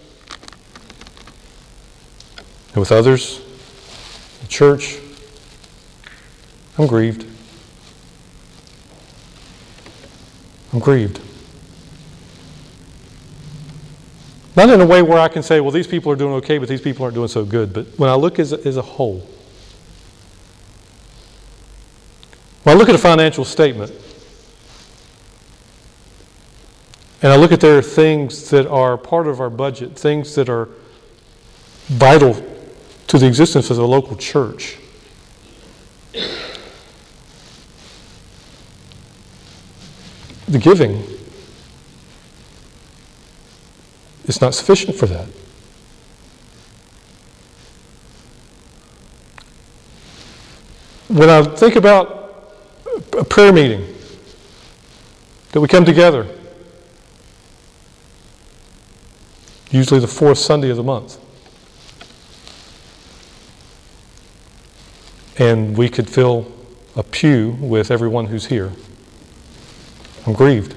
and 2.70 2.78
with 2.78 2.92
others, 2.92 3.42
the 4.42 4.48
church, 4.48 4.98
I'm 6.78 6.88
grieved. 6.88 7.37
I'm 10.78 10.84
grieved. 10.84 11.20
Not 14.56 14.70
in 14.70 14.80
a 14.80 14.86
way 14.86 15.02
where 15.02 15.18
I 15.18 15.28
can 15.28 15.42
say, 15.42 15.60
well, 15.60 15.72
these 15.72 15.88
people 15.88 16.12
are 16.12 16.16
doing 16.16 16.34
okay, 16.36 16.60
but 16.60 16.70
these 16.70 16.82
people 16.82 17.04
aren't 17.04 17.16
doing 17.16 17.28
so 17.30 17.44
good. 17.44 17.74
But 17.74 17.88
when 17.98 18.12
I 18.12 18.14
look 18.14 18.38
as 18.38 18.54
a, 18.54 18.64
as 18.64 18.78
a 18.78 18.84
whole, 18.84 19.28
when 22.62 22.76
I 22.76 22.80
look 22.80 22.90
at 22.90 22.94
a 22.94 23.00
financial 23.00 23.44
statement, 23.44 23.92
and 27.24 27.34
I 27.34 27.38
look 27.38 27.52
at 27.52 27.60
there 27.60 27.80
are 27.80 27.82
things 27.82 28.52
that 28.52 28.68
are 28.68 29.00
part 29.00 29.26
of 29.26 29.42
our 29.42 29.50
budget, 29.50 29.98
things 29.98 30.36
that 30.36 30.48
are 30.48 30.70
vital 31.88 32.36
to 33.08 33.18
the 33.18 33.26
existence 33.26 33.72
of 33.72 33.78
the 33.78 33.88
local 33.88 34.16
church. 34.16 34.78
The 40.48 40.60
giving 40.60 41.04
is 44.26 44.40
not 44.40 44.56
sufficient 44.56 44.96
for 44.96 45.06
that. 45.08 45.28
When 51.10 51.30
I 51.30 51.44
think 51.44 51.76
about 51.76 52.64
a 53.18 53.26
prayer 53.26 53.52
meeting, 53.52 53.94
that 55.52 55.62
we 55.62 55.68
come 55.68 55.86
together, 55.86 56.28
usually 59.72 60.00
the 60.00 60.08
fourth 60.08 60.38
Sunday 60.38 60.70
of 60.70 60.78
the 60.78 60.84
month, 60.84 61.20
and 65.40 65.78
we 65.78 65.90
could 65.90 66.10
fill 66.10 66.52
a 66.96 67.04
pew 67.04 67.58
with 67.60 67.92
everyone 67.92 68.28
who's 68.28 68.46
here. 68.46 68.72
I'm 70.28 70.34
grieved. 70.34 70.76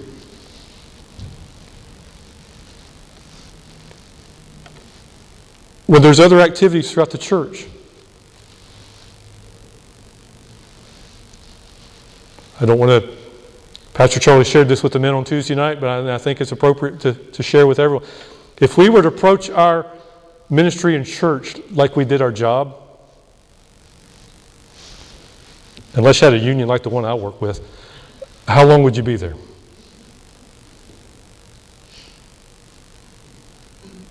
when 5.90 6.02
there's 6.02 6.20
other 6.20 6.40
activities 6.40 6.92
throughout 6.92 7.10
the 7.10 7.18
church. 7.18 7.66
I 12.60 12.64
don't 12.64 12.78
want 12.78 12.90
to, 13.02 13.16
Pastor 13.92 14.20
Charlie 14.20 14.44
shared 14.44 14.68
this 14.68 14.84
with 14.84 14.92
the 14.92 15.00
men 15.00 15.14
on 15.14 15.24
Tuesday 15.24 15.56
night, 15.56 15.80
but 15.80 15.88
I, 15.88 16.14
I 16.14 16.18
think 16.18 16.40
it's 16.40 16.52
appropriate 16.52 17.00
to, 17.00 17.14
to 17.14 17.42
share 17.42 17.66
with 17.66 17.80
everyone. 17.80 18.06
If 18.58 18.78
we 18.78 18.88
were 18.88 19.02
to 19.02 19.08
approach 19.08 19.50
our 19.50 19.84
ministry 20.48 20.94
and 20.94 21.04
church 21.04 21.56
like 21.72 21.96
we 21.96 22.04
did 22.04 22.22
our 22.22 22.30
job, 22.30 22.76
unless 25.94 26.20
you 26.20 26.26
had 26.26 26.34
a 26.34 26.38
union 26.38 26.68
like 26.68 26.84
the 26.84 26.88
one 26.88 27.04
I 27.04 27.14
work 27.14 27.42
with, 27.42 27.60
how 28.50 28.64
long 28.64 28.82
would 28.82 28.96
you 28.96 29.02
be 29.02 29.16
there? 29.16 29.34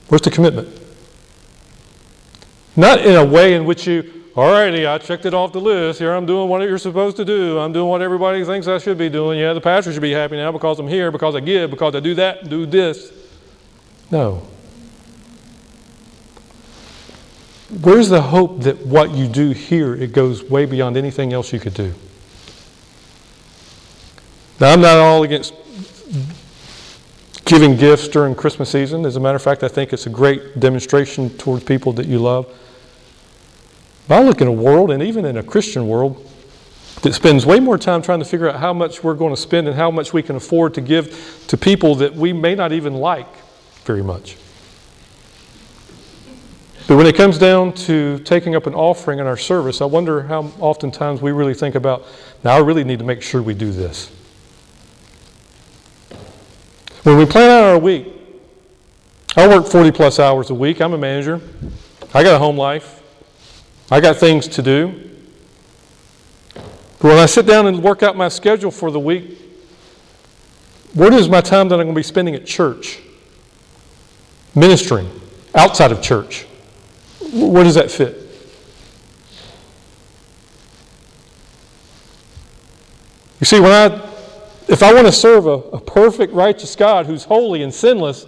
Where's 0.08 0.22
the 0.22 0.32
commitment? 0.32 0.68
Not 2.76 3.06
in 3.06 3.16
a 3.16 3.26
way 3.26 3.54
in 3.54 3.66
which 3.66 3.86
you, 3.86 4.24
all 4.36 4.52
righty, 4.52 4.86
I 4.86 4.98
checked 4.98 5.26
it 5.26 5.34
off 5.34 5.52
the 5.52 5.62
list. 5.62 6.00
Here 6.00 6.14
I'm 6.14 6.26
doing 6.26 6.50
what 6.50 6.62
you're 6.62 6.78
supposed 6.78 7.18
to 7.18 7.26
do. 7.26 7.60
I'm 7.60 7.74
doing 7.74 7.90
what 7.90 8.02
everybody 8.02 8.44
thinks 8.46 8.68
I 8.68 8.78
should 8.78 8.98
be 8.98 9.10
doing. 9.10 9.38
Yeah, 9.38 9.54
the 9.54 9.62
pastor 9.62 9.92
should 9.92 10.02
be 10.02 10.14
happy 10.14 10.38
now 10.38 10.52
because 10.52 10.80
I'm 10.80 10.88
here, 10.88 11.12
because 11.12 11.36
I 11.36 11.42
give, 11.42 11.70
because 11.70 11.94
I 11.94 12.00
do 12.00 12.16
that, 12.16 12.50
do 12.50 12.66
this. 12.66 13.12
No. 14.10 14.48
Where's 17.82 18.10
the 18.10 18.22
hope 18.22 18.62
that 18.62 18.86
what 18.86 19.12
you 19.12 19.28
do 19.28 19.52
here, 19.52 19.94
it 19.94 20.12
goes 20.12 20.42
way 20.42 20.66
beyond 20.66 20.98
anything 20.98 21.34
else 21.34 21.54
you 21.54 21.60
could 21.60 21.76
do? 21.76 21.94
Now, 24.60 24.74
I'm 24.74 24.82
not 24.82 24.98
all 24.98 25.24
against 25.24 25.54
giving 27.46 27.78
gifts 27.78 28.10
during 28.10 28.36
Christmas 28.36 28.70
season. 28.70 29.06
As 29.06 29.16
a 29.16 29.20
matter 29.20 29.38
of 29.38 29.42
fact, 29.42 29.64
I 29.64 29.70
think 29.70 29.94
it's 29.94 30.06
a 30.06 30.10
great 30.10 30.60
demonstration 30.60 31.30
towards 31.32 31.64
people 31.64 31.94
that 31.94 32.08
you 32.08 32.20
love. 32.20 32.46
But 34.08 34.20
I 34.20 34.24
look 34.24 34.42
in 34.42 34.48
a 34.48 34.52
world, 34.52 34.92
and 34.92 35.02
even 35.02 35.24
in 35.24 35.38
a 35.38 35.44
Christian 35.44 35.88
world, 35.88 36.26
that 37.04 37.14
spends 37.14 37.46
way 37.46 37.62
more 37.62 37.78
time 37.78 38.02
trying 38.02 38.20
to 38.20 38.26
figure 38.26 38.50
out 38.50 38.60
how 38.60 38.74
much 38.74 39.04
we're 39.04 39.14
going 39.14 39.34
to 39.34 39.40
spend 39.40 39.68
and 39.68 39.78
how 39.78 39.90
much 39.90 40.12
we 40.12 40.22
can 40.22 40.36
afford 40.36 40.74
to 40.74 40.82
give 40.82 41.46
to 41.48 41.56
people 41.56 41.96
that 41.96 42.14
we 42.14 42.34
may 42.34 42.54
not 42.54 42.74
even 42.74 42.96
like 42.96 43.34
very 43.86 44.04
much. 44.04 44.36
But 46.88 46.98
when 46.98 47.06
it 47.06 47.16
comes 47.16 47.38
down 47.38 47.74
to 47.74 48.20
taking 48.20 48.56
up 48.56 48.68
an 48.68 48.74
offering 48.74 49.20
in 49.20 49.28
our 49.28 49.38
service, 49.38 49.80
I 49.80 49.86
wonder 49.86 50.24
how 50.24 50.52
oftentimes 50.60 51.22
we 51.22 51.32
really 51.32 51.54
think 51.54 51.76
about, 51.76 52.04
now 52.44 52.56
I 52.56 52.60
really 52.60 52.84
need 52.84 53.00
to 53.00 53.06
make 53.06 53.22
sure 53.22 53.42
we 53.42 53.54
do 53.54 53.72
this. 53.72 54.12
When 57.10 57.18
we 57.18 57.26
plan 57.26 57.50
out 57.50 57.64
our 57.64 57.80
week, 57.80 58.06
I 59.36 59.48
work 59.48 59.66
40 59.66 59.90
plus 59.90 60.20
hours 60.20 60.52
a 60.52 60.54
week. 60.54 60.80
I'm 60.80 60.94
a 60.94 60.98
manager. 61.00 61.42
I 62.14 62.22
got 62.22 62.36
a 62.36 62.38
home 62.38 62.56
life. 62.56 63.02
I 63.90 64.00
got 64.00 64.18
things 64.18 64.48
to 64.50 64.62
do. 64.62 65.10
But 66.54 67.06
when 67.06 67.18
I 67.18 67.26
sit 67.26 67.48
down 67.48 67.66
and 67.66 67.82
work 67.82 68.04
out 68.04 68.16
my 68.16 68.28
schedule 68.30 68.70
for 68.70 68.92
the 68.92 69.00
week, 69.00 69.42
where 70.94 71.12
is 71.12 71.28
my 71.28 71.42
time 71.42 71.68
that 71.70 71.80
I'm 71.80 71.88
going 71.88 71.96
to 71.96 72.00
be 72.00 72.04
spending 72.04 72.36
at 72.36 72.46
church? 72.46 73.00
Ministering, 74.54 75.10
outside 75.56 75.92
of 75.92 76.04
church. 76.04 76.46
Where 77.34 77.64
does 77.64 77.74
that 77.74 77.90
fit? 77.90 78.18
You 83.40 83.46
see, 83.46 83.60
when 83.60 83.72
I, 83.72 84.09
if 84.70 84.84
I 84.84 84.94
want 84.94 85.08
to 85.08 85.12
serve 85.12 85.48
a, 85.48 85.50
a 85.50 85.82
perfect, 85.82 86.32
righteous 86.32 86.76
God 86.76 87.08
who's 87.08 87.24
holy 87.24 87.64
and 87.64 87.74
sinless, 87.74 88.28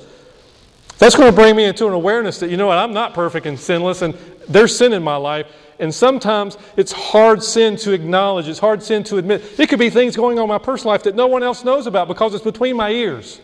that's 0.98 1.16
going 1.16 1.30
to 1.30 1.36
bring 1.36 1.56
me 1.56 1.66
into 1.66 1.88
an 1.88 1.94
awareness 1.94 2.39
that, 2.39 2.50
you 2.50 2.58
know 2.58 2.68
what, 2.68 2.80
I'm 2.80 2.94
not 2.94 3.14
perfect 3.14 3.46
and 3.46 3.60
sinless, 3.60 4.02
and 4.02 4.16
there's 4.48 4.76
sin 4.76 4.92
in 4.94 5.04
my 5.04 5.16
life. 5.16 5.48
And 5.80 5.94
sometimes 5.94 6.58
it's 6.78 6.92
hard 6.92 7.44
sin 7.44 7.76
to 7.78 7.92
acknowledge, 7.92 8.48
it's 8.48 8.60
hard 8.60 8.84
sin 8.84 9.04
to 9.06 9.18
admit. 9.18 9.60
It 9.60 9.70
could 9.70 9.80
be 9.80 9.89
things 9.89 10.16
going 10.16 10.38
on 10.38 10.44
in 10.44 10.50
my 10.50 10.58
personal 10.58 10.92
life 10.92 11.04
that 11.04 11.16
no 11.16 11.28
one 11.28 11.44
else 11.44 11.64
knows 11.64 11.88
about 11.88 12.08
because 12.08 12.34
it's 12.34 12.44
between 12.44 12.76
my 12.76 12.89
ears. 12.89 13.39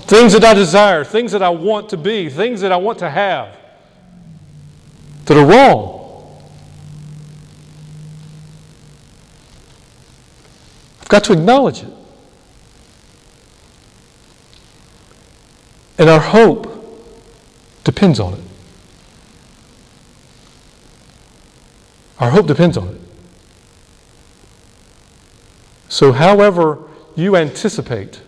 Things 0.00 0.32
that 0.32 0.44
I 0.44 0.54
desire, 0.54 1.04
things 1.04 1.32
that 1.32 1.42
I 1.42 1.50
want 1.50 1.90
to 1.90 1.98
be, 1.98 2.30
things 2.30 2.62
that 2.62 2.72
I 2.72 2.76
want 2.76 2.98
to 3.00 3.10
have 3.10 3.54
that 5.26 5.36
are 5.36 5.44
wrong. 5.44 5.97
Got 11.08 11.24
to 11.24 11.32
acknowledge 11.32 11.82
it. 11.82 11.92
And 15.98 16.08
our 16.08 16.20
hope 16.20 16.68
depends 17.82 18.20
on 18.20 18.34
it. 18.34 18.40
Our 22.20 22.30
hope 22.30 22.46
depends 22.46 22.76
on 22.76 22.88
it. 22.88 23.00
So, 25.88 26.12
however 26.12 26.78
you 27.16 27.34
anticipate 27.36 28.20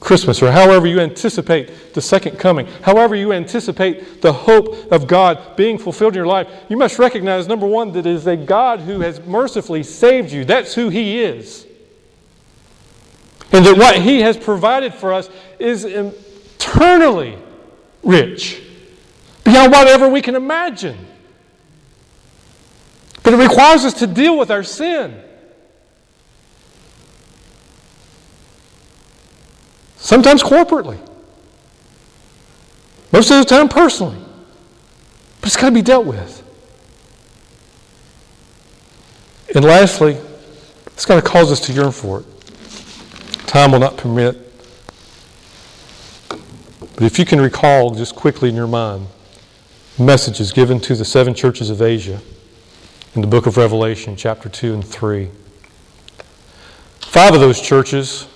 Christmas, 0.00 0.42
or 0.42 0.50
however 0.50 0.86
you 0.86 0.98
anticipate 0.98 1.92
the 1.92 2.00
second 2.00 2.38
coming, 2.38 2.66
however 2.82 3.14
you 3.14 3.34
anticipate 3.34 4.22
the 4.22 4.32
hope 4.32 4.90
of 4.90 5.06
God 5.06 5.56
being 5.56 5.76
fulfilled 5.76 6.14
in 6.14 6.16
your 6.16 6.26
life, 6.26 6.48
you 6.70 6.76
must 6.78 6.98
recognize 6.98 7.46
number 7.46 7.66
one, 7.66 7.92
that 7.92 8.00
it 8.00 8.06
is 8.06 8.26
a 8.26 8.36
God 8.36 8.80
who 8.80 9.00
has 9.00 9.20
mercifully 9.20 9.82
saved 9.82 10.32
you. 10.32 10.44
That's 10.44 10.74
who 10.74 10.88
He 10.88 11.22
is. 11.22 11.66
And 13.52 13.64
that 13.66 13.76
what 13.76 14.00
He 14.00 14.20
has 14.22 14.38
provided 14.38 14.94
for 14.94 15.12
us 15.12 15.28
is 15.58 15.84
eternally 15.84 17.36
rich, 18.02 18.62
beyond 19.44 19.70
whatever 19.70 20.08
we 20.08 20.22
can 20.22 20.34
imagine. 20.34 20.96
But 23.22 23.34
it 23.34 23.36
requires 23.36 23.84
us 23.84 23.94
to 23.94 24.06
deal 24.06 24.38
with 24.38 24.50
our 24.50 24.62
sin. 24.62 25.22
Sometimes 30.00 30.42
corporately. 30.42 30.98
Most 33.12 33.30
of 33.30 33.38
the 33.38 33.44
time 33.44 33.68
personally. 33.68 34.18
But 35.40 35.46
it's 35.46 35.56
got 35.56 35.68
to 35.68 35.74
be 35.74 35.82
dealt 35.82 36.06
with. 36.06 36.42
And 39.54 39.64
lastly, 39.64 40.18
it's 40.88 41.06
got 41.06 41.16
to 41.16 41.22
cause 41.22 41.52
us 41.52 41.60
to 41.66 41.72
yearn 41.72 41.92
for 41.92 42.20
it. 42.20 42.26
Time 43.46 43.72
will 43.72 43.78
not 43.78 43.96
permit 43.96 44.50
but 47.00 47.06
if 47.06 47.18
you 47.18 47.24
can 47.24 47.40
recall 47.40 47.92
just 47.94 48.14
quickly 48.14 48.50
in 48.50 48.54
your 48.54 48.66
mind 48.66 49.06
messages 49.98 50.52
given 50.52 50.78
to 50.80 50.94
the 50.94 51.04
seven 51.06 51.32
churches 51.32 51.70
of 51.70 51.80
Asia 51.80 52.20
in 53.14 53.22
the 53.22 53.26
book 53.26 53.46
of 53.46 53.56
Revelation, 53.56 54.16
chapter 54.16 54.50
2 54.50 54.74
and 54.74 54.84
3. 54.84 55.30
Five 57.00 57.32
of 57.32 57.40
those 57.40 57.58
churches 57.58 58.28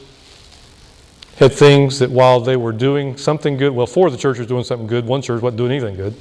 had 1.37 1.53
things 1.53 1.99
that 1.99 2.11
while 2.11 2.41
they 2.41 2.57
were 2.57 2.73
doing 2.73 3.17
something 3.17 3.57
good, 3.57 3.71
well, 3.71 3.87
four 3.87 4.07
of 4.07 4.13
the 4.13 4.19
churches 4.19 4.47
doing 4.47 4.65
something 4.65 4.87
good, 4.87 5.05
one 5.05 5.21
church 5.21 5.43
wasn't 5.43 5.59
doing 5.59 5.73
anything 5.73 5.97
good. 5.97 6.15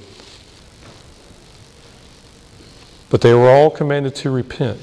But 3.09 3.21
they 3.21 3.33
were 3.33 3.49
all 3.49 3.69
commanded 3.69 4.15
to 4.15 4.31
repent. 4.31 4.79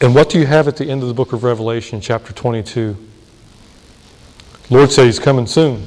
And 0.00 0.14
what 0.14 0.30
do 0.30 0.38
you 0.38 0.46
have 0.46 0.66
at 0.68 0.76
the 0.76 0.86
end 0.86 1.02
of 1.02 1.08
the 1.08 1.14
book 1.14 1.32
of 1.32 1.44
Revelation, 1.44 2.00
chapter 2.00 2.32
22? 2.32 2.96
Lord 4.70 4.90
said 4.90 5.04
he's 5.04 5.18
coming 5.18 5.46
soon. 5.46 5.86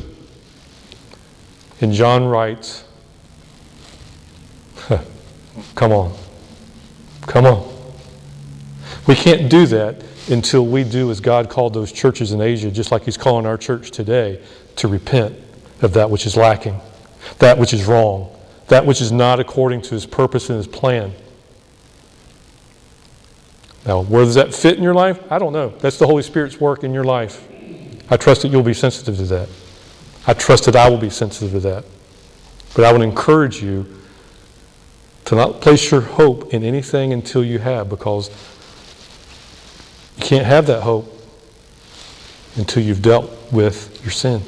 And 1.82 1.92
John 1.92 2.26
writes, 2.26 2.86
Come 5.76 5.92
on. 5.92 6.16
Come 7.22 7.46
on. 7.46 7.72
We 9.08 9.16
can't 9.16 9.50
do 9.50 9.66
that 9.68 10.04
until 10.30 10.66
we 10.66 10.84
do 10.84 11.12
as 11.12 11.20
God 11.20 11.50
called 11.50 11.74
those 11.74 11.92
churches 11.92 12.32
in 12.32 12.42
Asia, 12.42 12.72
just 12.72 12.92
like 12.92 13.04
He's 13.04 13.18
calling 13.18 13.46
our 13.46 13.58
church 13.58 13.92
today, 13.92 14.42
to 14.78 14.88
repent 14.88 15.38
of 15.82 15.94
that 15.94 16.10
which 16.10 16.26
is 16.26 16.36
lacking, 16.36 16.80
that 17.40 17.58
which 17.58 17.74
is 17.74 17.86
wrong, 17.86 18.36
that 18.68 18.86
which 18.86 19.02
is 19.02 19.12
not 19.12 19.40
according 19.40 19.82
to 19.84 19.94
His 19.94 20.06
purpose 20.06 20.50
and 20.50 20.58
His 20.58 20.68
plan. 20.68 21.14
Now, 23.86 24.02
where 24.02 24.26
does 24.26 24.36
that 24.36 24.54
fit 24.54 24.78
in 24.78 24.84
your 24.84 24.96
life? 24.96 25.20
I 25.32 25.38
don't 25.38 25.54
know. 25.54 25.70
That's 25.70 26.00
the 26.00 26.08
Holy 26.08 26.24
Spirit's 26.24 26.60
work 26.60 26.84
in 26.84 26.94
your 26.94 27.04
life. 27.04 27.48
I 28.10 28.18
trust 28.18 28.42
that 28.42 28.50
you'll 28.50 28.64
be 28.64 28.74
sensitive 28.74 29.18
to 29.18 29.26
that. 29.26 29.50
I 30.26 30.34
trust 30.34 30.66
that 30.66 30.76
I 30.76 30.90
will 30.90 30.98
be 30.98 31.12
sensitive 31.12 31.52
to 31.52 31.60
that. 31.60 31.86
But 32.74 32.86
I 32.86 32.92
would 32.92 33.02
encourage 33.02 33.62
you 33.62 33.86
to 35.26 35.36
not 35.36 35.62
place 35.62 35.92
your 35.92 36.02
hope 36.02 36.54
in 36.54 36.64
anything 36.64 37.14
until 37.14 37.44
you 37.44 37.60
have, 37.60 37.90
because 37.90 38.30
you 40.18 40.24
can't 40.24 40.46
have 40.46 40.68
that 40.68 40.82
hope 40.82 41.12
until 42.56 42.84
you've 42.84 43.02
dealt 43.02 43.30
with 43.52 44.00
your 44.02 44.12
sin. 44.12 44.42